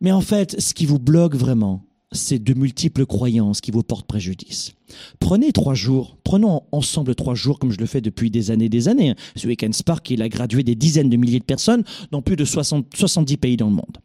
Mais 0.00 0.12
en 0.12 0.20
fait, 0.20 0.60
ce 0.60 0.74
qui 0.74 0.86
vous 0.86 1.00
bloque 1.00 1.34
vraiment, 1.34 1.82
c'est 2.12 2.38
de 2.38 2.54
multiples 2.54 3.06
croyances 3.06 3.60
qui 3.60 3.70
vous 3.70 3.82
portent 3.82 4.06
préjudice. 4.06 4.72
Prenez 5.18 5.52
trois 5.52 5.74
jours, 5.74 6.16
prenons 6.24 6.62
ensemble 6.72 7.14
trois 7.14 7.34
jours 7.34 7.58
comme 7.58 7.70
je 7.70 7.78
le 7.78 7.86
fais 7.86 8.00
depuis 8.00 8.30
des 8.30 8.50
années 8.50 8.68
des 8.68 8.88
années. 8.88 9.14
Ce 9.36 9.46
Weekend 9.46 9.74
Spark, 9.74 10.08
il 10.10 10.22
a 10.22 10.28
gradué 10.28 10.62
des 10.62 10.74
dizaines 10.74 11.10
de 11.10 11.16
milliers 11.16 11.40
de 11.40 11.44
personnes 11.44 11.84
dans 12.10 12.22
plus 12.22 12.36
de 12.36 12.44
60, 12.44 12.86
70 12.96 13.36
pays 13.36 13.56
dans 13.56 13.68
le 13.68 13.74
monde. 13.74 13.98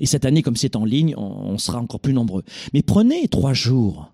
Et 0.00 0.06
cette 0.06 0.24
année, 0.24 0.42
comme 0.42 0.56
c'est 0.56 0.76
en 0.76 0.84
ligne, 0.84 1.14
on, 1.16 1.56
sera 1.58 1.78
encore 1.78 2.00
plus 2.00 2.12
nombreux. 2.12 2.42
Mais 2.74 2.82
prenez 2.82 3.28
trois 3.28 3.54
jours. 3.54 4.12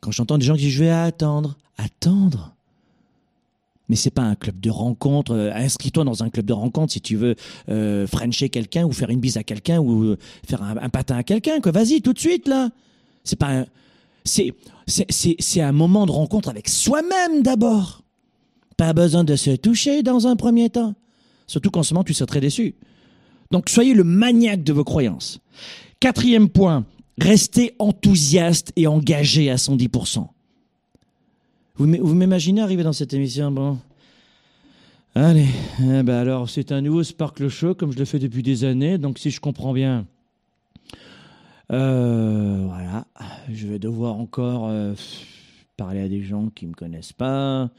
Quand 0.00 0.12
j'entends 0.12 0.38
des 0.38 0.46
gens 0.46 0.54
qui 0.54 0.62
disent 0.62 0.74
je 0.74 0.84
vais 0.84 0.90
attendre, 0.90 1.56
attendre. 1.76 2.55
Mais 3.88 3.96
c'est 3.96 4.10
pas 4.10 4.22
un 4.22 4.34
club 4.34 4.58
de 4.60 4.70
rencontre. 4.70 5.32
Euh, 5.32 5.52
inscris-toi 5.54 6.04
dans 6.04 6.22
un 6.22 6.30
club 6.30 6.46
de 6.46 6.52
rencontre 6.52 6.92
si 6.92 7.00
tu 7.00 7.16
veux 7.16 7.36
euh, 7.68 8.06
frencher 8.06 8.48
quelqu'un 8.48 8.84
ou 8.84 8.92
faire 8.92 9.10
une 9.10 9.20
bise 9.20 9.36
à 9.36 9.44
quelqu'un 9.44 9.78
ou 9.78 10.04
euh, 10.04 10.18
faire 10.46 10.62
un, 10.62 10.88
patin 10.88 11.16
à 11.16 11.22
quelqu'un. 11.22 11.60
Que 11.60 11.70
vas-y 11.70 12.02
tout 12.02 12.12
de 12.12 12.18
suite 12.18 12.48
là. 12.48 12.70
C'est 13.24 13.36
pas 13.36 13.50
un, 13.50 13.66
c'est 14.24 14.54
c'est 14.86 15.60
un 15.60 15.72
moment 15.72 16.06
de 16.06 16.12
rencontre 16.12 16.48
avec 16.48 16.68
soi-même 16.68 17.42
d'abord. 17.42 18.02
Pas 18.76 18.92
besoin 18.92 19.24
de 19.24 19.36
se 19.36 19.50
toucher 19.50 20.02
dans 20.02 20.26
un 20.26 20.36
premier 20.36 20.70
temps. 20.70 20.94
Surtout 21.46 21.70
qu'en 21.70 21.82
ce 21.82 21.94
moment 21.94 22.04
tu 22.04 22.14
serais 22.14 22.26
très 22.26 22.40
déçu. 22.40 22.74
Donc 23.50 23.68
soyez 23.68 23.94
le 23.94 24.04
maniaque 24.04 24.64
de 24.64 24.72
vos 24.72 24.84
croyances. 24.84 25.38
Quatrième 26.00 26.48
point, 26.48 26.84
restez 27.18 27.74
enthousiaste 27.78 28.72
et 28.76 28.86
engagé 28.86 29.50
à 29.50 29.56
110%. 29.56 30.26
Vous 31.78 31.86
m'imaginez 31.86 32.62
arriver 32.62 32.82
dans 32.82 32.94
cette 32.94 33.12
émission, 33.12 33.50
bon? 33.50 33.78
Allez, 35.14 35.48
eh 35.80 36.02
ben 36.02 36.16
alors 36.16 36.48
c'est 36.48 36.72
un 36.72 36.80
nouveau 36.80 37.02
Sparkle 37.02 37.48
Show 37.48 37.74
comme 37.74 37.92
je 37.92 37.98
le 37.98 38.06
fais 38.06 38.18
depuis 38.18 38.42
des 38.42 38.64
années, 38.64 38.96
donc 38.96 39.18
si 39.18 39.30
je 39.30 39.40
comprends 39.40 39.72
bien, 39.72 40.06
euh, 41.72 42.64
voilà, 42.66 43.06
je 43.50 43.66
vais 43.66 43.78
devoir 43.78 44.16
encore 44.16 44.68
euh, 44.68 44.94
parler 45.76 46.00
à 46.00 46.08
des 46.08 46.22
gens 46.22 46.48
qui 46.48 46.66
me 46.66 46.72
connaissent 46.72 47.12
pas 47.12 47.70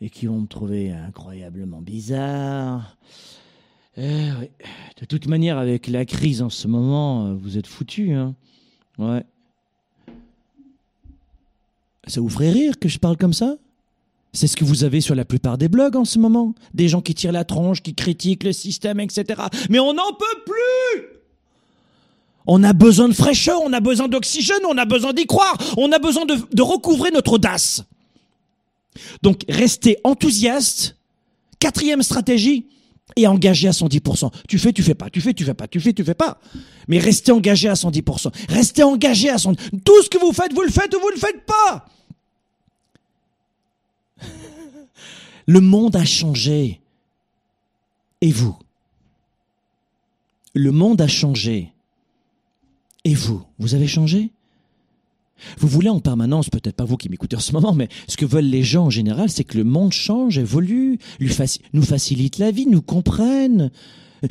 et 0.00 0.10
qui 0.10 0.26
vont 0.26 0.40
me 0.40 0.46
trouver 0.46 0.90
incroyablement 0.90 1.80
bizarre. 1.80 2.96
Eh. 3.96 4.30
De 5.00 5.04
toute 5.06 5.26
manière, 5.26 5.58
avec 5.58 5.86
la 5.86 6.04
crise 6.04 6.42
en 6.42 6.50
ce 6.50 6.66
moment, 6.66 7.26
euh, 7.26 7.34
vous 7.34 7.58
êtes 7.58 7.66
foutus. 7.66 8.12
Hein 8.12 8.34
ouais. 8.98 9.24
Ça 12.06 12.20
vous 12.20 12.28
ferait 12.28 12.50
rire 12.50 12.78
que 12.78 12.88
je 12.88 12.98
parle 12.98 13.16
comme 13.16 13.32
ça? 13.32 13.56
C'est 14.32 14.46
ce 14.46 14.56
que 14.56 14.64
vous 14.64 14.84
avez 14.84 15.00
sur 15.00 15.14
la 15.14 15.24
plupart 15.24 15.58
des 15.58 15.68
blogs 15.68 15.96
en 15.96 16.04
ce 16.04 16.18
moment. 16.18 16.54
Des 16.72 16.88
gens 16.88 17.00
qui 17.00 17.14
tirent 17.14 17.32
la 17.32 17.44
tronche, 17.44 17.82
qui 17.82 17.94
critiquent 17.94 18.44
le 18.44 18.52
système, 18.52 19.00
etc. 19.00 19.42
Mais 19.68 19.80
on 19.80 19.92
n'en 19.92 20.12
peut 20.12 20.44
plus 20.46 21.06
On 22.46 22.62
a 22.62 22.72
besoin 22.72 23.08
de 23.08 23.12
fraîcheur, 23.12 23.60
on 23.62 23.72
a 23.72 23.80
besoin 23.80 24.08
d'oxygène, 24.08 24.60
on 24.68 24.78
a 24.78 24.84
besoin 24.84 25.12
d'y 25.12 25.26
croire, 25.26 25.56
on 25.76 25.90
a 25.90 25.98
besoin 25.98 26.26
de, 26.26 26.62
recouvrer 26.62 27.10
notre 27.10 27.34
audace. 27.34 27.84
Donc, 29.22 29.42
restez 29.48 29.98
enthousiaste. 30.04 30.96
Quatrième 31.58 32.02
stratégie, 32.02 32.66
et 33.16 33.26
engagé 33.26 33.68
à 33.68 33.72
110%. 33.72 34.30
Tu 34.48 34.58
fais, 34.58 34.72
tu 34.72 34.82
fais 34.82 34.94
pas, 34.94 35.10
tu 35.10 35.20
fais, 35.20 35.34
tu 35.34 35.44
fais 35.44 35.54
pas, 35.54 35.68
tu 35.68 35.80
fais, 35.80 35.92
tu 35.92 36.04
fais 36.04 36.14
pas. 36.14 36.40
Mais 36.88 36.98
restez 36.98 37.32
engagé 37.32 37.68
à 37.68 37.74
110%. 37.74 38.32
Restez 38.48 38.82
engagé 38.82 39.30
à 39.30 39.36
110%. 39.36 39.80
Tout 39.84 40.02
ce 40.02 40.08
que 40.08 40.18
vous 40.18 40.32
faites, 40.32 40.52
vous 40.52 40.62
le 40.62 40.70
faites 40.70 40.94
ou 40.94 41.00
vous 41.00 41.10
le 41.10 41.16
faites 41.16 41.44
pas. 41.44 41.86
Le 45.46 45.60
monde 45.60 45.96
a 45.96 46.04
changé. 46.04 46.80
Et 48.20 48.32
vous? 48.32 48.56
Le 50.54 50.72
monde 50.72 51.00
a 51.00 51.08
changé. 51.08 51.72
Et 53.04 53.14
vous? 53.14 53.42
Vous 53.58 53.74
avez 53.74 53.86
changé? 53.86 54.30
Vous 55.58 55.68
voulez 55.68 55.88
en 55.88 56.00
permanence, 56.00 56.50
peut-être 56.50 56.76
pas 56.76 56.84
vous 56.84 56.96
qui 56.96 57.08
m'écoutez 57.08 57.36
en 57.36 57.40
ce 57.40 57.52
moment, 57.52 57.72
mais 57.74 57.88
ce 58.08 58.16
que 58.16 58.26
veulent 58.26 58.44
les 58.44 58.62
gens 58.62 58.86
en 58.86 58.90
général, 58.90 59.30
c'est 59.30 59.44
que 59.44 59.56
le 59.56 59.64
monde 59.64 59.92
change, 59.92 60.38
évolue, 60.38 60.98
nous 61.72 61.82
facilite 61.82 62.38
la 62.38 62.50
vie, 62.50 62.66
nous 62.66 62.82
comprenne, 62.82 63.70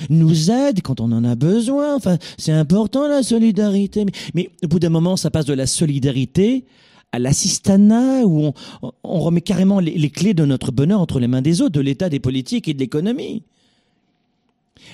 nous 0.10 0.52
aide 0.52 0.82
quand 0.82 0.99
on 0.99 1.12
en 1.12 1.24
a 1.24 1.36
besoin. 1.36 1.95
Enfin, 1.95 2.18
c'est 2.38 2.51
important 2.51 3.07
la 3.07 3.24
solidarité. 3.24 4.05
Mais, 4.34 4.49
au 4.64 4.68
bout 4.68 4.80
d'un 4.80 4.89
moment, 4.89 5.18
ça 5.18 5.32
passe 5.32 5.45
de 5.45 5.53
la 5.53 5.68
solidarité 5.68 6.66
à 7.12 7.18
l'assistanat, 7.18 8.24
où 8.26 8.53
on, 9.03 9.20
remet 9.20 9.41
carrément 9.41 9.80
les, 9.80 9.97
les 9.97 10.10
clés 10.12 10.36
de 10.36 10.45
notre 10.45 10.72
bonheur 10.72 11.01
entre 11.01 11.20
les 11.20 11.28
mains 11.28 11.41
des 11.41 11.62
autres, 11.62 11.72
de 11.72 11.82
l'État, 11.82 12.07
des 12.07 12.20
politiques 12.20 12.68
et 12.68 12.74
de 12.74 12.80
l'économie. 12.80 13.41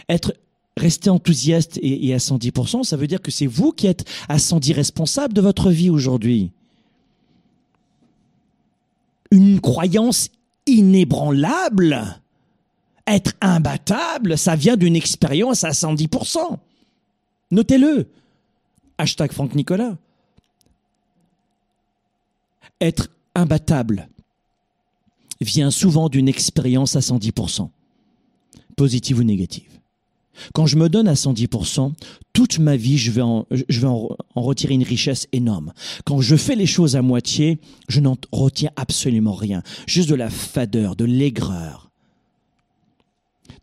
Être 0.07 0.33
rester 0.77 1.09
enthousiaste 1.09 1.79
et, 1.81 2.13
à 2.13 2.17
110%, 2.17 2.83
ça 2.83 2.97
veut 2.97 3.07
dire 3.07 3.21
que 3.21 3.31
c'est 3.31 3.47
vous 3.47 3.71
qui 3.71 3.87
êtes 3.87 4.05
à 4.27 4.37
110% 4.37 4.73
responsable 4.73 5.33
de 5.33 5.41
votre 5.41 5.71
vie 5.71 5.89
aujourd'hui. 5.89 6.51
Une 9.31 9.59
croyance 9.61 10.29
inébranlable, 10.67 12.19
être 13.07 13.33
imbattable, 13.41 14.37
ça 14.37 14.55
vient 14.55 14.77
d'une 14.77 14.95
expérience 14.95 15.63
à 15.63 15.71
110%. 15.71 16.57
Notez-le. 17.51 18.07
Hashtag 18.97 19.31
Franck 19.31 19.55
Nicolas. 19.55 19.97
Être 22.81 23.09
imbattable 23.33 24.09
vient 25.41 25.71
souvent 25.71 26.09
d'une 26.09 26.27
expérience 26.27 26.95
à 26.95 26.99
110%, 26.99 27.69
positive 28.75 29.19
ou 29.19 29.23
négative. 29.23 29.79
Quand 30.53 30.65
je 30.65 30.77
me 30.77 30.89
donne 30.89 31.07
à 31.07 31.13
110%, 31.13 31.93
toute 32.33 32.59
ma 32.59 32.75
vie, 32.75 32.97
je 32.97 33.11
vais, 33.11 33.21
en, 33.21 33.45
retirer 34.35 34.73
une 34.73 34.83
richesse 34.83 35.27
énorme. 35.31 35.73
Quand 36.05 36.21
je 36.21 36.35
fais 36.35 36.55
les 36.55 36.65
choses 36.65 36.95
à 36.95 37.01
moitié, 37.01 37.59
je 37.87 37.99
n'en 37.99 38.17
retiens 38.31 38.71
absolument 38.75 39.33
rien. 39.33 39.63
Juste 39.87 40.09
de 40.09 40.15
la 40.15 40.29
fadeur, 40.29 40.95
de 40.95 41.05
l'aigreur. 41.05 41.89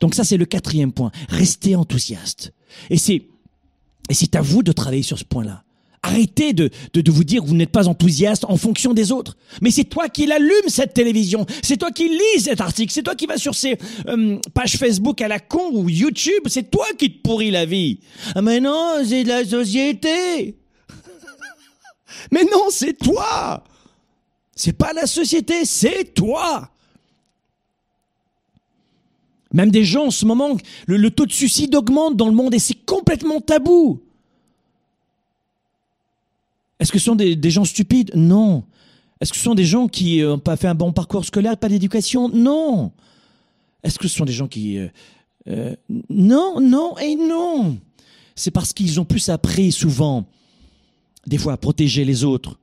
Donc 0.00 0.14
ça, 0.14 0.24
c'est 0.24 0.36
le 0.36 0.46
quatrième 0.46 0.92
point. 0.92 1.12
Restez 1.28 1.76
enthousiaste. 1.76 2.52
Et 2.90 2.96
c'est 2.96 4.34
à 4.34 4.40
vous 4.40 4.62
de 4.62 4.72
travailler 4.72 5.02
sur 5.02 5.18
ce 5.18 5.24
point-là. 5.24 5.64
Arrêtez 6.04 6.52
de, 6.52 6.68
de, 6.94 7.12
vous 7.12 7.22
dire 7.22 7.42
que 7.42 7.46
vous 7.46 7.54
n'êtes 7.54 7.70
pas 7.70 7.86
enthousiaste 7.86 8.44
en 8.46 8.56
fonction 8.56 8.92
des 8.92 9.12
autres. 9.12 9.36
Mais 9.60 9.70
c'est 9.70 9.84
toi 9.84 10.08
qui 10.08 10.26
l'allume 10.26 10.66
cette 10.66 10.94
télévision. 10.94 11.46
C'est 11.62 11.76
toi 11.76 11.92
qui 11.92 12.08
lis 12.08 12.40
cet 12.40 12.60
article. 12.60 12.92
C'est 12.92 13.04
toi 13.04 13.14
qui 13.14 13.26
vas 13.26 13.36
sur 13.36 13.54
ces 13.54 13.78
euh, 14.08 14.36
pages 14.52 14.78
Facebook 14.78 15.20
à 15.20 15.28
la 15.28 15.38
con 15.38 15.70
ou 15.72 15.88
YouTube. 15.88 16.42
C'est 16.46 16.72
toi 16.72 16.86
qui 16.98 17.12
te 17.12 17.22
pourris 17.22 17.52
la 17.52 17.66
vie. 17.66 18.00
Ah 18.34 18.42
mais 18.42 18.58
non, 18.58 19.04
c'est 19.06 19.22
la 19.22 19.44
société. 19.44 20.56
mais 22.32 22.44
non, 22.44 22.66
c'est 22.70 22.98
toi. 22.98 23.62
C'est 24.56 24.76
pas 24.76 24.92
la 24.92 25.06
société, 25.06 25.64
c'est 25.64 26.14
toi. 26.14 26.68
Même 29.52 29.70
des 29.70 29.84
gens 29.84 30.06
en 30.06 30.10
ce 30.10 30.24
moment, 30.24 30.56
le 30.86 31.10
taux 31.10 31.26
de 31.26 31.32
suicide 31.32 31.76
augmente 31.76 32.16
dans 32.16 32.26
le 32.26 32.34
monde 32.34 32.54
et 32.54 32.58
c'est 32.58 32.84
complètement 32.84 33.40
tabou. 33.40 34.02
Est-ce 36.82 36.90
que 36.90 36.98
ce 36.98 37.04
sont 37.04 37.14
des, 37.14 37.38
gens 37.50 37.64
stupides 37.64 38.10
Non. 38.16 38.64
Est-ce 39.20 39.30
que 39.30 39.38
ce 39.38 39.44
sont 39.44 39.54
des 39.54 39.64
gens 39.64 39.86
qui 39.86 40.20
n'ont 40.20 40.40
pas 40.40 40.56
fait 40.56 40.66
un 40.66 40.74
bon 40.74 40.92
parcours 40.92 41.24
scolaire, 41.24 41.56
pas 41.56 41.68
d'éducation 41.68 42.28
Non. 42.28 42.90
Est-ce 43.84 44.00
que 44.00 44.08
ce 44.08 44.16
sont 44.16 44.24
des 44.24 44.32
gens 44.32 44.48
qui... 44.48 44.78
euh, 44.78 44.88
euh, 45.48 45.76
non, 46.10 46.60
non 46.60 46.98
et 46.98 47.14
non. 47.14 47.78
C'est 48.34 48.50
parce 48.50 48.72
qu'ils 48.72 48.98
ont 48.98 49.04
plus 49.04 49.28
appris 49.28 49.70
souvent, 49.70 50.26
des 51.24 51.38
fois, 51.38 51.52
à 51.52 51.56
protéger 51.56 52.04
les 52.04 52.24
autres, 52.24 52.58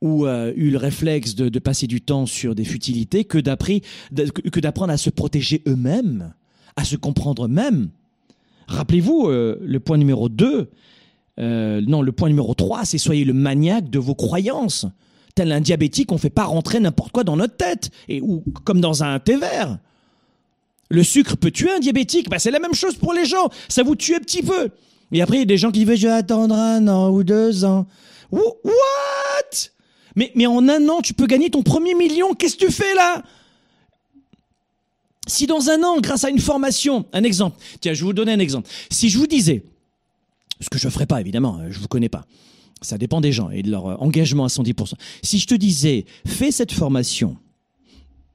ou 0.00 0.26
euh, 0.26 0.52
eu 0.56 0.70
le 0.70 0.78
réflexe 0.78 1.36
de, 1.36 1.56
passer 1.60 1.86
du 1.86 2.00
temps 2.00 2.26
sur 2.26 2.56
des 2.56 2.64
futilités 2.64 3.24
que 3.24 3.38
d'apprendre 3.38 4.92
à 4.92 4.96
se 4.96 5.10
protéger 5.10 5.62
eux-mêmes, 5.68 6.34
à 6.74 6.84
se 6.84 6.96
comprendre 6.96 7.44
eux-mêmes. 7.44 7.90
Rappelez-vous, 8.66 9.28
euh, 9.28 9.56
le 9.62 9.78
point 9.78 9.98
numéro 9.98 10.28
2, 10.28 10.68
euh, 11.40 11.80
non, 11.86 12.02
le 12.02 12.12
point 12.12 12.28
numéro 12.28 12.54
3, 12.54 12.84
c'est 12.84 12.98
soyez 12.98 13.24
le 13.24 13.32
maniaque 13.32 13.90
de 13.90 13.98
vos 13.98 14.14
croyances. 14.14 14.86
Tel 15.34 15.50
un 15.50 15.60
diabétique, 15.60 16.12
on 16.12 16.16
ne 16.16 16.20
fait 16.20 16.30
pas 16.30 16.44
rentrer 16.44 16.78
n'importe 16.78 17.10
quoi 17.12 17.24
dans 17.24 17.36
notre 17.36 17.56
tête, 17.56 17.90
et, 18.08 18.20
ou 18.20 18.44
comme 18.64 18.80
dans 18.80 19.02
un 19.02 19.18
thé 19.18 19.36
vert. 19.36 19.78
Le 20.90 21.02
sucre 21.02 21.36
peut 21.36 21.50
tuer 21.50 21.72
un 21.72 21.80
diabétique, 21.80 22.28
bah, 22.28 22.38
c'est 22.38 22.52
la 22.52 22.60
même 22.60 22.74
chose 22.74 22.94
pour 22.96 23.12
les 23.14 23.24
gens, 23.24 23.48
ça 23.68 23.82
vous 23.82 23.96
tue 23.96 24.14
un 24.14 24.20
petit 24.20 24.42
peu. 24.42 24.68
Et 25.12 25.22
après, 25.22 25.38
il 25.38 25.40
y 25.40 25.42
a 25.42 25.46
des 25.46 25.56
gens 25.58 25.72
qui 25.72 25.84
disent, 25.84 25.96
je 25.98 26.06
vais 26.06 26.12
attendre 26.12 26.54
un 26.54 26.86
an 26.88 27.10
ou 27.10 27.24
deux 27.24 27.64
ans. 27.64 27.86
Wh- 28.32 28.40
What? 28.64 29.68
Mais, 30.16 30.30
mais 30.36 30.46
en 30.46 30.68
un 30.68 30.88
an, 30.88 31.00
tu 31.02 31.14
peux 31.14 31.26
gagner 31.26 31.50
ton 31.50 31.62
premier 31.62 31.94
million, 31.94 32.34
qu'est-ce 32.34 32.56
que 32.56 32.66
tu 32.66 32.72
fais 32.72 32.94
là? 32.94 33.22
Si 35.26 35.46
dans 35.46 35.70
un 35.70 35.82
an, 35.82 36.00
grâce 36.00 36.24
à 36.24 36.30
une 36.30 36.38
formation, 36.38 37.06
un 37.12 37.22
exemple, 37.24 37.56
tiens, 37.80 37.94
je 37.94 38.00
vais 38.00 38.06
vous 38.06 38.12
donner 38.12 38.32
un 38.32 38.38
exemple. 38.38 38.68
Si 38.90 39.08
je 39.08 39.18
vous 39.18 39.26
disais, 39.26 39.64
ce 40.64 40.70
que 40.70 40.78
je 40.78 40.86
ne 40.86 40.90
ferai 40.90 41.06
pas 41.06 41.20
évidemment, 41.20 41.58
euh, 41.60 41.68
je 41.70 41.78
vous 41.78 41.88
connais 41.88 42.08
pas. 42.08 42.24
Ça 42.80 42.98
dépend 42.98 43.20
des 43.20 43.32
gens 43.32 43.50
et 43.50 43.62
de 43.62 43.70
leur 43.70 43.86
euh, 43.86 43.96
engagement 43.96 44.44
à 44.44 44.48
110%. 44.48 44.94
Si 45.22 45.38
je 45.38 45.46
te 45.46 45.54
disais, 45.54 46.06
fais 46.26 46.50
cette 46.50 46.72
formation 46.72 47.36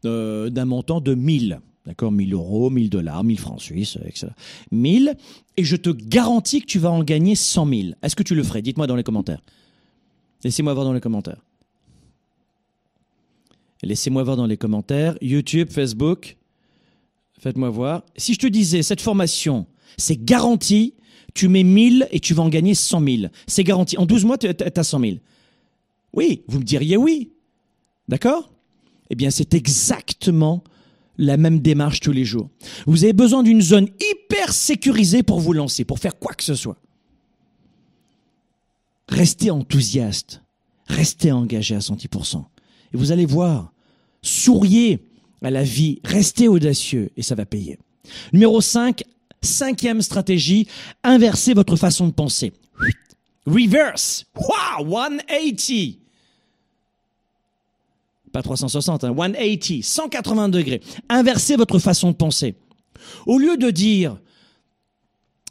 euh, 0.05 0.49
d'un 0.49 0.65
montant 0.65 1.01
de 1.01 1.15
1000, 1.15 1.59
d'accord 1.85 2.11
1000 2.11 2.33
euros, 2.33 2.69
1000 2.69 2.89
dollars, 2.89 3.23
1000 3.23 3.39
francs 3.39 3.61
suisses, 3.61 3.97
etc. 4.05 4.27
1000, 4.71 5.15
et 5.57 5.63
je 5.63 5.75
te 5.75 5.89
garantis 5.89 6.61
que 6.61 6.67
tu 6.67 6.77
vas 6.77 6.91
en 6.91 7.03
gagner 7.03 7.35
100 7.35 7.67
000. 7.67 7.81
Est-ce 8.03 8.15
que 8.15 8.23
tu 8.23 8.35
le 8.35 8.43
ferais? 8.43 8.61
Dites-moi 8.61 8.85
dans 8.85 8.95
les 8.95 9.03
commentaires. 9.03 9.41
Laissez-moi 10.43 10.73
voir 10.73 10.85
dans 10.85 10.93
les 10.93 11.01
commentaires. 11.01 11.41
Laissez-moi 13.81 14.23
voir 14.23 14.37
dans 14.37 14.45
les 14.45 14.57
commentaires. 14.57 15.17
YouTube, 15.21 15.69
Facebook, 15.71 16.37
faites-moi 17.39 17.69
voir. 17.69 18.03
Si 18.17 18.33
je 18.33 18.39
te 18.39 18.47
disais, 18.47 18.83
cette 18.83 19.01
formation, 19.01 19.65
c'est 19.97 20.23
garanti, 20.23 20.93
tu 21.33 21.47
mets 21.47 21.63
1000 21.63 22.07
et 22.11 22.19
tu 22.19 22.33
vas 22.33 22.43
en 22.43 22.49
gagner 22.49 22.75
100 22.75 23.03
000. 23.03 23.17
C'est 23.47 23.63
garanti. 23.63 23.97
En 23.97 24.05
12 24.05 24.25
mois, 24.25 24.37
tu 24.37 24.47
as 24.47 24.83
100 24.83 24.99
000. 24.99 25.17
Oui, 26.13 26.43
vous 26.47 26.59
me 26.59 26.63
diriez 26.63 26.97
oui. 26.97 27.31
D'accord? 28.07 28.51
Eh 29.09 29.15
bien, 29.15 29.29
c'est 29.29 29.53
exactement 29.53 30.63
la 31.17 31.37
même 31.37 31.59
démarche 31.59 31.99
tous 31.99 32.11
les 32.11 32.25
jours. 32.25 32.49
Vous 32.87 33.03
avez 33.03 33.13
besoin 33.13 33.43
d'une 33.43 33.61
zone 33.61 33.87
hyper 33.99 34.53
sécurisée 34.53 35.21
pour 35.21 35.39
vous 35.39 35.53
lancer, 35.53 35.83
pour 35.83 35.99
faire 35.99 36.17
quoi 36.17 36.33
que 36.33 36.43
ce 36.43 36.55
soit. 36.55 36.77
Restez 39.09 39.51
enthousiaste, 39.51 40.41
restez 40.87 41.31
engagé 41.31 41.75
à 41.75 41.79
110%. 41.79 42.43
Et 42.93 42.97
vous 42.97 43.11
allez 43.11 43.25
voir, 43.25 43.73
souriez 44.21 45.03
à 45.41 45.51
la 45.51 45.63
vie, 45.63 45.99
restez 46.03 46.47
audacieux 46.47 47.09
et 47.17 47.21
ça 47.21 47.35
va 47.35 47.45
payer. 47.45 47.79
Numéro 48.33 48.61
5, 48.61 49.03
cinquième 49.41 50.01
stratégie, 50.01 50.67
inversez 51.03 51.53
votre 51.53 51.75
façon 51.75 52.07
de 52.07 52.13
penser. 52.13 52.53
Reverse. 53.45 54.25
Wow, 54.35 54.85
180. 54.87 55.97
Pas 58.31 58.43
360, 58.43 59.03
hein, 59.05 59.09
180, 59.09 59.83
180 59.83 60.49
degrés. 60.49 60.81
Inversez 61.09 61.55
votre 61.55 61.79
façon 61.79 62.11
de 62.11 62.15
penser. 62.15 62.55
Au 63.25 63.39
lieu 63.39 63.57
de 63.57 63.71
dire 63.71 64.17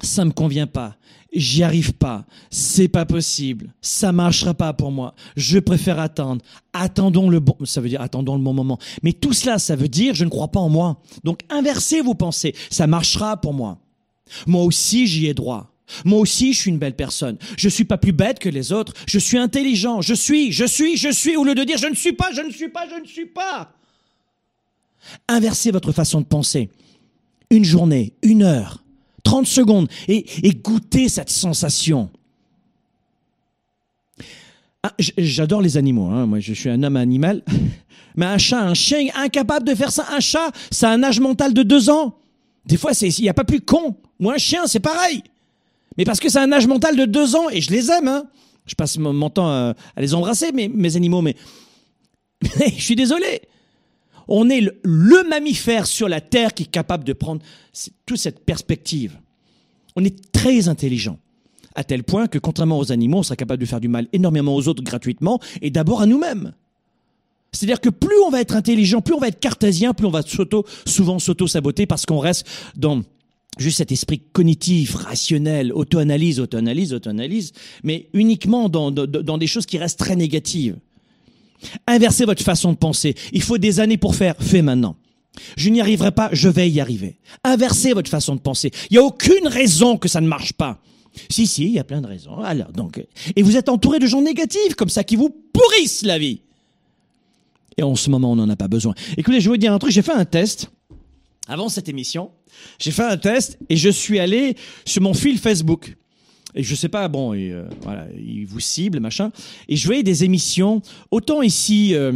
ça 0.01 0.25
me 0.25 0.31
convient 0.31 0.67
pas, 0.69 0.97
j'y 1.39 1.63
arrive 1.63 1.93
pas, 1.93 2.27
c'est 2.51 2.89
pas 2.89 3.07
possible, 3.07 3.73
ça 3.81 4.13
marchera 4.13 4.55
pas 4.55 4.73
pour 4.73 4.91
moi, 4.91 5.15
je 5.37 5.59
préfère 5.59 5.99
attendre, 5.99 6.43
attendons 6.73 7.31
le 7.31 7.41
bon, 7.41 7.57
ça 7.65 7.81
veut 7.81 7.89
dire 7.89 8.01
attendons 8.01 8.37
le 8.37 8.43
bon 8.43 8.53
moment. 8.53 8.79
Mais 9.03 9.13
tout 9.13 9.33
cela, 9.33 9.59
ça 9.59 9.77
veut 9.77 9.89
dire 9.89 10.15
je 10.15 10.25
ne 10.25 10.31
crois 10.31 10.49
pas 10.49 10.61
en 10.61 10.69
moi. 10.69 11.01
Donc 11.25 11.41
inversez 11.51 12.01
vos 12.01 12.15
pensées, 12.15 12.55
ça 12.71 12.87
marchera 12.87 13.41
pour 13.41 13.55
moi. 13.55 13.79
Moi 14.47 14.63
aussi, 14.63 15.07
j'y 15.07 15.27
ai 15.27 15.35
droit. 15.35 15.73
Moi 16.05 16.19
aussi, 16.19 16.53
je 16.53 16.61
suis 16.61 16.71
une 16.71 16.79
belle 16.79 16.97
personne. 16.97 17.39
Je 17.57 17.69
suis 17.69 17.85
pas 17.85 17.97
plus 17.97 18.13
bête 18.13 18.39
que 18.39 18.49
les 18.49 18.73
autres. 18.73 18.93
Je 19.07 19.19
suis 19.19 19.39
intelligent. 19.39 20.03
Je 20.03 20.15
suis, 20.15 20.53
je 20.53 20.67
suis, 20.67 20.97
je 20.97 21.11
suis, 21.11 21.37
au 21.37 21.45
lieu 21.45 21.55
de 21.55 21.65
dire 21.65 21.79
je 21.79 21.87
ne 21.87 21.95
suis 21.95 22.13
pas, 22.13 22.31
je 22.33 22.43
ne 22.43 22.51
suis 22.51 22.69
pas, 22.69 22.87
je 22.89 23.01
ne 23.01 23.07
suis 23.07 23.27
pas. 23.27 23.73
Inversez 25.29 25.71
votre 25.71 25.93
façon 25.93 26.21
de 26.21 26.27
penser. 26.27 26.69
Une 27.51 27.65
journée, 27.65 28.13
une 28.23 28.43
heure, 28.43 28.85
30 29.29 29.47
secondes 29.47 29.89
et, 30.09 30.25
goûtez 30.55 31.11
cette 31.11 31.29
sensation. 31.29 32.09
Ah, 34.83 34.95
J'adore 35.19 35.61
les 35.61 35.77
animaux, 35.77 36.07
hein. 36.07 36.25
moi 36.25 36.41
je 36.41 36.55
suis 36.55 36.71
un 36.71 36.83
homme 36.83 36.97
animal. 36.97 37.43
Mais 38.17 38.25
un 38.25 38.39
chat, 38.39 38.61
un 38.61 38.73
chien 38.73 39.09
incapable 39.15 39.69
de 39.69 39.75
faire 39.75 39.93
ça, 39.93 40.07
un 40.13 40.21
chat, 40.21 40.51
ça 40.71 40.89
a 40.89 40.95
un 40.95 41.03
âge 41.03 41.21
mental 41.21 41.53
de 41.53 41.63
deux 41.63 41.91
ans. 41.91 42.17
Des 42.65 42.79
fois, 42.79 42.93
il 43.01 43.23
n'y 43.23 43.29
a 43.29 43.35
pas 43.35 43.45
plus 43.45 43.61
con. 43.61 43.97
Ou 44.19 44.31
un 44.31 44.39
chien, 44.39 44.67
c'est 44.67 44.81
pareil. 44.81 45.23
Mais 45.99 46.05
parce 46.05 46.21
que 46.21 46.31
c'est 46.31 46.41
un 46.41 46.51
âge 46.51 46.67
mental 46.67 46.97
de 46.97 47.05
deux 47.05 47.37
ans, 47.37 47.51
et 47.51 47.61
je 47.61 47.71
les 47.71 47.91
aime, 47.91 48.09
hein. 48.09 48.25
Je 48.65 48.75
passe 48.75 48.97
mon, 48.97 49.31
temps 49.31 49.49
à, 49.49 49.75
les 49.99 50.15
embrasser, 50.15 50.53
mes, 50.53 50.69
mes 50.69 50.97
animaux, 50.97 51.21
mais 51.21 51.37
je 52.43 52.83
suis 52.83 52.97
désolé. 52.97 53.43
On 54.29 54.51
est 54.51 54.61
le, 54.61 54.79
le 54.85 55.29
mammifère 55.29 55.87
sur 55.87 56.09
la 56.09 56.21
Terre 56.21 56.55
qui 56.55 56.65
est 56.65 56.71
capable 56.71 57.05
de 57.05 57.13
prendre 57.13 57.43
toute 58.07 58.19
cette 58.19 58.45
perspective. 58.45 59.19
On 59.97 60.05
est 60.05 60.31
très 60.33 60.69
intelligent, 60.69 61.19
à 61.75 61.83
tel 61.83 62.05
point 62.05 62.29
que, 62.29 62.39
contrairement 62.39 62.79
aux 62.79 62.93
animaux, 62.93 63.19
on 63.19 63.23
sera 63.23 63.37
capable 63.37 63.61
de 63.61 63.67
faire 63.67 63.81
du 63.81 63.89
mal 63.89 64.07
énormément 64.13 64.55
aux 64.55 64.69
autres 64.69 64.83
gratuitement, 64.83 65.41
et 65.63 65.71
d'abord 65.71 66.03
à 66.03 66.07
nous-mêmes. 66.07 66.53
C'est-à-dire 67.53 67.81
que 67.81 67.89
plus 67.89 68.19
on 68.27 68.31
va 68.31 68.41
être 68.41 68.55
intelligent, 68.55 69.01
plus 69.01 69.15
on 69.15 69.19
va 69.19 69.29
être 69.29 69.41
cartésien, 69.41 69.95
plus 69.95 70.07
on 70.07 70.11
va 70.11 70.23
s'auto, 70.23 70.65
souvent 70.87 71.19
s'auto-saboter 71.19 71.87
parce 71.87 72.05
qu'on 72.05 72.19
reste 72.19 72.47
dans 72.77 73.03
juste 73.57 73.79
cet 73.79 73.91
esprit 73.91 74.21
cognitif, 74.33 74.95
rationnel, 74.95 75.73
auto-analyse, 75.73 76.41
auto-analyse, 76.41 76.93
auto-analyse, 76.93 77.53
mais 77.83 78.09
uniquement 78.13 78.69
dans, 78.69 78.91
dans, 78.91 79.07
dans 79.07 79.39
des 79.39 79.47
choses 79.47 79.67
qui 79.67 79.79
restent 79.79 79.99
très 79.99 80.15
négatives. 80.15 80.77
Inversez 81.87 82.25
votre 82.25 82.43
façon 82.43 82.73
de 82.73 82.79
penser. 82.79 83.15
Il 83.33 83.43
faut 83.43 83.59
des 83.59 83.81
années 83.81 83.97
pour 83.97 84.15
faire. 84.15 84.35
Fait 84.39 84.63
maintenant. 84.63 84.97
Je 85.57 85.71
n'y 85.71 85.81
arriverai 85.81 86.13
pas, 86.13 86.31
je 86.33 86.49
vais 86.49 86.69
y 86.69 86.81
arriver. 86.81 87.19
Inversez 87.45 87.93
votre 87.93 88.11
façon 88.11 88.35
de 88.35 88.41
penser. 88.41 88.73
Il 88.91 88.95
n'y 88.95 88.99
a 88.99 89.05
aucune 89.05 89.47
raison 89.47 89.97
que 89.97 90.09
ça 90.09 90.21
ne 90.21 90.27
marche 90.27 90.53
pas. 90.53 90.81
Si, 91.31 91.47
si, 91.47 91.65
il 91.65 91.73
y 91.73 91.79
a 91.79 91.85
plein 91.85 92.01
de 92.01 92.07
raisons. 92.07 92.39
Alors, 92.39 92.73
donc, 92.73 93.05
et 93.35 93.43
vous 93.43 93.57
êtes 93.57 93.69
entouré 93.69 93.99
de 93.99 94.07
gens 94.07 94.23
négatifs, 94.23 94.75
comme 94.77 94.89
ça, 94.89 95.05
qui 95.05 95.17
vous 95.17 95.31
pourrissent 95.53 96.03
la 96.03 96.19
vie. 96.19 96.43
Et 97.77 97.83
en 97.83 97.95
ce 97.95 98.11
moment, 98.11 98.33
on 98.33 98.37
n'en 98.37 98.49
a 98.49 98.57
pas 98.57 98.69
besoin. 98.69 98.95
Écoutez, 99.17 99.41
je 99.41 99.45
vais 99.49 99.55
vous 99.55 99.57
dire 99.57 99.73
un 99.73 99.79
truc. 99.79 99.93
J'ai 99.93 100.03
fait 100.03 100.13
un 100.13 100.25
test 100.25 100.71
avant 101.47 101.69
cette 101.69 101.89
émission. 101.89 102.31
J'ai 102.79 102.91
fait 102.91 103.05
un 103.05 103.17
test 103.17 103.59
et 103.69 103.77
je 103.77 103.89
suis 103.89 104.19
allé 104.19 104.57
sur 104.85 105.03
mon 105.03 105.15
fil 105.15 105.39
Facebook. 105.39 105.97
Et 106.55 106.63
je 106.63 106.75
sais 106.75 106.89
pas, 106.89 107.09
bon, 107.09 107.35
et, 107.35 107.53
euh, 107.53 107.65
voilà, 107.83 108.07
il 108.17 108.47
vous 108.47 108.61
cible, 108.61 109.01
machin. 109.01 109.31
Et 109.69 109.77
je 109.77 109.87
voyais 109.87 110.03
des 110.03 110.25
émissions, 110.25 110.83
autant 111.11 111.43
ici 111.43 111.95
euh, 111.95 112.13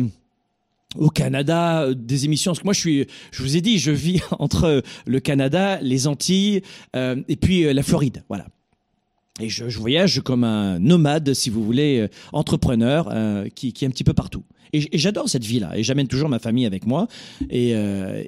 au 0.97 1.11
Canada, 1.11 1.83
euh, 1.83 1.95
des 1.95 2.25
émissions. 2.25 2.53
Parce 2.53 2.61
que 2.61 2.65
moi, 2.65 2.73
je 2.73 2.81
suis, 2.81 3.07
je 3.31 3.43
vous 3.43 3.57
ai 3.57 3.61
dit, 3.61 3.79
je 3.79 3.91
vis 3.91 4.21
entre 4.39 4.83
le 5.07 5.21
Canada, 5.21 5.81
les 5.83 6.07
Antilles 6.07 6.63
et 6.95 7.37
puis 7.37 7.73
la 7.73 7.83
Floride, 7.83 8.25
voilà. 8.29 8.47
Et 9.41 9.49
je, 9.49 9.65
voyage 9.65 10.21
comme 10.21 10.45
un 10.45 10.79
nomade, 10.79 11.33
si 11.33 11.49
vous 11.49 11.65
voulez, 11.65 12.07
entrepreneur, 12.33 13.11
qui, 13.55 13.73
qui 13.73 13.85
est 13.85 13.89
un 13.89 13.91
petit 13.91 14.05
peu 14.05 14.13
partout. 14.13 14.45
Et, 14.75 14.99
j'adore 14.99 15.29
cette 15.29 15.45
vie-là. 15.45 15.77
Et 15.77 15.83
j'amène 15.83 16.07
toujours 16.07 16.29
ma 16.29 16.39
famille 16.39 16.67
avec 16.67 16.87
moi. 16.87 17.09
Et 17.51 17.75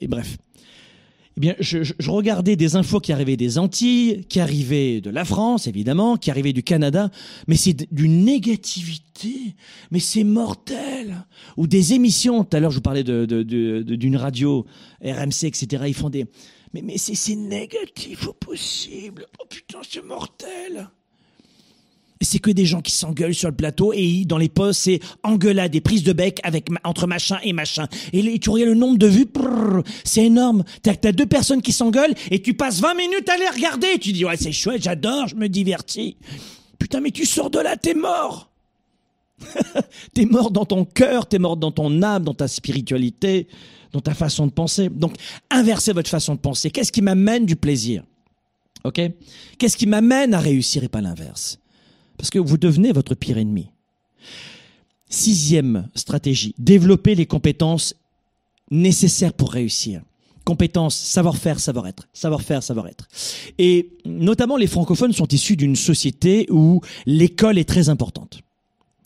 bref. 0.08 0.38
Eh 1.36 1.40
bien, 1.40 1.54
je, 1.58 1.82
je, 1.82 2.10
regardais 2.10 2.54
des 2.54 2.76
infos 2.76 3.00
qui 3.00 3.12
arrivaient 3.12 3.36
des 3.36 3.58
Antilles, 3.58 4.24
qui 4.28 4.38
arrivaient 4.38 5.00
de 5.00 5.10
la 5.10 5.24
France, 5.24 5.66
évidemment, 5.66 6.16
qui 6.16 6.30
arrivaient 6.30 6.52
du 6.52 6.62
Canada, 6.62 7.10
mais 7.48 7.56
c'est 7.56 7.92
d'une 7.92 8.24
négativité, 8.24 9.56
mais 9.90 9.98
c'est 9.98 10.22
mortel. 10.22 11.26
Ou 11.56 11.66
des 11.66 11.92
émissions, 11.92 12.44
tout 12.44 12.56
à 12.56 12.60
l'heure 12.60 12.70
je 12.70 12.76
vous 12.76 12.82
parlais 12.82 13.02
d'une 13.02 13.26
de, 13.26 13.42
de, 13.42 14.16
radio, 14.16 14.64
RMC, 15.02 15.44
etc., 15.44 15.84
ils 15.88 15.94
font 15.94 16.10
des... 16.10 16.26
Mais, 16.72 16.82
mais 16.82 16.98
c'est 16.98 17.36
négatif 17.36 18.28
au 18.28 18.32
possible. 18.32 19.26
Oh 19.40 19.44
putain, 19.48 19.78
c'est 19.88 20.04
mortel 20.04 20.88
c'est 22.20 22.38
que 22.38 22.50
des 22.50 22.66
gens 22.66 22.80
qui 22.80 22.92
s'engueulent 22.92 23.34
sur 23.34 23.48
le 23.48 23.54
plateau 23.54 23.92
et 23.92 24.24
dans 24.24 24.38
les 24.38 24.48
posts, 24.48 24.82
c'est 24.82 25.00
engueulade, 25.22 25.72
des 25.72 25.80
prises 25.80 26.02
de 26.02 26.12
bec 26.12 26.40
avec 26.42 26.68
entre 26.84 27.06
machin 27.06 27.38
et 27.42 27.52
machin. 27.52 27.86
Et 28.12 28.38
tu 28.38 28.50
regardes 28.50 28.70
le 28.70 28.74
nombre 28.74 28.98
de 28.98 29.06
vues, 29.06 29.26
c'est 30.04 30.24
énorme. 30.24 30.64
T'as 30.82 30.92
as 31.04 31.12
deux 31.12 31.26
personnes 31.26 31.62
qui 31.62 31.72
s'engueulent 31.72 32.14
et 32.30 32.40
tu 32.40 32.54
passes 32.54 32.80
20 32.80 32.94
minutes 32.94 33.28
à 33.28 33.36
les 33.36 33.48
regarder. 33.48 33.98
Tu 33.98 34.12
dis 34.12 34.24
ouais 34.24 34.36
c'est 34.36 34.52
chouette, 34.52 34.82
j'adore, 34.82 35.28
je 35.28 35.36
me 35.36 35.48
divertis. 35.48 36.16
Putain 36.78 37.00
mais 37.00 37.10
tu 37.10 37.26
sors 37.26 37.50
de 37.50 37.58
là, 37.58 37.76
t'es 37.76 37.94
mort. 37.94 38.50
t'es 40.14 40.24
mort 40.24 40.50
dans 40.50 40.64
ton 40.64 40.84
cœur, 40.84 41.26
t'es 41.26 41.38
mort 41.38 41.56
dans 41.56 41.72
ton 41.72 42.02
âme, 42.02 42.24
dans 42.24 42.34
ta 42.34 42.48
spiritualité, 42.48 43.48
dans 43.92 44.00
ta 44.00 44.14
façon 44.14 44.46
de 44.46 44.52
penser. 44.52 44.88
Donc 44.88 45.14
inversez 45.50 45.92
votre 45.92 46.10
façon 46.10 46.34
de 46.34 46.40
penser. 46.40 46.70
Qu'est-ce 46.70 46.92
qui 46.92 47.02
m'amène 47.02 47.44
du 47.44 47.56
plaisir? 47.56 48.04
Ok? 48.84 49.00
Qu'est-ce 49.58 49.76
qui 49.76 49.86
m'amène 49.86 50.34
à 50.34 50.40
réussir 50.40 50.84
et 50.84 50.88
pas 50.88 51.00
l'inverse? 51.00 51.58
Parce 52.16 52.30
que 52.30 52.38
vous 52.38 52.58
devenez 52.58 52.92
votre 52.92 53.14
pire 53.14 53.38
ennemi. 53.38 53.70
Sixième 55.08 55.88
stratégie, 55.94 56.54
développer 56.58 57.14
les 57.14 57.26
compétences 57.26 57.94
nécessaires 58.70 59.32
pour 59.32 59.52
réussir. 59.52 60.02
Compétences, 60.44 60.96
savoir-faire, 60.96 61.58
savoir-être. 61.58 62.08
Savoir-faire, 62.12 62.62
savoir-être. 62.62 63.08
Et 63.58 63.90
notamment, 64.04 64.56
les 64.56 64.66
francophones 64.66 65.12
sont 65.12 65.28
issus 65.28 65.56
d'une 65.56 65.76
société 65.76 66.46
où 66.50 66.80
l'école 67.06 67.58
est 67.58 67.68
très 67.68 67.88
importante. 67.88 68.40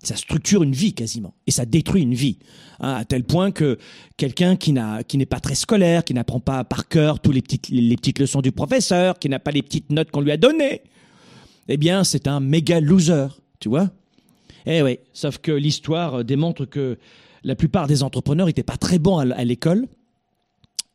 Ça 0.03 0.17
structure 0.17 0.63
une 0.63 0.73
vie 0.73 0.95
quasiment. 0.95 1.35
Et 1.47 1.51
ça 1.51 1.65
détruit 1.65 2.03
une 2.03 2.15
vie. 2.15 2.39
Hein, 2.81 2.95
à 2.95 3.05
tel 3.05 3.25
point 3.25 3.51
que 3.51 3.79
quelqu'un 4.17 4.57
qui 4.57 4.75
qui 5.09 5.19
n'est 5.19 5.27
pas 5.27 5.41
très 5.41 5.55
scolaire, 5.55 6.05
qui 6.05 6.15
n'apprend 6.15 6.41
pas 6.41 6.65
par 6.65 6.89
cœur 6.89 7.21
toutes 7.21 7.35
les 7.35 7.43
petites, 7.43 7.69
les 7.69 7.97
petites 7.97 8.19
leçons 8.19 8.41
du 8.41 8.53
professeur, 8.53 9.19
qui 9.19 9.29
n'a 9.29 9.39
pas 9.39 9.51
les 9.51 9.63
petites 9.63 9.91
notes 9.91 10.11
qu'on 10.11 10.21
lui 10.21 10.33
a 10.33 10.37
données, 10.37 10.83
eh 11.69 11.77
bien, 11.77 12.05
c'est 12.05 12.27
un 12.27 12.41
méga 12.41 12.81
loser, 12.81 13.29
tu 13.61 13.69
vois 13.69 13.91
Eh 14.66 14.83
oui, 14.83 14.99
sauf 15.12 15.39
que 15.39 15.53
l'histoire 15.53 16.25
démontre 16.25 16.64
que 16.64 16.99
la 17.45 17.55
plupart 17.55 17.87
des 17.87 18.03
entrepreneurs 18.03 18.47
n'étaient 18.47 18.62
pas 18.62 18.77
très 18.77 18.99
bons 18.99 19.19
à 19.19 19.45
l'école. 19.45 19.87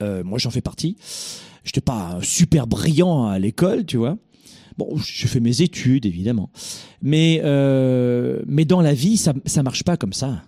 Euh, 0.02 0.24
moi, 0.24 0.38
j'en 0.40 0.50
fais 0.50 0.62
partie. 0.62 0.98
Je 1.64 1.70
n'étais 1.70 1.82
pas 1.82 2.20
super 2.22 2.68
brillant 2.68 3.28
à 3.28 3.40
l'école, 3.40 3.86
tu 3.86 3.98
vois. 3.98 4.18
Bon, 4.78 4.98
j'ai 4.98 5.28
fait 5.28 5.40
mes 5.40 5.62
études, 5.62 6.06
évidemment. 6.06 6.50
Mais, 7.02 7.42
euh, 7.44 8.42
mais 8.48 8.66
dans 8.66 8.82
la 8.82 8.94
vie, 8.94 9.18
ça 9.18 9.34
ne 9.34 9.62
marche 9.62 9.84
pas 9.84 9.98
comme 9.98 10.14
ça. 10.14 10.44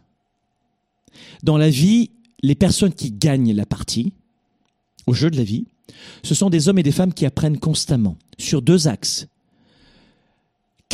Dans 1.43 1.57
la 1.57 1.69
vie, 1.69 2.11
les 2.41 2.55
personnes 2.55 2.93
qui 2.93 3.11
gagnent 3.11 3.53
la 3.53 3.65
partie, 3.65 4.13
au 5.07 5.13
jeu 5.13 5.29
de 5.29 5.37
la 5.37 5.43
vie, 5.43 5.65
ce 6.23 6.33
sont 6.33 6.49
des 6.49 6.67
hommes 6.67 6.79
et 6.79 6.83
des 6.83 6.91
femmes 6.91 7.13
qui 7.13 7.25
apprennent 7.25 7.59
constamment 7.59 8.17
sur 8.37 8.61
deux 8.61 8.87
axes. 8.87 9.27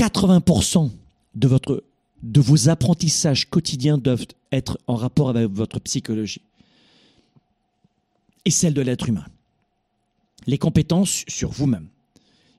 80% 0.02 0.90
de, 1.36 2.40
vos 2.40 2.70
apprentissages 2.70 3.48
quotidiens 3.48 4.00
doivent 4.00 4.26
être 4.52 4.80
en 4.88 4.96
rapport 4.96 5.30
avec 5.30 5.48
votre 5.52 5.80
psychologie 5.80 6.42
et 8.44 8.50
celle 8.50 8.74
de 8.74 8.82
l'être 8.82 9.08
humain. 9.08 9.26
Les 10.48 10.58
compétences 10.58 11.24
sur 11.28 11.52
vous-même. 11.52 11.86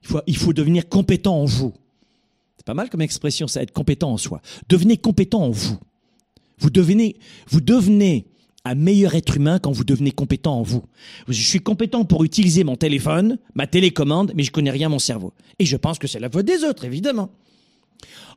Il 0.02 0.08
faut, 0.08 0.20
il 0.28 0.36
faut 0.36 0.52
devenir 0.52 0.88
compétent 0.88 1.34
en 1.34 1.44
vous. 1.44 1.72
C'est 2.56 2.66
pas 2.66 2.74
mal 2.74 2.88
comme 2.88 3.00
expression, 3.02 3.48
ça, 3.48 3.60
être 3.60 3.72
compétent 3.72 4.12
en 4.12 4.18
soi. 4.18 4.40
Devenez 4.68 4.96
compétent 4.96 5.42
en 5.42 5.50
vous. 5.50 5.78
Vous 6.58 6.70
devenez, 6.70 7.16
vous 7.48 7.60
devenez 7.60 8.24
un 8.64 8.74
meilleur 8.74 9.14
être 9.14 9.36
humain 9.36 9.58
quand 9.58 9.72
vous 9.72 9.84
devenez 9.84 10.12
compétent 10.12 10.54
en 10.54 10.62
vous. 10.62 10.84
Je 11.28 11.42
suis 11.42 11.60
compétent 11.60 12.04
pour 12.04 12.24
utiliser 12.24 12.64
mon 12.64 12.76
téléphone, 12.76 13.38
ma 13.54 13.66
télécommande, 13.66 14.32
mais 14.36 14.42
je 14.42 14.52
connais 14.52 14.70
rien 14.70 14.86
à 14.86 14.90
mon 14.90 14.98
cerveau. 14.98 15.32
Et 15.58 15.66
je 15.66 15.76
pense 15.76 15.98
que 15.98 16.06
c'est 16.06 16.20
la 16.20 16.30
faute 16.30 16.46
des 16.46 16.64
autres, 16.64 16.84
évidemment. 16.84 17.30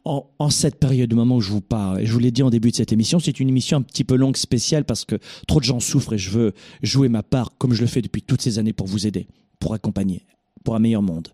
En, 0.03 0.27
en, 0.37 0.49
cette 0.49 0.79
période, 0.79 1.11
au 1.13 1.15
moment 1.15 1.37
où 1.37 1.41
je 1.41 1.51
vous 1.51 1.61
parle, 1.61 2.01
et 2.01 2.05
je 2.05 2.13
vous 2.13 2.19
l'ai 2.19 2.31
dit 2.31 2.43
en 2.43 2.51
début 2.51 2.69
de 2.69 2.75
cette 2.75 2.91
émission, 2.91 3.19
c'est 3.19 3.39
une 3.39 3.49
émission 3.49 3.77
un 3.77 3.81
petit 3.81 4.03
peu 4.03 4.15
longue, 4.15 4.37
spéciale, 4.37 4.85
parce 4.85 5.03
que 5.03 5.15
trop 5.47 5.59
de 5.59 5.65
gens 5.65 5.79
souffrent 5.79 6.13
et 6.13 6.17
je 6.19 6.29
veux 6.29 6.53
jouer 6.83 7.09
ma 7.09 7.23
part, 7.23 7.51
comme 7.57 7.73
je 7.73 7.81
le 7.81 7.87
fais 7.87 8.01
depuis 8.01 8.21
toutes 8.21 8.41
ces 8.41 8.59
années, 8.59 8.73
pour 8.73 8.87
vous 8.87 9.07
aider, 9.07 9.27
pour 9.59 9.73
accompagner, 9.73 10.25
pour 10.63 10.75
un 10.75 10.79
meilleur 10.79 11.01
monde. 11.01 11.29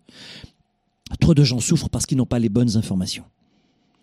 Trop 1.20 1.34
de 1.34 1.44
gens 1.44 1.60
souffrent 1.60 1.90
parce 1.90 2.06
qu'ils 2.06 2.16
n'ont 2.16 2.26
pas 2.26 2.38
les 2.38 2.48
bonnes 2.48 2.76
informations. 2.76 3.24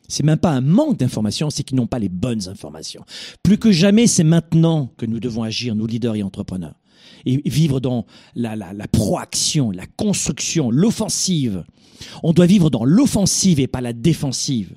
C'est 0.10 0.24
même 0.24 0.38
pas 0.38 0.52
un 0.52 0.62
manque 0.62 0.98
d'informations, 0.98 1.50
c'est 1.50 1.64
qu'ils 1.64 1.78
n'ont 1.78 1.88
pas 1.88 2.00
les 2.00 2.10
bonnes 2.10 2.50
informations. 2.50 3.06
Plus 3.44 3.58
que 3.58 3.72
jamais, 3.72 4.08
c'est 4.08 4.24
maintenant 4.24 4.92
que 4.98 5.06
nous 5.06 5.20
devons 5.20 5.44
agir, 5.44 5.76
nous 5.76 5.88
leaders 5.88 6.16
et 6.16 6.24
entrepreneurs, 6.24 6.76
et 7.26 7.42
vivre 7.50 7.80
dans 7.80 8.06
la, 8.36 8.56
la, 8.56 8.74
la 8.74 8.88
proaction, 8.88 9.72
la 9.72 9.86
construction, 9.86 10.72
l'offensive. 10.72 11.64
On 12.24 12.34
doit 12.34 12.48
vivre 12.48 12.70
dans 12.70 12.86
l'offensive 12.86 13.60
et 13.60 13.68
pas 13.68 13.82
la 13.82 13.94
défensive. 13.94 14.76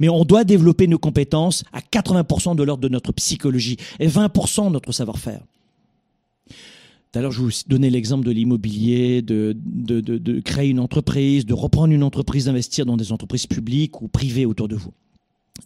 Mais 0.00 0.08
on 0.08 0.24
doit 0.24 0.44
développer 0.44 0.86
nos 0.86 0.98
compétences 0.98 1.64
à 1.72 1.80
80% 1.80 2.56
de 2.56 2.62
l'ordre 2.62 2.82
de 2.82 2.88
notre 2.88 3.12
psychologie 3.12 3.76
et 3.98 4.08
20% 4.08 4.66
de 4.66 4.70
notre 4.70 4.92
savoir-faire. 4.92 5.40
Tout 7.14 7.20
à 7.20 7.22
l'heure, 7.22 7.30
je 7.30 7.42
vous 7.42 7.50
donnais 7.68 7.90
l'exemple 7.90 8.26
de 8.26 8.32
l'immobilier, 8.32 9.22
de, 9.22 9.54
créer 10.40 10.68
une 10.68 10.80
entreprise, 10.80 11.46
de 11.46 11.54
reprendre 11.54 11.94
une 11.94 12.02
entreprise, 12.02 12.46
d'investir 12.46 12.86
dans 12.86 12.96
des 12.96 13.12
entreprises 13.12 13.46
publiques 13.46 14.02
ou 14.02 14.08
privées 14.08 14.46
autour 14.46 14.66
de 14.66 14.74
vous. 14.74 14.90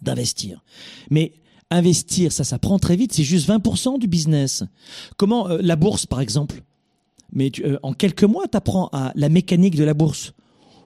D'investir. 0.03 0.63
Mais 1.09 1.33
investir, 1.71 2.31
ça 2.31 2.43
ça 2.43 2.59
prend 2.59 2.77
très 2.77 2.95
vite, 2.95 3.13
c'est 3.13 3.23
juste 3.23 3.49
20% 3.49 3.97
du 3.97 4.07
business. 4.07 4.63
Comment 5.17 5.49
euh, 5.49 5.57
la 5.63 5.75
bourse, 5.75 6.05
par 6.05 6.21
exemple? 6.21 6.61
Mais 7.33 7.51
euh, 7.65 7.79
en 7.81 7.93
quelques 7.93 8.25
mois, 8.25 8.47
tu 8.47 8.55
apprends 8.55 8.89
à 8.93 9.11
la 9.15 9.29
mécanique 9.29 9.75
de 9.75 9.83
la 9.83 9.95
bourse. 9.95 10.33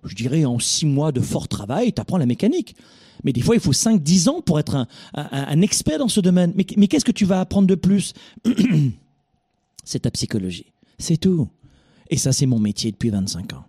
Je 0.06 0.16
dirais 0.16 0.46
en 0.46 0.60
six 0.60 0.86
mois 0.86 1.12
de 1.12 1.20
fort 1.20 1.50
travail, 1.50 1.92
tu 1.92 2.00
apprends 2.00 2.18
la 2.18 2.26
mécanique. 2.26 2.74
Mais 3.26 3.34
des 3.34 3.42
fois, 3.42 3.56
il 3.56 3.62
faut 3.62 3.74
5-10 3.74 4.30
ans 4.30 4.42
pour 4.42 4.60
être 4.62 4.88
un, 5.14 5.62
expert 5.62 6.00
dans 6.00 6.08
ce 6.08 6.22
domaine. 6.22 6.54
Mais 6.56 6.88
qu'est-ce 6.88 7.06
que 7.06 7.12
tu 7.12 7.26
vas 7.26 7.42
apprendre 7.42 7.68
de 7.68 7.76
plus? 7.76 8.14
c'est 9.84 10.00
ta 10.00 10.12
psychologie. 10.12 10.66
C'est 10.98 11.18
tout. 11.18 11.48
Et 12.10 12.18
ça, 12.18 12.32
c'est 12.32 12.46
mon 12.46 12.60
métier 12.60 12.92
depuis 12.92 13.10
25 13.10 13.54
ans. 13.54 13.66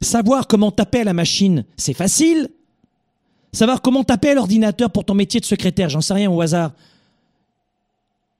Savoir 0.00 0.46
comment 0.46 0.70
taper 0.70 1.00
à 1.00 1.04
la 1.04 1.12
machine, 1.12 1.64
c'est 1.76 1.94
facile. 1.94 2.48
Savoir 3.52 3.82
comment 3.82 4.04
taper 4.04 4.30
à 4.30 4.34
l'ordinateur 4.34 4.90
pour 4.90 5.04
ton 5.04 5.14
métier 5.14 5.40
de 5.40 5.44
secrétaire, 5.44 5.88
j'en 5.88 6.00
sais 6.00 6.14
rien 6.14 6.30
au 6.30 6.40
hasard. 6.40 6.72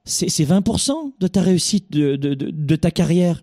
C'est 0.05 0.27
20% 0.29 1.13
de 1.21 1.27
ta 1.27 1.43
réussite, 1.43 1.93
de, 1.93 2.17
de, 2.17 2.35
de 2.35 2.77
ta 2.77 2.91
carrière. 2.91 3.43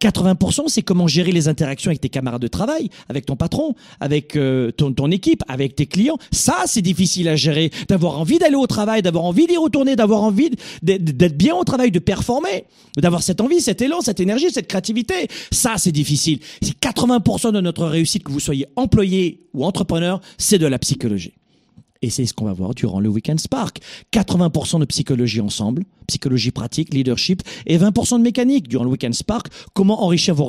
80%, 0.00 0.64
c'est 0.68 0.82
comment 0.82 1.06
gérer 1.06 1.32
les 1.32 1.48
interactions 1.48 1.90
avec 1.90 2.00
tes 2.00 2.08
camarades 2.08 2.42
de 2.42 2.48
travail, 2.48 2.88
avec 3.08 3.26
ton 3.26 3.36
patron, 3.36 3.74
avec 4.00 4.36
euh, 4.36 4.70
ton, 4.70 4.92
ton, 4.92 5.10
équipe, 5.10 5.42
avec 5.48 5.76
tes 5.76 5.86
clients. 5.86 6.18
Ça, 6.32 6.62
c'est 6.66 6.82
difficile 6.82 7.28
à 7.28 7.36
gérer. 7.36 7.70
D'avoir 7.88 8.18
envie 8.18 8.38
d'aller 8.38 8.56
au 8.56 8.66
travail, 8.66 9.02
d'avoir 9.02 9.24
envie 9.24 9.46
d'y 9.46 9.56
retourner, 9.56 9.96
d'avoir 9.96 10.22
envie 10.22 10.50
d'être 10.82 11.36
bien 11.36 11.54
au 11.54 11.64
travail, 11.64 11.90
de 11.90 11.98
performer, 11.98 12.64
d'avoir 12.96 13.22
cette 13.22 13.40
envie, 13.40 13.60
cet 13.60 13.82
élan, 13.82 14.00
cette 14.00 14.20
énergie, 14.20 14.50
cette 14.50 14.68
créativité. 14.68 15.28
Ça, 15.50 15.74
c'est 15.76 15.92
difficile. 15.92 16.40
C'est 16.62 16.78
80% 16.78 17.52
de 17.52 17.60
notre 17.60 17.86
réussite, 17.86 18.24
que 18.24 18.32
vous 18.32 18.40
soyez 18.40 18.66
employé 18.76 19.46
ou 19.54 19.64
entrepreneur, 19.64 20.20
c'est 20.38 20.58
de 20.58 20.66
la 20.66 20.78
psychologie. 20.78 21.32
Et 22.02 22.08
c'est 22.08 22.24
ce 22.24 22.32
qu'on 22.32 22.46
va 22.46 22.54
voir 22.54 22.74
durant 22.74 22.98
le 22.98 23.08
Weekend 23.10 23.38
Spark. 23.38 23.80
80% 24.12 24.80
de 24.80 24.84
psychologie 24.86 25.40
ensemble, 25.40 25.84
psychologie 26.06 26.50
pratique, 26.50 26.94
leadership, 26.94 27.42
et 27.66 27.76
20% 27.76 28.18
de 28.18 28.22
mécanique 28.22 28.68
durant 28.68 28.84
le 28.84 28.90
Weekend 28.90 29.14
Spark. 29.14 29.48
Comment 29.74 30.02
enrichir 30.02 30.34
vos, 30.34 30.46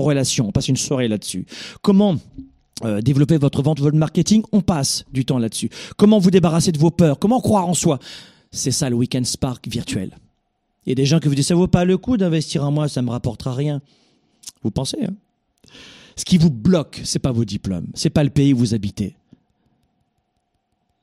relations? 0.00 0.48
On 0.48 0.52
passe 0.52 0.68
une 0.68 0.76
soirée 0.76 1.08
là-dessus. 1.08 1.44
Comment 1.82 2.16
euh, 2.84 3.02
développer 3.02 3.36
votre 3.36 3.62
vente, 3.62 3.80
votre 3.80 3.96
marketing? 3.96 4.42
On 4.52 4.62
passe 4.62 5.04
du 5.12 5.26
temps 5.26 5.38
là-dessus. 5.38 5.68
Comment 5.98 6.18
vous 6.18 6.30
débarrasser 6.30 6.72
de 6.72 6.78
vos 6.78 6.90
peurs? 6.90 7.18
Comment 7.18 7.40
croire 7.40 7.68
en 7.68 7.74
soi? 7.74 7.98
C'est 8.50 8.70
ça 8.70 8.88
le 8.88 8.96
Weekend 8.96 9.26
Spark 9.26 9.68
virtuel. 9.68 10.16
Il 10.86 10.90
y 10.90 10.92
a 10.92 10.94
des 10.94 11.04
gens 11.04 11.18
qui 11.18 11.28
vous 11.28 11.34
disent 11.34 11.48
ça 11.48 11.54
vaut 11.54 11.66
pas 11.66 11.84
le 11.84 11.98
coup 11.98 12.16
d'investir 12.16 12.64
en 12.64 12.70
moi, 12.70 12.88
ça 12.88 13.02
me 13.02 13.10
rapportera 13.10 13.52
rien. 13.52 13.82
Vous 14.62 14.70
pensez 14.70 15.04
hein? 15.04 15.14
Ce 16.18 16.24
qui 16.24 16.38
vous 16.38 16.50
bloque, 16.50 17.02
c'est 17.04 17.18
pas 17.18 17.32
vos 17.32 17.44
diplômes, 17.44 17.88
c'est 17.92 18.08
pas 18.08 18.24
le 18.24 18.30
pays 18.30 18.54
où 18.54 18.58
vous 18.58 18.72
habitez 18.72 19.16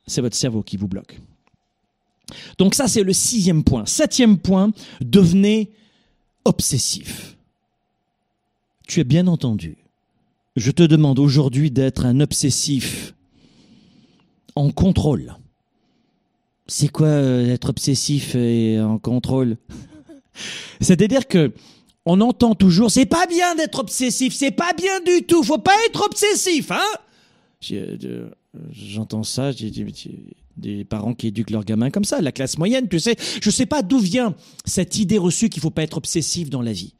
c'est 0.06 0.20
votre 0.20 0.36
cerveau 0.36 0.62
qui 0.62 0.76
vous 0.76 0.88
bloque. 0.88 1.18
Donc 2.58 2.74
ça, 2.74 2.88
c'est 2.88 3.02
le 3.02 3.12
sixième 3.12 3.64
point. 3.64 3.86
Septième 3.86 4.38
point, 4.38 4.72
devenez 5.00 5.70
obsessif. 6.44 7.36
Tu 8.86 9.00
as 9.00 9.04
bien 9.04 9.26
entendu. 9.26 9.78
Je 10.56 10.70
te 10.70 10.82
demande 10.82 11.18
aujourd'hui 11.18 11.70
d'être 11.70 12.06
un 12.06 12.20
obsessif 12.20 13.14
en 14.54 14.70
contrôle. 14.70 15.34
C'est 16.66 16.88
quoi 16.88 17.08
euh, 17.08 17.52
être 17.52 17.70
obsessif 17.70 18.34
et 18.34 18.80
en 18.80 18.98
contrôle? 18.98 19.56
C'est-à-dire 20.80 21.26
que 21.26 21.52
on 22.06 22.20
entend 22.20 22.54
toujours 22.54 22.90
c'est 22.90 23.06
pas 23.06 23.26
bien 23.26 23.54
d'être 23.54 23.78
obsessif, 23.78 24.34
c'est 24.34 24.50
pas 24.50 24.72
bien 24.74 25.00
du 25.00 25.24
tout, 25.24 25.42
faut 25.42 25.58
pas 25.58 25.76
être 25.86 26.04
obsessif, 26.04 26.70
hein? 26.70 26.82
J'entends 28.70 29.22
ça, 29.22 29.52
j'ai 29.52 29.70
des 30.56 30.84
parents 30.84 31.14
qui 31.14 31.28
éduquent 31.28 31.50
leurs 31.50 31.64
gamins 31.64 31.90
comme 31.90 32.04
ça, 32.04 32.20
la 32.20 32.32
classe 32.32 32.58
moyenne, 32.58 32.88
tu 32.88 33.00
sais. 33.00 33.16
Je 33.42 33.50
sais 33.50 33.66
pas 33.66 33.82
d'où 33.82 33.98
vient 33.98 34.34
cette 34.64 34.98
idée 34.98 35.18
reçue 35.18 35.48
qu'il 35.48 35.62
faut 35.62 35.70
pas 35.70 35.82
être 35.82 35.96
obsessif 35.96 36.50
dans 36.50 36.62
la 36.62 36.72
vie. 36.72 36.94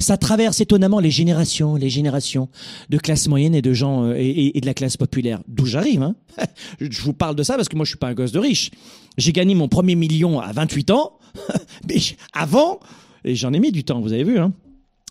Ça 0.00 0.16
traverse 0.16 0.60
étonnamment 0.60 1.00
les 1.00 1.10
générations, 1.10 1.76
les 1.76 1.88
générations 1.88 2.48
de 2.90 2.98
classe 2.98 3.28
moyenne 3.28 3.54
et 3.54 3.62
de 3.62 3.72
gens 3.72 4.04
euh, 4.04 4.14
et, 4.16 4.60
de 4.60 4.66
la 4.66 4.74
classe 4.74 4.96
populaire. 4.96 5.40
D'où 5.46 5.66
j'arrive, 5.66 6.02
hein 6.02 6.16
Je 6.80 7.00
vous 7.02 7.12
parle 7.12 7.36
de 7.36 7.42
ça 7.42 7.56
parce 7.56 7.68
que 7.68 7.76
moi 7.76 7.84
je 7.84 7.90
suis 7.90 7.98
pas 7.98 8.08
un 8.08 8.14
gosse 8.14 8.32
de 8.32 8.38
riche. 8.38 8.70
J'ai 9.16 9.32
gagné 9.32 9.54
mon 9.54 9.68
premier 9.68 9.94
million 9.94 10.40
à 10.40 10.52
28 10.52 10.90
ans, 10.90 11.18
mais 11.88 11.96
avant, 12.32 12.80
et 13.24 13.34
j'en 13.34 13.52
ai 13.52 13.60
mis 13.60 13.72
du 13.72 13.84
temps, 13.84 14.00
vous 14.00 14.12
avez 14.12 14.24
vu, 14.24 14.38
hein 14.38 14.52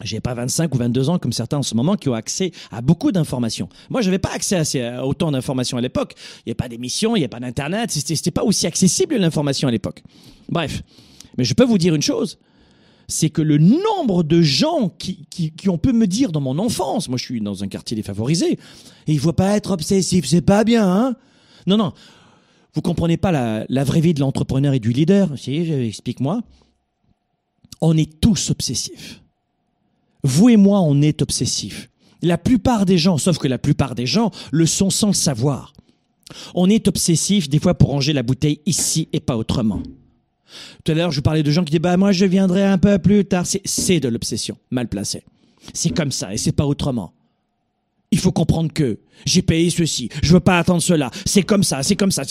j'ai 0.04 0.20
pas 0.20 0.34
25 0.34 0.74
ou 0.76 0.78
22 0.78 1.10
ans 1.10 1.20
comme 1.20 1.34
certains 1.34 1.58
en 1.58 1.64
ce 1.64 1.76
moment 1.76 1.96
qui 1.96 2.10
ont 2.10 2.14
accès 2.14 2.52
à 2.72 2.82
beaucoup 2.82 3.12
d'informations. 3.12 3.68
Moi, 3.90 4.02
j'avais 4.02 4.20
pas 4.20 4.32
accès 4.32 4.84
à 4.84 5.06
autant 5.06 5.32
d'informations 5.32 5.78
à 5.78 5.82
l'époque. 5.82 6.14
Il 6.46 6.50
n'y 6.50 6.52
a 6.52 6.56
pas 6.56 6.70
d'émissions, 6.70 7.16
il 7.16 7.20
n'y 7.20 7.26
a 7.26 7.30
pas 7.30 7.40
d'internet, 7.40 7.92
c'était 7.92 8.32
pas 8.32 8.44
aussi 8.44 8.68
accessible 8.68 9.16
l'information 9.16 9.68
à 9.68 9.72
l'époque. 9.72 10.04
Bref, 10.50 10.84
mais 11.38 11.44
je 11.44 11.54
peux 11.54 11.66
vous 11.66 11.78
dire 11.78 11.96
une 11.96 12.02
chose, 12.02 12.38
c'est 13.08 13.30
que 13.30 13.42
le 13.42 13.58
nombre 13.58 14.24
de 14.24 14.42
gens 14.42 14.90
qui, 14.90 15.26
qui, 15.30 15.52
qui, 15.52 15.70
ont 15.70 15.78
pu 15.78 15.94
me 15.94 16.08
dire 16.08 16.32
dans 16.32 16.42
mon 16.42 16.60
enfance, 16.60 17.10
moi 17.10 17.18
je 17.18 17.24
suis 17.24 17.42
dans 17.42 17.64
un 17.64 17.68
quartier 17.68 17.96
défavorisé, 17.96 18.52
et 18.52 18.58
il 19.14 19.20
faut 19.20 19.34
pas 19.34 19.56
être 19.56 19.72
obsessif, 19.72 20.26
c'est 20.26 20.42
pas 20.42 20.64
bien, 20.64 20.88
hein 20.88 21.16
Non, 21.66 21.78
non, 21.78 21.94
vous 22.78 22.84
comprenez 22.84 23.18
pas 23.18 23.32
la, 23.32 23.84
vraie 23.84 24.02
vie 24.02 24.14
de 24.14 24.20
l'entrepreneur 24.20 24.76
et 24.76 24.80
du 24.80 24.92
leader. 24.92 25.32
Explique-moi. 25.48 26.44
On 27.82 27.98
est 27.98 28.20
tous 28.22 28.52
obsessifs. 28.52 29.24
Vous 30.24 30.50
et 30.50 30.58
moi, 30.58 30.82
on 30.82 31.02
est 31.02 31.22
obsessifs. 31.22 31.90
La 32.22 32.38
plupart 32.38 32.86
des 32.86 32.98
gens, 32.98 33.18
sauf 33.18 33.38
que 33.38 33.48
la 33.48 33.58
plupart 33.58 33.96
des 33.96 34.06
gens, 34.06 34.32
le 34.52 34.66
sont 34.66 34.90
sans 34.90 35.08
le 35.08 35.14
savoir. 35.14 35.74
On 36.56 36.70
est 36.70 36.88
obsessif 36.88 37.50
des 37.50 37.60
fois 37.60 37.76
pour 37.76 37.90
ranger 37.90 38.14
la 38.14 38.24
bouteille 38.24 38.60
ici 38.66 39.08
et 39.14 39.20
pas 39.20 39.38
autrement. 39.38 39.82
Tout 40.84 40.92
à 40.92 40.96
l'heure, 40.96 41.12
je 41.12 41.22
parlais 41.22 41.44
de 41.44 41.52
gens 41.52 41.64
qui 41.64 41.72
disent 41.72 41.82
bah 41.82 41.98
moi 41.98 42.12
je 42.12 42.26
viendrai 42.26 42.64
un 42.64 42.78
peu 42.78 42.98
plus 43.00 43.26
tard. 43.26 43.46
C'est 43.46 44.00
de 44.00 44.08
l'obsession, 44.08 44.58
mal 44.72 44.88
placée. 44.88 45.24
C'est 45.74 45.90
comme 45.90 46.12
ça 46.12 46.34
et 46.34 46.38
c'est 46.38 46.52
pas 46.52 46.66
autrement. 46.66 47.14
Il 48.12 48.20
faut 48.20 48.32
comprendre 48.32 48.72
que 48.72 49.00
j'ai 49.26 49.42
payé 49.42 49.70
ceci, 49.70 50.10
je 50.24 50.34
veux 50.34 50.40
pas 50.40 50.60
attendre 50.60 50.82
cela. 50.82 51.12
C'est 51.26 51.44
comme 51.44 51.64
ça, 51.64 51.84
c'est 51.84 51.98
comme 51.98 52.12
ça. 52.12 52.24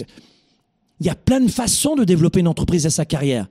Il 1.01 1.07
y 1.07 1.11
a 1.11 1.14
plein 1.14 1.41
de 1.41 1.51
façons 1.51 1.95
de 1.97 2.05
développer 2.05 2.41
une 2.41 2.49
entreprise 2.49 2.87
à 2.87 2.91
sa 2.91 3.05
carrière. 3.05 3.49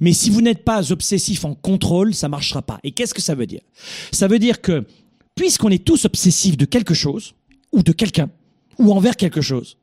Mais 0.00 0.12
si 0.12 0.30
vous 0.30 0.40
n'êtes 0.40 0.64
pas 0.64 0.92
obsessif 0.92 1.44
en 1.44 1.54
contrôle, 1.54 2.14
ça 2.14 2.28
marchera 2.28 2.62
pas. 2.62 2.78
Et 2.82 2.92
qu'est-ce 2.92 3.14
que 3.14 3.22
ça 3.22 3.34
veut 3.34 3.46
dire? 3.46 3.62
Ça 4.10 4.28
veut 4.28 4.38
dire 4.38 4.60
que 4.60 4.86
puisqu'on 5.34 5.70
est 5.70 5.84
tous 5.84 6.04
obsessifs 6.04 6.56
de 6.56 6.64
quelque 6.64 6.94
chose 6.94 7.34
ou 7.72 7.82
de 7.82 7.92
quelqu'un 7.92 8.30
ou 8.78 8.92
envers 8.92 9.16
quelque 9.16 9.40
chose, 9.40 9.78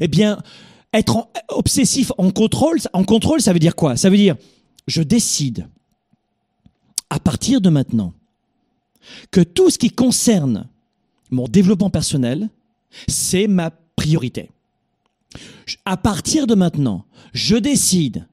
eh 0.00 0.08
bien 0.08 0.38
être 0.92 1.28
obsessif 1.48 2.12
en 2.18 2.30
contrôle, 2.30 2.78
en 2.92 3.04
contrôle, 3.04 3.40
ça 3.40 3.52
veut 3.52 3.58
dire 3.58 3.76
quoi? 3.76 3.96
Ça 3.96 4.10
veut 4.10 4.16
dire, 4.16 4.36
je 4.86 5.02
décide, 5.02 5.68
à 7.10 7.20
partir 7.20 7.60
de 7.60 7.70
maintenant, 7.70 8.12
que 9.30 9.40
tout 9.40 9.70
ce 9.70 9.78
qui 9.78 9.90
concerne 9.90 10.68
mon 11.30 11.46
développement 11.46 11.90
personnel, 11.90 12.48
c'est 13.08 13.46
ma 13.46 13.70
priorité. 13.70 14.50
À 15.84 15.96
partir 15.96 16.46
de 16.46 16.54
maintenant, 16.54 17.04
je 17.32 17.56
décide 17.56 18.26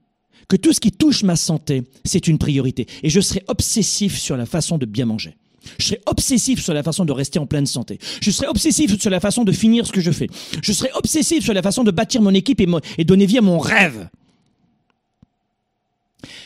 que 0.47 0.55
tout 0.55 0.73
ce 0.73 0.79
qui 0.79 0.91
touche 0.91 1.23
ma 1.23 1.35
santé, 1.35 1.83
c'est 2.05 2.27
une 2.27 2.37
priorité. 2.37 2.87
Et 3.03 3.09
je 3.09 3.19
serai 3.19 3.43
obsessif 3.47 4.17
sur 4.17 4.37
la 4.37 4.45
façon 4.45 4.77
de 4.77 4.85
bien 4.85 5.05
manger. 5.05 5.35
Je 5.77 5.87
serai 5.87 6.01
obsessif 6.05 6.63
sur 6.63 6.73
la 6.73 6.83
façon 6.83 7.03
de 7.03 7.11
rester 7.11 7.39
en 7.39 7.45
pleine 7.45 7.65
santé. 7.65 7.99
Je 8.21 8.31
serai 8.31 8.47
obsessif 8.47 8.99
sur 8.99 9.09
la 9.09 9.19
façon 9.19 9.43
de 9.43 9.51
finir 9.51 9.85
ce 9.85 9.91
que 9.91 9.99
je 9.99 10.11
fais. 10.11 10.29
Je 10.61 10.71
serai 10.71 10.89
obsessif 10.95 11.43
sur 11.43 11.53
la 11.53 11.61
façon 11.61 11.83
de 11.83 11.91
bâtir 11.91 12.21
mon 12.21 12.33
équipe 12.33 12.61
et, 12.61 13.03
donner 13.03 13.25
vie 13.25 13.39
à 13.39 13.41
mon 13.41 13.59
rêve. 13.59 14.09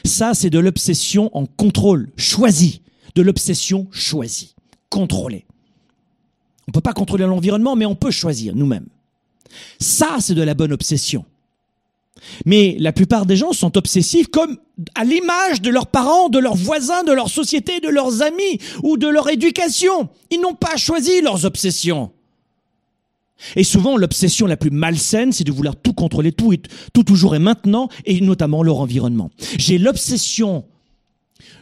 Ça, 0.03 0.33
c'est 0.33 0.49
de 0.49 0.59
l'obsession 0.59 1.29
en 1.37 1.45
contrôle, 1.45 2.09
choisi. 2.17 2.81
De 3.13 3.21
l'obsession 3.21 3.87
choisie, 3.91 4.55
contrôlée. 4.89 5.45
On 6.67 6.71
ne 6.71 6.73
peut 6.73 6.81
pas 6.81 6.93
contrôler 6.93 7.25
l'environnement, 7.25 7.75
mais 7.75 7.85
on 7.85 7.95
peut 7.95 8.11
choisir 8.11 8.55
nous-mêmes. 8.55 8.87
Ça, 9.79 10.17
c'est 10.21 10.33
de 10.33 10.41
la 10.41 10.53
bonne 10.53 10.71
obsession. 10.71 11.25
Mais 12.45 12.75
la 12.79 12.91
plupart 12.91 13.25
des 13.25 13.35
gens 13.35 13.53
sont 13.53 13.77
obsessifs 13.77 14.27
comme 14.27 14.57
à 14.95 15.03
l'image 15.03 15.61
de 15.61 15.69
leurs 15.69 15.87
parents, 15.87 16.29
de 16.29 16.39
leurs 16.39 16.55
voisins, 16.55 17.03
de 17.03 17.11
leur 17.11 17.29
société, 17.29 17.79
de 17.79 17.89
leurs 17.89 18.21
amis 18.21 18.59
ou 18.83 18.97
de 18.97 19.07
leur 19.07 19.29
éducation. 19.29 20.09
Ils 20.29 20.41
n'ont 20.41 20.55
pas 20.55 20.77
choisi 20.77 21.21
leurs 21.21 21.45
obsessions. 21.45 22.11
Et 23.55 23.63
souvent, 23.63 23.97
l'obsession 23.97 24.45
la 24.45 24.57
plus 24.57 24.69
malsaine, 24.69 25.31
c'est 25.31 25.43
de 25.43 25.51
vouloir 25.51 25.75
tout 25.75 25.93
contrôler, 25.93 26.31
tout, 26.31 26.55
tout 26.93 27.03
toujours 27.03 27.35
et 27.35 27.39
maintenant, 27.39 27.89
et 28.05 28.21
notamment 28.21 28.61
leur 28.61 28.79
environnement. 28.79 29.31
J'ai 29.57 29.79
l'obsession 29.79 30.65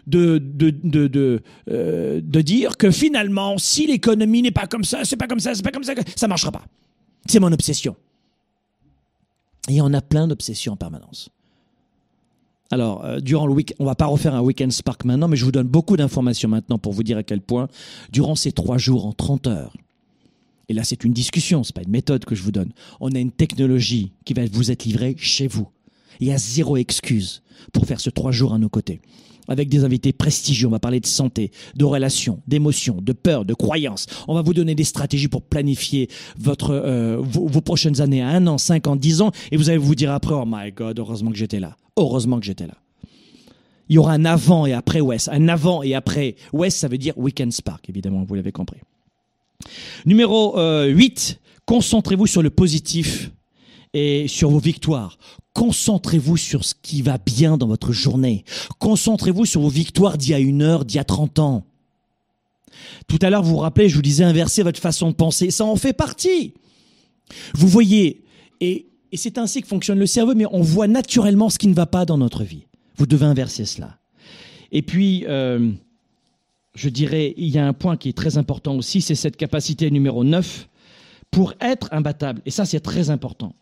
de, 0.05 0.39
de, 0.39 0.71
de, 0.71 1.07
de, 1.07 1.41
euh, 1.69 2.19
de 2.21 2.41
dire 2.41 2.77
que 2.77 2.91
finalement, 2.91 3.57
si 3.57 3.87
l'économie 3.87 4.41
n'est 4.41 4.51
pas 4.51 4.67
comme 4.67 4.83
ça, 4.83 5.05
c'est 5.05 5.15
pas 5.15 5.27
comme 5.27 5.39
ça, 5.39 5.55
c'est 5.55 5.63
pas 5.63 5.71
comme 5.71 5.83
ça, 5.83 5.93
ça 6.15 6.27
marchera 6.27 6.51
pas. 6.51 6.65
C'est 7.27 7.39
mon 7.39 7.51
obsession. 7.51 7.95
Et 9.69 9.81
on 9.81 9.93
a 9.93 10.01
plein 10.01 10.27
d'obsessions 10.27 10.73
en 10.73 10.75
permanence. 10.75 11.29
Alors, 12.71 13.03
euh, 13.05 13.19
durant 13.19 13.47
le 13.47 13.53
week 13.53 13.73
on 13.79 13.85
va 13.85 13.95
pas 13.95 14.05
refaire 14.05 14.35
un 14.35 14.41
week-end 14.41 14.69
Spark 14.69 15.05
maintenant, 15.05 15.27
mais 15.27 15.37
je 15.37 15.45
vous 15.45 15.51
donne 15.51 15.67
beaucoup 15.67 15.97
d'informations 15.97 16.49
maintenant 16.49 16.77
pour 16.77 16.93
vous 16.93 17.03
dire 17.03 17.17
à 17.17 17.23
quel 17.23 17.41
point, 17.41 17.67
durant 18.11 18.35
ces 18.35 18.51
trois 18.51 18.77
jours 18.77 19.05
en 19.05 19.13
30 19.13 19.47
heures, 19.47 19.73
et 20.67 20.73
là 20.73 20.83
c'est 20.83 21.03
une 21.03 21.13
discussion, 21.13 21.63
c'est 21.63 21.75
pas 21.75 21.81
une 21.81 21.89
méthode 21.89 22.25
que 22.25 22.35
je 22.35 22.43
vous 22.43 22.51
donne, 22.51 22.71
on 22.99 23.11
a 23.13 23.19
une 23.19 23.31
technologie 23.31 24.11
qui 24.23 24.35
va 24.35 24.43
vous 24.51 24.69
être 24.69 24.85
livrée 24.85 25.15
chez 25.17 25.47
vous. 25.47 25.67
Il 26.19 26.27
y 26.27 26.31
a 26.31 26.37
zéro 26.37 26.77
excuse 26.77 27.41
pour 27.73 27.85
faire 27.85 27.99
ce 27.99 28.11
trois 28.11 28.31
jours 28.31 28.53
à 28.53 28.59
nos 28.59 28.69
côtés 28.69 29.01
avec 29.49 29.67
des 29.67 29.83
invités 29.83 30.13
prestigieux. 30.13 30.67
On 30.67 30.71
va 30.71 30.79
parler 30.79 30.99
de 30.99 31.07
santé, 31.07 31.51
de 31.75 31.85
relations, 31.85 32.39
d'émotions, 32.47 32.99
de 33.01 33.11
peur, 33.11 33.45
de 33.45 33.53
croyances. 33.53 34.05
On 34.27 34.35
va 34.35 34.41
vous 34.41 34.53
donner 34.53 34.75
des 34.75 34.83
stratégies 34.83 35.27
pour 35.27 35.41
planifier 35.41 36.09
votre, 36.37 36.71
euh, 36.71 37.17
vos, 37.19 37.61
prochaines 37.61 37.99
années 38.01 38.21
à 38.21 38.29
un 38.29 38.47
an, 38.47 38.57
cinq 38.57 38.87
ans, 38.87 38.95
dix 38.95 39.21
ans. 39.21 39.31
Et 39.51 39.57
vous 39.57 39.69
allez 39.69 39.77
vous 39.77 39.95
dire 39.95 40.11
après, 40.11 40.33
oh 40.33 40.45
my 40.47 40.71
God, 40.71 40.99
heureusement 40.99 41.31
que 41.31 41.37
j'étais 41.37 41.59
là. 41.59 41.75
Heureusement 41.97 42.39
que 42.39 42.45
j'étais 42.45 42.67
là. 42.67 42.75
Il 43.89 43.95
y 43.95 43.97
aura 43.97 44.13
un 44.13 44.25
avant 44.25 44.65
et 44.67 44.73
après 44.73 45.01
West. 45.01 45.29
Un 45.31 45.47
avant 45.47 45.81
et 45.81 45.95
après 45.95 46.35
West, 46.53 46.77
ça 46.77 46.87
veut 46.87 46.99
dire 46.99 47.17
Weekend 47.17 47.51
Spark, 47.51 47.89
évidemment, 47.89 48.23
vous 48.23 48.35
l'avez 48.35 48.51
compris. 48.51 48.79
Numéro 50.05 50.53
8, 50.53 50.57
euh, 50.57 51.49
concentrez-vous 51.65 52.27
sur 52.27 52.43
le 52.43 52.51
positif 52.51 53.31
et 53.93 54.27
sur 54.27 54.51
vos 54.51 54.59
victoires. 54.59 55.17
Concentrez-vous 55.53 56.37
sur 56.37 56.63
ce 56.63 56.73
qui 56.81 57.01
va 57.01 57.17
bien 57.17 57.57
dans 57.57 57.67
votre 57.67 57.91
journée. 57.91 58.43
Concentrez-vous 58.77 59.45
sur 59.45 59.61
vos 59.61 59.69
victoires 59.69 60.17
d'il 60.17 60.31
y 60.31 60.33
a 60.33 60.39
une 60.39 60.61
heure, 60.61 60.85
d'il 60.85 60.97
y 60.97 60.99
a 60.99 61.03
30 61.03 61.39
ans. 61.39 61.65
Tout 63.07 63.19
à 63.21 63.29
l'heure, 63.29 63.43
vous 63.43 63.51
vous 63.51 63.57
rappelez, 63.57 63.89
je 63.89 63.95
vous 63.95 64.01
disais 64.01 64.23
inverser 64.23 64.63
votre 64.63 64.79
façon 64.79 65.09
de 65.09 65.15
penser. 65.15 65.51
Ça 65.51 65.65
en 65.65 65.75
fait 65.75 65.93
partie. 65.93 66.53
Vous 67.53 67.67
voyez, 67.67 68.23
et, 68.61 68.87
c'est 69.13 69.37
ainsi 69.37 69.61
que 69.61 69.67
fonctionne 69.67 69.99
le 69.99 70.05
cerveau, 70.05 70.35
mais 70.35 70.45
on 70.51 70.61
voit 70.61 70.87
naturellement 70.87 71.49
ce 71.49 71.57
qui 71.57 71.67
ne 71.67 71.73
va 71.73 71.87
pas 71.87 72.05
dans 72.05 72.17
notre 72.17 72.43
vie. 72.43 72.65
Vous 72.97 73.07
devez 73.07 73.25
inverser 73.25 73.65
cela. 73.65 73.97
Et 74.71 74.83
puis, 74.83 75.25
euh, 75.27 75.71
je 76.75 76.89
dirais, 76.89 77.33
il 77.37 77.49
y 77.49 77.57
a 77.57 77.65
un 77.65 77.73
point 77.73 77.97
qui 77.97 78.09
est 78.09 78.17
très 78.17 78.37
important 78.37 78.75
aussi, 78.75 79.01
c'est 79.01 79.15
cette 79.15 79.35
capacité 79.35 79.89
numéro 79.89 80.23
9 80.23 80.67
pour 81.31 81.53
être 81.59 81.89
imbattable. 81.91 82.41
Et 82.45 82.51
ça, 82.51 82.65
c'est 82.65 82.79
très 82.79 83.09
important 83.09 83.55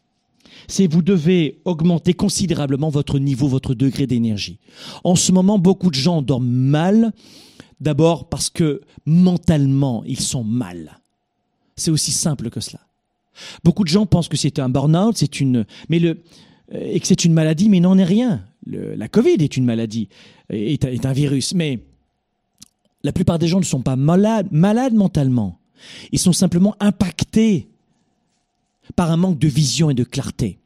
c'est 0.67 0.87
vous 0.87 1.01
devez 1.01 1.61
augmenter 1.65 2.13
considérablement 2.13 2.89
votre 2.89 3.19
niveau, 3.19 3.47
votre 3.47 3.73
degré 3.73 4.07
d'énergie. 4.07 4.59
En 5.03 5.15
ce 5.15 5.31
moment, 5.31 5.59
beaucoup 5.59 5.89
de 5.89 5.95
gens 5.95 6.21
dorment 6.21 6.47
mal, 6.47 7.13
d'abord 7.79 8.29
parce 8.29 8.49
que 8.49 8.81
mentalement, 9.05 10.03
ils 10.05 10.19
sont 10.19 10.43
mal. 10.43 10.99
C'est 11.75 11.91
aussi 11.91 12.11
simple 12.11 12.49
que 12.49 12.59
cela. 12.59 12.79
Beaucoup 13.63 13.83
de 13.83 13.89
gens 13.89 14.05
pensent 14.05 14.29
que 14.29 14.37
c'est 14.37 14.59
un 14.59 14.69
burn-out, 14.69 15.15
c'est 15.15 15.39
une, 15.39 15.65
mais 15.89 15.99
le, 15.99 16.23
euh, 16.73 16.91
et 16.91 16.99
que 16.99 17.07
c'est 17.07 17.23
une 17.23 17.33
maladie, 17.33 17.69
mais 17.69 17.79
n'en 17.79 17.97
est 17.97 18.03
rien. 18.03 18.43
la 18.65 19.07
Covid 19.07 19.37
est 19.39 19.57
une 19.57 19.65
maladie, 19.65 20.09
est, 20.49 20.83
est 20.83 21.05
un 21.05 21.13
virus, 21.13 21.53
mais 21.53 21.79
la 23.03 23.13
plupart 23.13 23.39
des 23.39 23.47
gens 23.47 23.59
ne 23.59 23.65
sont 23.65 23.81
pas 23.81 23.95
malades, 23.95 24.47
malades 24.51 24.93
mentalement. 24.93 25.59
Ils 26.11 26.19
sont 26.19 26.33
simplement 26.33 26.75
impactés 26.79 27.69
par 28.95 29.11
un 29.11 29.17
manque 29.17 29.39
de 29.39 29.47
vision 29.47 29.89
et 29.89 29.93
de 29.93 30.03
clarté. 30.03 30.59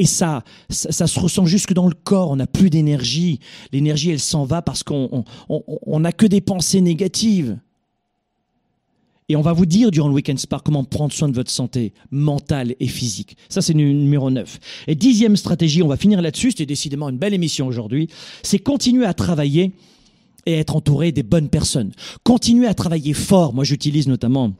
Et 0.00 0.06
ça, 0.06 0.44
ça, 0.70 1.08
se 1.08 1.18
ressent 1.18 1.44
jusque 1.44 1.72
dans 1.72 1.88
le 1.88 1.94
corps. 1.94 2.30
On 2.30 2.36
n'a 2.36 2.46
plus 2.46 2.70
d'énergie. 2.70 3.40
L'énergie, 3.72 4.10
elle 4.10 4.20
s'en 4.20 4.44
va 4.44 4.62
parce 4.62 4.84
qu'on 4.84 5.24
n'a 5.48 6.12
que 6.12 6.26
des 6.26 6.40
pensées 6.40 6.80
négatives. 6.80 7.58
Et 9.28 9.36
on 9.36 9.42
va 9.42 9.52
vous 9.52 9.66
dire 9.66 9.90
durant 9.90 10.08
le 10.08 10.14
Weekend 10.14 10.38
Spark 10.38 10.64
comment 10.64 10.84
prendre 10.84 11.12
soin 11.12 11.28
de 11.28 11.34
votre 11.34 11.50
santé 11.50 11.92
mentale 12.10 12.74
et 12.80 12.86
physique. 12.86 13.36
Ça, 13.48 13.60
c'est 13.60 13.74
numéro 13.74 14.30
9. 14.30 14.58
Et 14.86 14.94
dixième 14.94 15.36
stratégie, 15.36 15.82
on 15.82 15.88
va 15.88 15.98
finir 15.98 16.22
là-dessus, 16.22 16.52
c'était 16.52 16.64
décidément 16.64 17.10
une 17.10 17.18
belle 17.18 17.34
émission 17.34 17.66
aujourd'hui, 17.66 18.08
c'est 18.42 18.58
continuer 18.58 19.04
à 19.04 19.12
travailler 19.12 19.72
et 20.46 20.54
être 20.54 20.76
entouré 20.76 21.12
des 21.12 21.22
bonnes 21.22 21.50
personnes. 21.50 21.92
Continuer 22.24 22.68
à 22.68 22.74
travailler 22.74 23.12
fort. 23.12 23.52
Moi, 23.52 23.64
j'utilise 23.64 24.08
notamment 24.08 24.54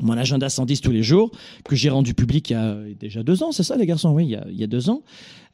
mon 0.00 0.16
agenda 0.16 0.48
110 0.48 0.80
tous 0.80 0.90
les 0.90 1.02
jours, 1.02 1.30
que 1.64 1.76
j'ai 1.76 1.90
rendu 1.90 2.14
public 2.14 2.50
il 2.50 2.52
y 2.52 2.56
a 2.56 2.76
déjà 2.98 3.22
deux 3.22 3.42
ans, 3.42 3.52
c'est 3.52 3.62
ça 3.62 3.76
les 3.76 3.86
garçons? 3.86 4.10
Oui, 4.10 4.24
il 4.24 4.56
y 4.56 4.64
a, 4.64 4.66
deux 4.66 4.90
ans, 4.90 5.02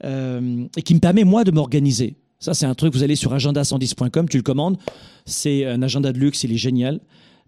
euh, 0.04 0.64
et 0.76 0.82
qui 0.82 0.94
me 0.94 1.00
permet 1.00 1.24
moi 1.24 1.44
de 1.44 1.50
m'organiser. 1.50 2.16
Ça, 2.40 2.52
c'est 2.52 2.66
un 2.66 2.74
truc, 2.74 2.92
vous 2.92 3.02
allez 3.02 3.16
sur 3.16 3.34
agenda110.com, 3.34 4.28
tu 4.28 4.36
le 4.36 4.42
commandes, 4.42 4.76
c'est 5.24 5.64
un 5.64 5.80
agenda 5.82 6.12
de 6.12 6.18
luxe, 6.18 6.44
il 6.44 6.52
est 6.52 6.58
génial. 6.58 7.00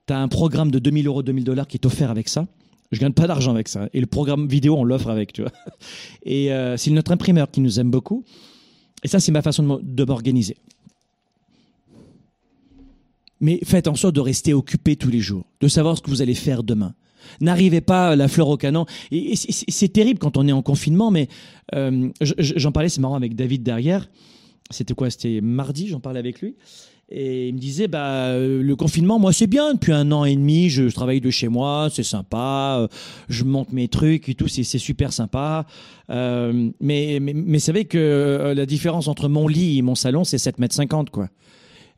Tu 0.07 0.15
as 0.15 0.19
un 0.19 0.29
programme 0.29 0.71
de 0.71 0.79
2000 0.79 1.07
euros, 1.07 1.23
2000 1.23 1.45
dollars 1.45 1.67
qui 1.67 1.77
est 1.77 1.85
offert 1.85 2.11
avec 2.11 2.29
ça. 2.29 2.47
Je 2.93 3.01
gagne 3.01 3.13
pas 3.13 3.27
d'argent 3.27 3.51
avec 3.51 3.69
ça. 3.69 3.89
Et 3.93 4.01
le 4.01 4.07
programme 4.07 4.47
vidéo, 4.47 4.77
on 4.79 4.85
l'offre 4.85 5.11
avec, 5.11 5.33
tu 5.33 5.43
vois. 5.43 5.51
Et 6.23 6.53
euh, 6.53 6.77
c'est 6.77 6.91
notre 6.93 7.13
imprimeur 7.13 7.51
qui 7.51 7.61
nous 7.61 7.81
aime 7.81 7.91
beaucoup. 7.91 8.25
Et 9.03 9.09
ça, 9.09 9.21
c'est 9.21 9.33
ma 9.33 9.43
façon 9.43 9.81
de 9.83 10.05
m'organiser. 10.05 10.57
Mais 13.47 13.61
faites 13.63 13.87
en 13.87 13.95
sorte 13.95 14.17
de 14.17 14.21
rester 14.21 14.55
occupé 14.55 14.97
tous 14.97 15.09
les 15.09 15.21
jours, 15.21 15.45
de 15.61 15.69
savoir 15.69 15.97
ce 15.97 16.03
que 16.03 16.11
vous 16.11 16.21
allez 16.21 16.35
faire 16.35 16.65
demain. 16.65 16.95
N'arrivez 17.41 17.81
pas 17.81 18.17
la 18.17 18.27
fleur 18.27 18.49
au 18.49 18.57
canon. 18.57 18.87
C'est 19.13 19.93
terrible 19.93 20.19
quand 20.19 20.37
on 20.37 20.49
est 20.49 20.53
en 20.53 20.63
confinement, 20.63 21.13
mais 21.13 21.29
euh, 21.77 22.09
j'en 22.21 22.73
parlais, 22.73 22.89
c'est 22.89 23.01
marrant, 23.01 23.15
avec 23.15 23.37
David 23.37 23.63
derrière. 23.63 24.11
C'était 24.71 24.95
quoi? 24.95 25.11
C'était 25.11 25.41
mardi, 25.41 25.87
j'en 25.87 26.01
parlais 26.01 26.19
avec 26.19 26.41
lui. 26.41 26.57
Et 27.09 27.47
il 27.47 27.55
me 27.55 27.61
disait, 27.61 27.87
bah, 27.87 28.31
euh, 28.31 28.61
le 28.61 28.75
confinement, 28.75 29.21
moi, 29.21 29.33
c'est 29.33 29.47
bien. 29.47 29.75
Depuis 29.75 29.93
un 29.93 30.11
an 30.11 30.25
et 30.25 30.35
demi, 30.35 30.69
je, 30.69 30.89
travaille 30.89 31.21
de 31.21 31.31
chez 31.31 31.47
moi, 31.47 31.87
c'est 31.89 32.03
sympa. 32.03 32.79
Euh, 32.81 32.89
je 33.29 33.45
monte 33.45 33.73
mes 33.73 33.87
trucs 33.87 34.29
et 34.29 34.35
tout, 34.35 34.49
c'est 34.49 34.65
super 34.65 35.13
sympa. 35.13 35.67
mais, 36.09 37.21
mais, 37.21 37.59
savez 37.61 37.85
que 37.85 38.53
la 38.57 38.67
différence 38.67 39.07
entre 39.07 39.29
mon 39.29 39.47
lit 39.47 39.79
et 39.79 39.83
mon 39.83 39.95
salon, 39.95 40.25
c'est 40.25 40.39
7 40.39 40.59
mètres 40.59 40.75
50, 40.75 41.11
quoi. 41.11 41.29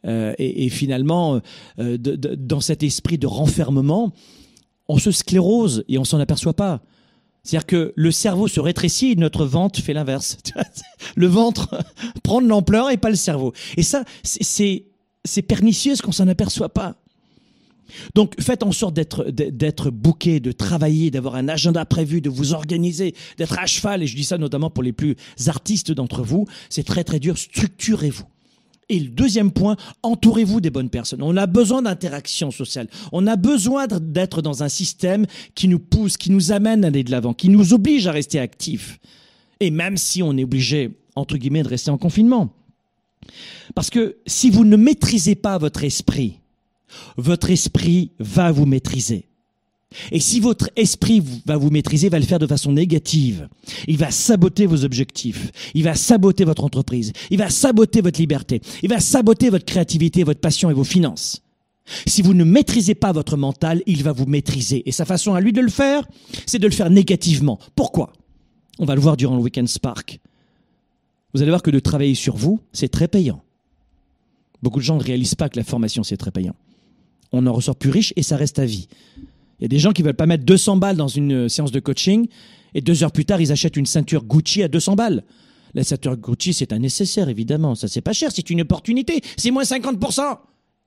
Euh, 0.07 0.35
et, 0.39 0.69
finalement, 0.69 1.41
euh, 1.79 1.99
dans 1.99 2.61
cet 2.61 2.83
esprit 2.83 3.19
de 3.19 3.27
renfermement, 3.27 4.13
on 4.89 4.99
se 4.99 5.11
sclérose 5.11 5.85
et 5.89 5.99
on 5.99 6.05
s'en 6.05 6.21
aperçoit 6.21 6.55
pas. 6.55 6.81
C'est-à-dire 7.43 7.67
que 7.67 7.93
le 7.97 8.11
cerveau 8.11 8.49
se 8.49 8.61
rétrécit 8.61 9.13
et 9.13 9.17
notre 9.17 9.45
ventre 9.45 9.81
fait 9.81 9.95
l'inverse. 9.95 10.39
le 11.17 11.27
ventre 11.27 11.83
prend 12.23 12.41
de 12.43 12.49
l'ampleur 12.49 12.91
et 12.91 12.97
pas 12.97 13.11
le 13.11 13.17
cerveau. 13.17 13.53
Et 13.77 13.83
ça, 13.83 14.05
c'est 14.23 15.43
pernicieux 15.47 15.95
ce 15.95 16.03
qu'on 16.03 16.13
s'en 16.13 16.29
aperçoit 16.29 16.69
pas. 16.69 16.97
Donc 18.15 18.35
faites 18.41 18.63
en 18.63 18.73
sorte 18.73 18.95
d'être 18.95 19.31
d'être 19.31 19.91
bouqué, 19.91 20.41
de 20.41 20.53
travailler, 20.53 21.11
d'avoir 21.11 21.37
un 21.37 21.49
agenda 21.49 21.87
prévu, 21.87 22.21
de 22.21 22.29
vous 22.29 22.53
organiser, 22.53 23.15
d'être 23.39 23.59
à 23.59 23.65
cheval. 23.65 24.03
Et 24.03 24.07
je 24.07 24.15
dis 24.15 24.25
ça 24.25 24.37
notamment 24.37 24.69
pour 24.69 24.83
les 24.83 24.93
plus 24.93 25.17
artistes 25.47 25.93
d'entre 25.93 26.23
vous. 26.23 26.47
C'est 26.69 26.85
très 26.85 27.05
très 27.05 27.19
dur. 27.19 27.39
Structurez-vous. 27.39 28.27
Et 28.89 28.99
le 28.99 29.09
deuxième 29.09 29.51
point, 29.51 29.77
entourez-vous 30.03 30.61
des 30.61 30.71
bonnes 30.71 30.89
personnes. 30.89 31.23
On 31.23 31.37
a 31.37 31.47
besoin 31.47 31.83
d'interaction 31.83 32.51
sociale. 32.51 32.89
On 33.13 33.27
a 33.27 33.37
besoin 33.37 33.87
d'être 33.87 34.41
dans 34.41 34.63
un 34.63 34.69
système 34.69 35.27
qui 35.55 35.69
nous 35.69 35.79
pousse, 35.79 36.17
qui 36.17 36.31
nous 36.31 36.53
amène 36.53 36.85
à 36.85 36.89
aller 36.89 37.05
de 37.05 37.11
l'avant, 37.11 37.35
qui 37.35 37.51
nous 37.51 37.75
oblige 37.75 38.07
à 38.07 38.13
rester 38.13 38.41
actifs. 38.41 38.99
Et 39.61 39.71
même 39.71 39.97
si 39.97 40.23
on 40.23 40.37
est 40.37 40.45
obligé, 40.45 40.97
entre 41.17 41.37
guillemets, 41.37 41.63
de 41.63 41.69
rester 41.69 41.91
en 41.91 41.99
confinement. 41.99 42.55
Parce 43.75 43.91
que 43.91 44.17
si 44.27 44.49
vous 44.49 44.65
ne 44.65 44.77
maîtrisez 44.77 45.35
pas 45.35 45.59
votre 45.59 45.85
esprit, 45.85 46.39
votre 47.17 47.51
esprit 47.51 48.13
va 48.19 48.51
vous 48.53 48.65
maîtriser. 48.65 49.28
Et 50.11 50.21
si 50.21 50.39
votre 50.41 50.69
esprit 50.77 51.23
va 51.47 51.57
vous 51.57 51.71
maîtriser, 51.71 52.09
va 52.09 52.19
le 52.19 52.25
faire 52.25 52.39
de 52.39 52.47
façon 52.47 52.73
négative. 52.73 53.49
Il 53.87 53.97
va 53.97 54.11
saboter 54.11 54.67
vos 54.67 54.85
objectifs. 54.85 55.51
Il 55.75 55.85
va 55.85 55.95
saboter 55.95 56.45
votre 56.45 56.65
entreprise. 56.65 57.13
Il 57.31 57.39
va 57.39 57.49
saboter 57.49 58.01
votre 58.01 58.21
liberté. 58.21 58.61
Il 58.83 58.91
va 58.91 59.01
saboter 59.01 59.49
votre 59.51 59.65
créativité, 59.65 60.25
votre 60.25 60.41
passion 60.41 60.71
et 60.71 60.75
vos 60.75 60.85
finances. 60.85 61.43
Si 62.07 62.21
vous 62.21 62.35
ne 62.35 62.45
maîtrisez 62.45 62.95
pas 62.95 63.13
votre 63.13 63.39
mental, 63.39 63.83
il 63.87 64.03
va 64.03 64.13
vous 64.13 64.27
maîtriser. 64.27 64.83
Et 64.87 64.93
sa 64.93 65.07
façon 65.07 65.35
à 65.35 65.41
lui 65.41 65.53
de 65.53 65.63
le 65.63 65.71
faire, 65.71 66.07
c'est 66.45 66.59
de 66.59 66.67
le 66.67 66.73
faire 66.73 66.91
négativement. 66.91 67.59
Pourquoi? 67.75 68.13
On 68.79 68.85
va 68.85 68.95
le 68.95 69.01
voir 69.01 69.17
durant 69.17 69.37
le 69.37 69.43
Weekend 69.43 69.69
Spark. 69.69 70.21
Vous 71.33 71.43
allez 71.43 71.51
voir 71.51 71.63
que 71.63 71.71
de 71.71 71.81
travailler 71.81 72.15
sur 72.15 72.37
vous, 72.37 72.61
c'est 72.73 72.89
très 72.89 73.09
payant. 73.09 73.43
Beaucoup 74.63 74.81
de 74.81 74.85
gens 74.85 74.97
ne 74.97 75.03
réalisent 75.03 75.35
pas 75.35 75.49
que 75.49 75.59
la 75.59 75.65
formation, 75.65 76.03
c'est 76.03 76.17
très 76.17 76.31
payant. 76.31 76.55
On 77.33 77.47
en 77.47 77.53
ressort 77.53 77.77
plus 77.77 77.91
riche 77.91 78.13
et 78.17 78.23
ça 78.23 78.37
reste 78.37 78.59
à 78.59 78.67
vie. 78.67 78.89
Il 79.59 79.63
y 79.63 79.67
a 79.67 79.69
des 79.69 79.79
gens 79.79 79.93
qui 79.93 80.03
veulent 80.03 80.15
pas 80.15 80.27
mettre 80.27 80.45
200 80.45 80.77
balles 80.77 80.97
dans 80.97 81.09
une 81.09 81.33
euh, 81.33 81.49
séance 81.49 81.73
de 81.73 81.81
coaching 81.81 82.29
et 82.75 82.81
deux 82.81 83.03
heures 83.03 83.13
plus 83.13 83.25
tard, 83.25 83.41
ils 83.41 83.53
achètent 83.53 83.77
une 83.77 83.87
ceinture 83.87 84.25
Gucci 84.25 84.63
à 84.63 84.69
200 84.69 84.95
balles. 84.95 85.25
La 85.75 85.85
ceinture 85.85 86.17
Gucci, 86.17 86.53
c'est 86.53 86.73
un 86.73 86.79
nécessaire, 86.79 87.29
évidemment. 87.29 87.75
Ça, 87.75 87.89
c'est 87.89 88.01
pas 88.01 88.13
cher, 88.13 88.31
c'est 88.33 88.51
une 88.51 88.61
opportunité. 88.63 89.21
C'est 89.37 89.51
moins 89.51 89.65
50%. 89.65 90.23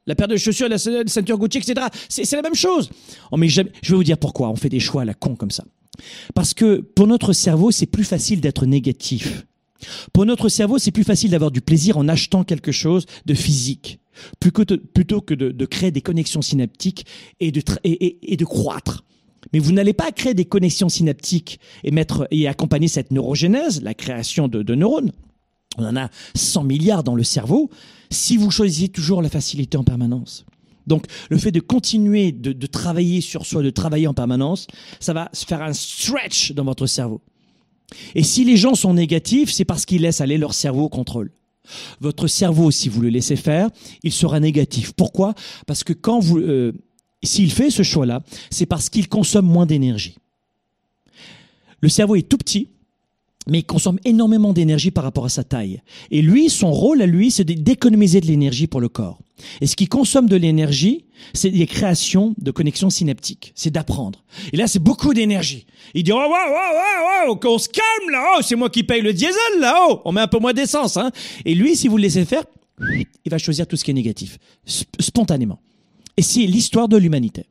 La 0.07 0.15
paire 0.15 0.27
de 0.27 0.37
chaussures, 0.37 0.69
la 0.69 0.77
ceinture 0.77 1.37
Gucci, 1.37 1.59
etc. 1.59 1.87
C'est 2.09 2.31
la 2.31 2.41
même 2.41 2.55
chose. 2.55 2.89
Oh, 3.31 3.37
mais 3.37 3.49
je 3.49 3.61
vais 3.61 3.95
vous 3.95 4.03
dire 4.03 4.17
pourquoi 4.17 4.49
on 4.49 4.55
fait 4.55 4.69
des 4.69 4.79
choix 4.79 5.03
à 5.03 5.05
la 5.05 5.13
con 5.13 5.35
comme 5.35 5.51
ça. 5.51 5.63
Parce 6.33 6.53
que 6.53 6.77
pour 6.77 7.07
notre 7.07 7.33
cerveau, 7.33 7.71
c'est 7.71 7.85
plus 7.85 8.03
facile 8.03 8.41
d'être 8.41 8.65
négatif. 8.65 9.45
Pour 10.13 10.25
notre 10.25 10.49
cerveau, 10.49 10.77
c'est 10.77 10.91
plus 10.91 11.03
facile 11.03 11.31
d'avoir 11.31 11.51
du 11.51 11.61
plaisir 11.61 11.97
en 11.97 12.07
achetant 12.07 12.43
quelque 12.43 12.71
chose 12.71 13.05
de 13.25 13.33
physique 13.33 13.99
plutôt 14.39 15.21
que 15.21 15.33
de, 15.33 15.65
créer 15.65 15.91
des 15.91 16.01
connexions 16.01 16.41
synaptiques 16.41 17.05
et 17.39 17.51
de, 17.51 17.61
et, 17.83 18.37
de 18.37 18.45
croître. 18.45 19.03
Mais 19.53 19.59
vous 19.59 19.71
n'allez 19.71 19.93
pas 19.93 20.11
créer 20.11 20.33
des 20.33 20.45
connexions 20.45 20.89
synaptiques 20.89 21.59
et, 21.83 21.91
mettre, 21.91 22.27
et 22.31 22.47
accompagner 22.47 22.87
cette 22.87 23.11
neurogénèse, 23.11 23.81
la 23.81 23.93
création 23.93 24.47
de, 24.47 24.75
neurones. 24.75 25.11
On 25.77 25.85
en 25.85 25.95
a 25.95 26.09
100 26.35 26.63
milliards 26.63 27.03
dans 27.03 27.15
le 27.15 27.23
cerveau 27.23 27.69
si 28.09 28.37
vous 28.37 28.51
choisissez 28.51 28.89
toujours 28.89 29.21
la 29.21 29.29
facilité 29.29 29.77
en 29.77 29.83
permanence. 29.83 30.45
Donc 30.85 31.05
le 31.29 31.37
fait 31.37 31.51
de 31.51 31.59
continuer 31.59 32.31
de, 32.31 32.51
de, 32.51 32.67
travailler 32.67 33.21
sur 33.21 33.45
soi, 33.45 33.61
de 33.61 33.69
travailler 33.69 34.07
en 34.07 34.13
permanence, 34.13 34.67
ça 34.99 35.13
va 35.13 35.29
faire 35.33 35.61
un 35.61 35.73
stretch 35.73 36.51
dans 36.51 36.65
votre 36.65 36.87
cerveau. 36.87 37.21
Et 38.15 38.23
si 38.23 38.43
les 38.43 38.57
gens 38.57 38.75
sont 38.75 38.93
négatifs, 38.93 39.51
c'est 39.51 39.65
parce 39.65 39.85
qu'ils 39.85 40.01
laissent 40.01 40.21
aller 40.21 40.37
leur 40.37 40.53
cerveau 40.53 40.83
au 40.83 40.89
contrôle. 40.89 41.31
Votre 41.99 42.27
cerveau, 42.27 42.71
si 42.71 42.89
vous 42.89 43.01
le 43.01 43.09
laissez 43.09 43.35
faire, 43.35 43.69
il 44.03 44.11
sera 44.11 44.39
négatif. 44.39 44.93
Pourquoi? 44.93 45.33
Parce 45.67 45.83
que 45.83 45.93
quand 45.93 46.19
vous, 46.19 46.39
euh, 46.39 46.73
s'il 47.23 47.51
fait 47.51 47.69
ce 47.69 47.83
choix-là, 47.83 48.23
c'est 48.49 48.65
parce 48.65 48.89
qu'il 48.89 49.07
consomme 49.07 49.45
moins 49.45 49.65
d'énergie. 49.65 50.17
Le 51.79 51.89
cerveau 51.89 52.15
est 52.15 52.27
tout 52.27 52.37
petit, 52.37 52.69
mais 53.47 53.59
il 53.59 53.63
consomme 53.63 53.99
énormément 54.05 54.53
d'énergie 54.53 54.91
par 54.91 55.03
rapport 55.03 55.25
à 55.25 55.29
sa 55.29 55.43
taille. 55.43 55.81
Et 56.11 56.21
lui, 56.21 56.49
son 56.49 56.71
rôle 56.71 57.01
à 57.01 57.05
lui, 57.05 57.31
c'est 57.31 57.43
d'économiser 57.43 58.21
de 58.21 58.27
l'énergie 58.27 58.67
pour 58.67 58.81
le 58.81 58.89
corps. 58.89 59.19
Et 59.59 59.67
ce 59.67 59.75
qui 59.75 59.87
consomme 59.87 60.27
de 60.27 60.35
l'énergie, 60.35 61.05
c'est 61.33 61.49
les 61.49 61.65
créations 61.65 62.35
de 62.37 62.51
connexions 62.51 62.89
synaptiques. 62.89 63.51
C'est 63.55 63.71
d'apprendre. 63.71 64.23
Et 64.53 64.57
là, 64.57 64.67
c'est 64.67 64.79
beaucoup 64.79 65.13
d'énergie. 65.13 65.65
Il 65.95 66.03
dit, 66.03 66.11
oh, 66.11 66.17
wow, 66.17 66.23
wow, 66.27 67.29
wow, 67.29 67.35
qu'on 67.35 67.57
se 67.57 67.67
calme 67.67 68.11
là, 68.11 68.35
oh, 68.37 68.41
c'est 68.43 68.55
moi 68.55 68.69
qui 68.69 68.83
paye 68.83 69.01
le 69.01 69.13
diesel 69.13 69.35
là, 69.59 69.75
oh, 69.89 70.01
on 70.05 70.11
met 70.11 70.21
un 70.21 70.27
peu 70.27 70.39
moins 70.39 70.53
d'essence, 70.53 70.97
hein. 70.97 71.11
Et 71.43 71.55
lui, 71.55 71.75
si 71.75 71.87
vous 71.87 71.97
le 71.97 72.03
laissez 72.03 72.25
faire, 72.25 72.43
il 72.79 73.31
va 73.31 73.37
choisir 73.37 73.67
tout 73.67 73.75
ce 73.75 73.83
qui 73.83 73.91
est 73.91 73.95
négatif. 73.95 74.37
Spontanément. 74.99 75.59
Et 76.17 76.21
c'est 76.21 76.41
l'histoire 76.41 76.87
de 76.87 76.97
l'humanité. 76.97 77.45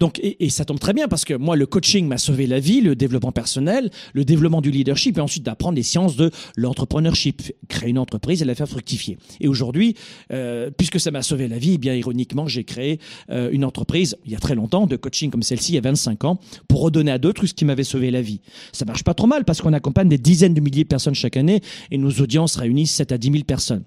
Donc, 0.00 0.20
et, 0.22 0.50
ça 0.50 0.64
tombe 0.64 0.78
très 0.78 0.92
bien 0.92 1.08
parce 1.08 1.24
que 1.24 1.34
moi, 1.34 1.56
le 1.56 1.66
coaching 1.66 2.06
m'a 2.06 2.18
sauvé 2.18 2.46
la 2.46 2.60
vie, 2.60 2.80
le 2.80 2.94
développement 2.94 3.32
personnel, 3.32 3.90
le 4.12 4.24
développement 4.24 4.60
du 4.60 4.70
leadership 4.70 5.18
et 5.18 5.20
ensuite 5.20 5.44
d'apprendre 5.44 5.76
les 5.76 5.82
sciences 5.82 6.16
de 6.16 6.30
l'entrepreneurship, 6.56 7.42
créer 7.68 7.90
une 7.90 7.98
entreprise 7.98 8.42
et 8.42 8.44
la 8.44 8.54
faire 8.54 8.68
fructifier. 8.68 9.18
Et 9.40 9.48
aujourd'hui, 9.48 9.94
euh, 10.32 10.70
puisque 10.76 11.00
ça 11.00 11.10
m'a 11.10 11.22
sauvé 11.22 11.48
la 11.48 11.58
vie, 11.58 11.74
eh 11.74 11.78
bien 11.78 11.94
ironiquement, 11.94 12.46
j'ai 12.46 12.64
créé 12.64 12.98
euh, 13.30 13.50
une 13.52 13.64
entreprise 13.64 14.16
il 14.24 14.32
y 14.32 14.36
a 14.36 14.38
très 14.38 14.54
longtemps 14.54 14.86
de 14.86 14.96
coaching 14.96 15.30
comme 15.30 15.42
celle-ci, 15.42 15.72
il 15.72 15.74
y 15.76 15.78
a 15.78 15.82
25 15.82 16.24
ans, 16.24 16.38
pour 16.68 16.82
redonner 16.82 17.10
à 17.10 17.18
d'autres 17.18 17.46
ce 17.46 17.54
qui 17.54 17.64
m'avait 17.64 17.84
sauvé 17.84 18.10
la 18.10 18.22
vie. 18.22 18.40
Ça 18.72 18.84
marche 18.84 19.04
pas 19.04 19.14
trop 19.14 19.26
mal 19.26 19.44
parce 19.44 19.60
qu'on 19.60 19.72
accompagne 19.72 20.08
des 20.08 20.18
dizaines 20.18 20.54
de 20.54 20.60
milliers 20.60 20.84
de 20.84 20.88
personnes 20.88 21.14
chaque 21.14 21.36
année 21.36 21.60
et 21.90 21.98
nos 21.98 22.10
audiences 22.10 22.56
réunissent 22.56 22.92
7 22.92 23.12
à 23.12 23.18
10 23.18 23.30
000 23.32 23.44
personnes 23.44 23.84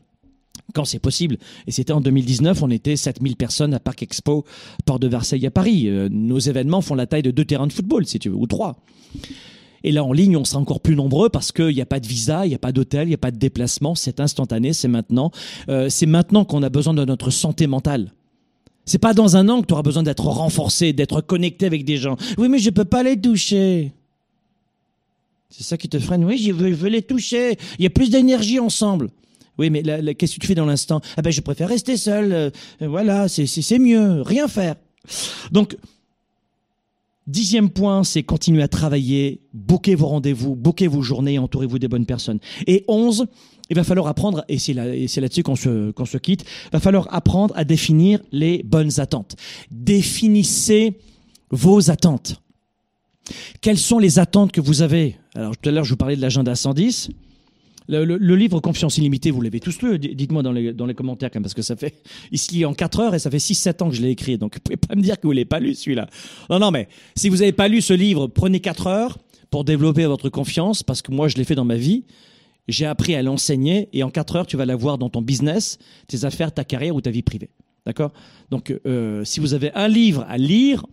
quand 0.73 0.85
c'est 0.85 0.99
possible. 0.99 1.37
Et 1.67 1.71
c'était 1.71 1.93
en 1.93 2.01
2019, 2.01 2.61
on 2.63 2.69
était 2.69 2.95
7000 2.95 3.35
personnes 3.35 3.73
à 3.73 3.79
Parc 3.79 4.03
Expo, 4.03 4.45
Port 4.85 4.99
de 4.99 5.07
Versailles 5.07 5.45
à 5.45 5.51
Paris. 5.51 5.87
Euh, 5.87 6.09
nos 6.11 6.39
événements 6.39 6.81
font 6.81 6.95
la 6.95 7.05
taille 7.05 7.23
de 7.23 7.31
deux 7.31 7.45
terrains 7.45 7.67
de 7.67 7.73
football, 7.73 8.05
si 8.05 8.19
tu 8.19 8.29
veux, 8.29 8.35
ou 8.35 8.47
trois. 8.47 8.77
Et 9.83 9.91
là, 9.91 10.03
en 10.03 10.13
ligne, 10.13 10.35
on 10.35 10.43
sera 10.43 10.59
encore 10.59 10.79
plus 10.79 10.95
nombreux 10.95 11.29
parce 11.29 11.51
qu'il 11.51 11.75
n'y 11.75 11.81
a 11.81 11.85
pas 11.85 11.99
de 11.99 12.07
visa, 12.07 12.45
il 12.45 12.49
n'y 12.49 12.55
a 12.55 12.59
pas 12.59 12.71
d'hôtel, 12.71 13.03
il 13.03 13.09
n'y 13.09 13.15
a 13.15 13.19
pas 13.19 13.29
de 13.29 13.37
déplacement. 13.37 13.93
C'est 13.93 14.19
instantané, 14.19 14.73
c'est 14.73 14.87
maintenant. 14.87 15.31
Euh, 15.69 15.89
c'est 15.89 16.07
maintenant 16.07 16.43
qu'on 16.43 16.63
a 16.63 16.69
besoin 16.69 16.95
de 16.95 17.05
notre 17.05 17.29
santé 17.29 17.67
mentale. 17.67 18.11
C'est 18.85 18.97
pas 18.97 19.13
dans 19.13 19.37
un 19.37 19.47
an 19.47 19.61
que 19.61 19.67
tu 19.67 19.73
auras 19.73 19.83
besoin 19.83 20.01
d'être 20.01 20.25
renforcé, 20.25 20.91
d'être 20.91 21.21
connecté 21.21 21.67
avec 21.67 21.85
des 21.85 21.97
gens. 21.97 22.17
Oui, 22.37 22.49
mais 22.49 22.57
je 22.57 22.71
peux 22.71 22.85
pas 22.85 23.03
les 23.03 23.19
toucher. 23.19 23.91
C'est 25.49 25.63
ça 25.63 25.77
qui 25.77 25.87
te 25.87 25.99
freine. 25.99 26.25
Oui, 26.25 26.39
je 26.39 26.51
veux 26.51 26.89
les 26.89 27.03
toucher. 27.03 27.57
Il 27.77 27.83
y 27.83 27.85
a 27.85 27.91
plus 27.91 28.09
d'énergie 28.09 28.59
ensemble. 28.59 29.09
Oui, 29.57 29.69
mais 29.69 29.83
qu'est-ce 30.15 30.35
que 30.35 30.39
tu 30.39 30.47
fais 30.47 30.55
dans 30.55 30.65
l'instant? 30.65 31.01
Ah 31.17 31.21
ben, 31.21 31.31
je 31.31 31.41
préfère 31.41 31.69
rester 31.69 31.97
seul. 31.97 32.31
Euh, 32.33 32.49
voilà, 32.81 33.27
c'est 33.27 33.79
mieux. 33.79 34.21
Rien 34.21 34.47
faire. 34.47 34.75
Donc, 35.51 35.77
dixième 37.27 37.69
point, 37.69 38.03
c'est 38.03 38.23
continuer 38.23 38.63
à 38.63 38.67
travailler, 38.67 39.41
booker 39.53 39.95
vos 39.95 40.07
rendez-vous, 40.07 40.55
booker 40.55 40.87
vos 40.87 41.01
journées, 41.01 41.39
entourez-vous 41.39 41.79
des 41.79 41.87
bonnes 41.87 42.05
personnes. 42.05 42.39
Et 42.67 42.83
onze, 42.87 43.27
il 43.69 43.75
va 43.75 43.83
falloir 43.83 44.07
apprendre, 44.07 44.43
et 44.47 44.59
c'est 44.59 44.73
là, 44.73 44.85
là-dessus 44.85 45.43
qu'on 45.43 45.55
se, 45.55 45.91
qu'on 45.91 46.05
se 46.05 46.17
quitte, 46.17 46.45
il 46.65 46.71
va 46.73 46.79
falloir 46.79 47.07
apprendre 47.13 47.53
à 47.57 47.63
définir 47.63 48.19
les 48.31 48.61
bonnes 48.63 48.99
attentes. 48.99 49.35
Définissez 49.71 50.99
vos 51.49 51.89
attentes. 51.89 52.41
Quelles 53.61 53.79
sont 53.79 53.97
les 53.97 54.19
attentes 54.19 54.51
que 54.51 54.61
vous 54.61 54.81
avez? 54.83 55.17
Alors 55.33 55.57
tout 55.57 55.69
à 55.69 55.71
l'heure, 55.71 55.83
je 55.83 55.91
vous 55.91 55.97
parlais 55.97 56.15
de 56.15 56.21
l'agenda 56.21 56.55
110. 56.55 57.09
Le, 57.87 58.35
livre 58.35 58.59
Confiance 58.59 58.97
illimitée, 58.97 59.31
vous 59.31 59.41
l'avez 59.41 59.59
tous 59.59 59.81
lu. 59.81 59.99
Dites-moi 59.99 60.41
dans 60.43 60.51
les, 60.51 60.93
commentaires, 60.95 61.29
parce 61.31 61.53
que 61.53 61.61
ça 61.61 61.75
fait, 61.75 61.93
il 62.31 62.39
se 62.39 62.51
lit 62.51 62.65
en 62.65 62.73
4 62.73 62.99
heures 62.99 63.15
et 63.15 63.19
ça 63.19 63.29
fait 63.29 63.37
6-7 63.37 63.83
ans 63.83 63.89
que 63.89 63.95
je 63.95 64.01
l'ai 64.01 64.09
écrit. 64.09 64.37
Donc, 64.37 64.55
vous 64.55 64.61
pouvez 64.61 64.77
pas 64.77 64.95
me 64.95 65.01
dire 65.01 65.19
que 65.19 65.27
vous 65.27 65.33
l'avez 65.33 65.45
pas 65.45 65.59
lu, 65.59 65.75
celui-là. 65.75 66.07
Non, 66.49 66.59
non, 66.59 66.71
mais 66.71 66.87
si 67.15 67.29
vous 67.29 67.37
n'avez 67.37 67.51
pas 67.51 67.67
lu 67.67 67.81
ce 67.81 67.93
livre, 67.93 68.27
prenez 68.27 68.59
4 68.59 68.87
heures 68.87 69.17
pour 69.51 69.63
développer 69.63 70.05
votre 70.05 70.29
confiance, 70.29 70.83
parce 70.83 71.01
que 71.01 71.11
moi, 71.11 71.27
je 71.27 71.37
l'ai 71.37 71.43
fait 71.43 71.55
dans 71.55 71.65
ma 71.65 71.77
vie. 71.77 72.03
J'ai 72.67 72.85
appris 72.85 73.13
à 73.15 73.21
l'enseigner 73.21 73.89
et 73.93 74.01
en 74.03 74.09
4 74.09 74.35
heures, 74.35 74.47
tu 74.47 74.57
vas 74.57 74.65
l'avoir 74.65 74.97
dans 74.97 75.09
ton 75.09 75.21
business, 75.21 75.77
tes 76.07 76.25
affaires, 76.25 76.51
ta 76.51 76.63
carrière 76.63 76.95
ou 76.95 77.01
ta 77.01 77.11
vie 77.11 77.21
privée. 77.21 77.51
D'accord? 77.85 78.11
Donc, 78.49 78.73
euh, 78.87 79.23
si 79.23 79.39
vous 79.39 79.53
avez 79.53 79.71
un 79.73 79.87
livre 79.87 80.25
à 80.27 80.39
lire 80.39 80.83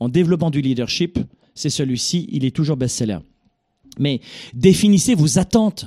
en 0.00 0.08
développant 0.08 0.50
du 0.50 0.60
leadership, 0.60 1.20
c'est 1.54 1.70
celui-ci. 1.70 2.28
Il 2.32 2.44
est 2.44 2.50
toujours 2.50 2.76
best-seller. 2.76 3.18
Mais 3.98 4.20
définissez 4.52 5.14
vos 5.14 5.38
attentes 5.38 5.86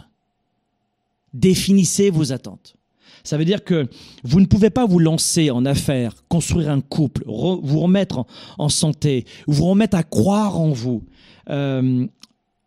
définissez 1.35 2.09
vos 2.09 2.31
attentes. 2.31 2.75
Ça 3.23 3.37
veut 3.37 3.45
dire 3.45 3.63
que 3.63 3.87
vous 4.23 4.39
ne 4.39 4.45
pouvez 4.45 4.69
pas 4.69 4.85
vous 4.85 4.99
lancer 4.99 5.49
en 5.49 5.65
affaires, 5.65 6.13
construire 6.29 6.69
un 6.69 6.81
couple, 6.81 7.23
vous 7.25 7.79
remettre 7.79 8.25
en, 8.57 8.69
santé, 8.69 9.25
vous 9.47 9.65
remettre 9.65 9.97
à 9.97 10.03
croire 10.03 10.59
en 10.59 10.69
vous, 10.69 11.03
euh, 11.49 12.05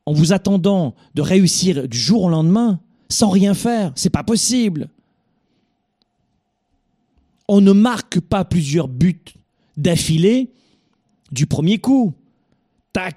en 0.04 0.12
vous 0.12 0.32
attendant 0.32 0.94
de 1.14 1.22
réussir 1.22 1.86
du 1.86 1.98
jour 1.98 2.24
au 2.24 2.28
lendemain, 2.28 2.80
sans 3.08 3.30
rien 3.30 3.54
faire. 3.54 3.92
C'est 3.94 4.10
pas 4.10 4.24
possible. 4.24 4.88
On 7.46 7.60
ne 7.60 7.72
marque 7.72 8.20
pas 8.20 8.44
plusieurs 8.44 8.88
buts 8.88 9.24
d'affilée 9.76 10.50
du 11.30 11.46
premier 11.46 11.78
coup 11.78 12.14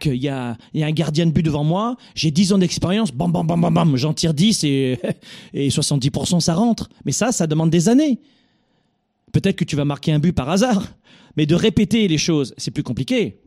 il 0.05 0.15
y 0.15 0.29
a, 0.29 0.57
un 0.75 0.91
gardien 0.91 1.25
de 1.25 1.31
but 1.31 1.43
devant 1.43 1.63
moi, 1.63 1.97
j'ai 2.15 2.31
10 2.31 2.53
ans 2.53 2.57
d'expérience, 2.57 3.11
bam, 3.11 3.31
bam, 3.31 3.45
bam, 3.45 3.61
bam, 3.61 3.73
bam, 3.73 3.97
j'en 3.97 4.13
tire 4.13 4.33
10 4.33 4.63
et, 4.63 4.99
et 5.53 5.69
70% 5.69 6.39
ça 6.39 6.53
rentre. 6.53 6.89
Mais 7.05 7.11
ça, 7.11 7.31
ça 7.31 7.47
demande 7.47 7.69
des 7.69 7.89
années. 7.89 8.19
Peut-être 9.31 9.55
que 9.55 9.63
tu 9.63 9.75
vas 9.75 9.85
marquer 9.85 10.11
un 10.11 10.19
but 10.19 10.33
par 10.33 10.49
hasard, 10.49 10.87
mais 11.37 11.45
de 11.45 11.55
répéter 11.55 12.07
les 12.07 12.17
choses, 12.17 12.53
c'est 12.57 12.71
plus 12.71 12.83
compliqué. 12.83 13.39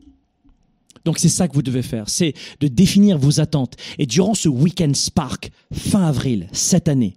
Donc 1.05 1.19
c'est 1.19 1.29
ça 1.29 1.47
que 1.47 1.53
vous 1.53 1.61
devez 1.61 1.83
faire, 1.83 2.09
c'est 2.09 2.33
de 2.59 2.67
définir 2.67 3.17
vos 3.19 3.39
attentes. 3.39 3.75
Et 3.99 4.07
durant 4.07 4.33
ce 4.33 4.49
week-end 4.49 4.91
Spark, 4.93 5.51
fin 5.71 6.03
avril, 6.03 6.47
cette 6.51 6.87
année, 6.87 7.15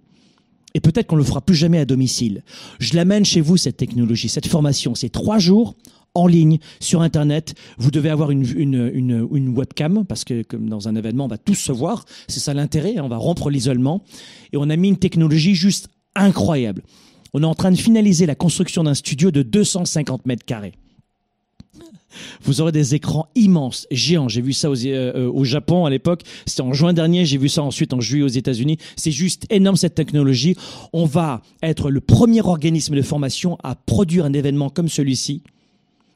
et 0.75 0.79
peut-être 0.79 1.07
qu'on 1.07 1.15
ne 1.15 1.21
le 1.21 1.27
fera 1.27 1.41
plus 1.41 1.55
jamais 1.55 1.79
à 1.79 1.85
domicile, 1.85 2.43
je 2.79 2.95
l'amène 2.95 3.25
chez 3.25 3.41
vous, 3.41 3.57
cette 3.57 3.77
technologie, 3.77 4.29
cette 4.29 4.47
formation, 4.47 4.93
c'est 4.93 5.09
trois 5.09 5.39
jours 5.39 5.75
en 6.15 6.27
ligne, 6.27 6.59
sur 6.79 7.01
Internet. 7.01 7.55
Vous 7.77 7.91
devez 7.91 8.09
avoir 8.09 8.31
une, 8.31 9.53
webcam, 9.55 10.05
parce 10.05 10.23
que 10.23 10.43
comme 10.43 10.69
dans 10.69 10.87
un 10.87 10.95
événement, 10.95 11.25
on 11.25 11.29
va 11.29 11.37
tous 11.37 11.55
se 11.55 11.71
voir. 11.71 12.05
C'est 12.27 12.39
ça 12.39 12.53
l'intérêt, 12.53 12.97
hein. 12.97 13.03
on 13.03 13.09
va 13.09 13.17
rompre 13.17 13.49
l'isolement. 13.49 14.03
Et 14.53 14.57
on 14.57 14.69
a 14.69 14.75
mis 14.75 14.89
une 14.89 14.97
technologie 14.97 15.55
juste 15.55 15.89
incroyable. 16.15 16.83
On 17.33 17.43
est 17.43 17.47
en 17.47 17.55
train 17.55 17.71
de 17.71 17.77
finaliser 17.77 18.25
la 18.25 18.35
construction 18.35 18.83
d'un 18.83 18.95
studio 18.95 19.31
de 19.31 19.43
250 19.43 20.25
mètres 20.25 20.45
carrés. 20.45 20.73
Vous 22.41 22.61
aurez 22.61 22.71
des 22.71 22.95
écrans 22.95 23.27
immenses, 23.35 23.87
géants. 23.91 24.27
J'ai 24.27 24.41
vu 24.41 24.53
ça 24.53 24.69
euh, 24.69 25.31
au 25.31 25.43
Japon 25.43 25.85
à 25.85 25.89
l'époque. 25.89 26.23
C'était 26.45 26.61
en 26.61 26.73
juin 26.73 26.93
dernier. 26.93 27.25
J'ai 27.25 27.37
vu 27.37 27.49
ça 27.49 27.63
ensuite 27.63 27.93
en 27.93 28.01
juillet 28.01 28.23
aux 28.23 28.27
États-Unis. 28.27 28.77
C'est 28.95 29.11
juste 29.11 29.45
énorme 29.49 29.75
cette 29.75 29.95
technologie. 29.95 30.55
On 30.91 31.05
va 31.05 31.41
être 31.61 31.91
le 31.91 32.01
premier 32.01 32.41
organisme 32.41 32.95
de 32.95 33.01
formation 33.01 33.57
à 33.63 33.75
produire 33.75 34.25
un 34.25 34.33
événement 34.33 34.69
comme 34.69 34.89
celui-ci 34.89 35.43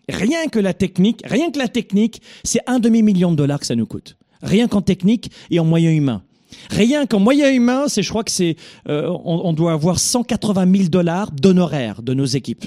Rien 0.09 0.47
que 0.47 0.59
la 0.59 0.73
technique, 0.73 1.21
rien 1.25 1.51
que 1.51 1.59
la 1.59 1.67
technique, 1.67 2.21
c'est 2.43 2.59
un 2.67 2.79
demi-million 2.79 3.31
de 3.31 3.37
dollars 3.37 3.59
que 3.59 3.65
ça 3.65 3.75
nous 3.75 3.85
coûte. 3.85 4.17
Rien 4.41 4.67
qu'en 4.67 4.81
technique 4.81 5.31
et 5.49 5.59
en 5.59 5.65
moyens 5.65 5.95
humains. 5.95 6.23
Rien 6.69 7.05
qu'en 7.05 7.19
moyens 7.19 7.55
humains, 7.55 7.87
c'est, 7.87 8.03
je 8.03 8.09
crois 8.09 8.23
que 8.23 8.31
c'est, 8.31 8.55
euh, 8.89 9.09
on, 9.23 9.53
doit 9.53 9.73
avoir 9.73 9.99
180 9.99 10.71
000 10.71 10.89
dollars 10.89 11.31
d'honoraires 11.31 12.01
de 12.01 12.13
nos 12.13 12.25
équipes. 12.25 12.65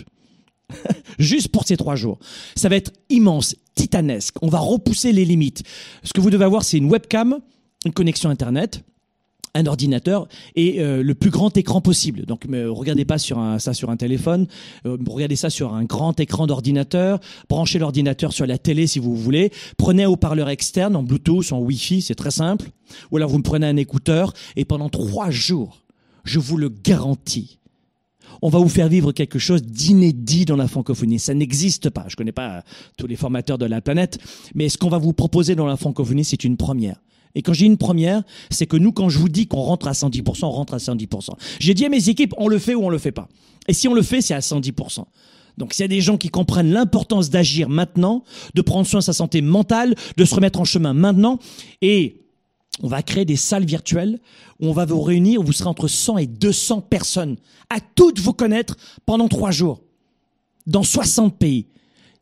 Juste 1.18 1.48
pour 1.48 1.66
ces 1.66 1.76
trois 1.76 1.94
jours. 1.94 2.18
Ça 2.56 2.68
va 2.68 2.76
être 2.76 2.92
immense, 3.10 3.54
titanesque. 3.74 4.36
On 4.42 4.48
va 4.48 4.58
repousser 4.58 5.12
les 5.12 5.24
limites. 5.24 5.62
Ce 6.02 6.12
que 6.12 6.20
vous 6.20 6.30
devez 6.30 6.44
avoir, 6.44 6.64
c'est 6.64 6.78
une 6.78 6.90
webcam, 6.90 7.38
une 7.84 7.92
connexion 7.92 8.30
Internet, 8.30 8.82
un 9.56 9.66
ordinateur 9.66 10.28
et 10.54 10.80
euh, 10.80 11.02
le 11.02 11.14
plus 11.14 11.30
grand 11.30 11.56
écran 11.56 11.80
possible. 11.80 12.26
Donc 12.26 12.46
ne 12.46 12.66
regardez 12.66 13.04
pas 13.04 13.18
sur 13.18 13.38
ça 13.58 13.74
sur 13.74 13.90
un 13.90 13.96
téléphone, 13.96 14.46
euh, 14.86 14.96
regardez 15.08 15.36
ça 15.36 15.50
sur 15.50 15.74
un 15.74 15.84
grand 15.84 16.18
écran 16.20 16.46
d'ordinateur, 16.46 17.20
branchez 17.48 17.78
l'ordinateur 17.78 18.32
sur 18.32 18.46
la 18.46 18.58
télé 18.58 18.86
si 18.86 18.98
vous 18.98 19.16
voulez, 19.16 19.50
prenez 19.76 20.04
un 20.04 20.08
haut-parleur 20.08 20.48
externe 20.48 20.96
en 20.96 21.02
Bluetooth, 21.02 21.52
en 21.52 21.60
Wi-Fi, 21.60 22.02
c'est 22.02 22.14
très 22.14 22.30
simple, 22.30 22.70
ou 23.10 23.16
alors 23.16 23.30
vous 23.30 23.38
me 23.38 23.42
prenez 23.42 23.66
un 23.66 23.76
écouteur 23.76 24.32
et 24.56 24.64
pendant 24.64 24.88
trois 24.88 25.30
jours, 25.30 25.82
je 26.24 26.38
vous 26.38 26.56
le 26.56 26.68
garantis, 26.68 27.58
on 28.42 28.48
va 28.48 28.58
vous 28.58 28.68
faire 28.68 28.88
vivre 28.88 29.12
quelque 29.12 29.38
chose 29.38 29.62
d'inédit 29.62 30.44
dans 30.44 30.56
la 30.56 30.68
francophonie. 30.68 31.18
Ça 31.18 31.32
n'existe 31.32 31.88
pas. 31.88 32.04
Je 32.08 32.14
ne 32.14 32.16
connais 32.16 32.32
pas 32.32 32.64
tous 32.98 33.06
les 33.06 33.16
formateurs 33.16 33.56
de 33.56 33.64
la 33.64 33.80
planète, 33.80 34.18
mais 34.54 34.68
ce 34.68 34.76
qu'on 34.76 34.90
va 34.90 34.98
vous 34.98 35.14
proposer 35.14 35.54
dans 35.54 35.66
la 35.66 35.76
francophonie, 35.76 36.24
c'est 36.24 36.44
une 36.44 36.56
première. 36.56 37.00
Et 37.36 37.42
quand 37.42 37.52
j'ai 37.52 37.66
une 37.66 37.76
première, 37.76 38.22
c'est 38.50 38.66
que 38.66 38.78
nous, 38.78 38.90
quand 38.90 39.10
je 39.10 39.18
vous 39.18 39.28
dis 39.28 39.46
qu'on 39.46 39.60
rentre 39.60 39.86
à 39.86 39.92
110%, 39.92 40.46
on 40.46 40.50
rentre 40.50 40.74
à 40.74 40.78
110%. 40.78 41.30
J'ai 41.60 41.74
dit 41.74 41.84
à 41.84 41.90
mes 41.90 42.08
équipes, 42.08 42.34
on 42.38 42.48
le 42.48 42.58
fait 42.58 42.74
ou 42.74 42.84
on 42.84 42.88
le 42.88 42.98
fait 42.98 43.12
pas. 43.12 43.28
Et 43.68 43.74
si 43.74 43.86
on 43.88 43.94
le 43.94 44.02
fait, 44.02 44.22
c'est 44.22 44.34
à 44.34 44.40
110%. 44.40 45.04
Donc 45.58 45.74
s'il 45.74 45.82
y 45.82 45.84
a 45.84 45.88
des 45.88 46.00
gens 46.00 46.16
qui 46.16 46.30
comprennent 46.30 46.72
l'importance 46.72 47.28
d'agir 47.28 47.68
maintenant, 47.68 48.24
de 48.54 48.62
prendre 48.62 48.86
soin 48.86 49.00
de 49.00 49.04
sa 49.04 49.12
santé 49.12 49.42
mentale, 49.42 49.94
de 50.16 50.24
se 50.24 50.34
remettre 50.34 50.60
en 50.60 50.64
chemin 50.64 50.94
maintenant, 50.94 51.38
et 51.82 52.22
on 52.82 52.88
va 52.88 53.02
créer 53.02 53.26
des 53.26 53.36
salles 53.36 53.66
virtuelles 53.66 54.18
où 54.60 54.68
on 54.68 54.72
va 54.72 54.86
vous 54.86 55.00
réunir, 55.02 55.40
où 55.40 55.44
vous 55.44 55.52
serez 55.52 55.68
entre 55.68 55.88
100 55.88 56.18
et 56.18 56.26
200 56.26 56.80
personnes, 56.82 57.36
à 57.68 57.80
toutes 57.80 58.18
vous 58.18 58.32
connaître 58.32 58.76
pendant 59.04 59.28
trois 59.28 59.50
jours, 59.50 59.82
dans 60.66 60.82
60 60.82 61.38
pays. 61.38 61.66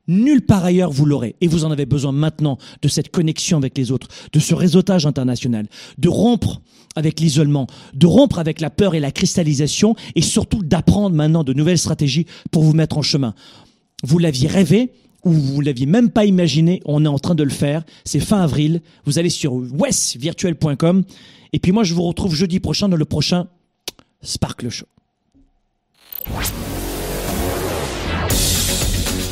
Nulle 0.07 0.43
part 0.43 0.65
ailleurs 0.65 0.91
vous 0.91 1.07
l'aurez. 1.07 1.37
Et 1.41 1.47
vous 1.47 1.65
en 1.65 1.71
avez 1.71 1.87
besoin 1.87 2.13
maintenant 2.13 2.59
de 2.83 2.89
cette 2.89 3.11
connexion 3.11 3.57
avec 3.59 3.77
les 3.77 3.91
autres, 3.91 4.09
de 4.33 4.39
ce 4.39 4.55
réseautage 4.55 5.07
international, 5.07 5.67
de 5.99 6.09
rompre 6.09 6.61
avec 6.97 7.21
l'isolement, 7.21 7.67
de 7.95 8.07
rompre 8.07 8.39
avec 8.39 8.61
la 8.61 8.71
peur 8.71 8.95
et 8.95 9.01
la 9.01 9.11
cristallisation, 9.11 9.97
et 10.15 10.23
surtout 10.23 10.63
d'apprendre 10.63 11.17
maintenant 11.17 11.43
de 11.43 11.53
nouvelles 11.53 11.79
stratégies 11.79 12.27
pour 12.51 12.63
vous 12.63 12.73
mettre 12.73 12.99
en 12.99 13.03
chemin. 13.03 13.35
Vous 14.05 14.19
l'aviez 14.19 14.49
rêvé, 14.49 14.93
ou 15.25 15.33
vous 15.33 15.61
l'aviez 15.61 15.87
même 15.87 16.11
pas 16.11 16.25
imaginé, 16.25 16.81
on 16.85 17.05
est 17.05 17.09
en 17.09 17.19
train 17.19 17.35
de 17.35 17.43
le 17.43 17.51
faire. 17.51 17.83
C'est 18.05 18.21
fin 18.21 18.41
avril. 18.41 18.83
Vous 19.07 19.19
allez 19.19 19.31
sur 19.31 19.55
westvirtuel.com. 19.55 21.05
Et 21.53 21.59
puis 21.59 21.73
moi, 21.73 21.83
je 21.83 21.95
vous 21.95 22.03
retrouve 22.03 22.35
jeudi 22.35 22.61
prochain 22.61 22.89
dans 22.89 22.97
le 22.97 23.05
prochain 23.05 23.49
Sparkle 24.23 24.69
Show. 24.69 24.87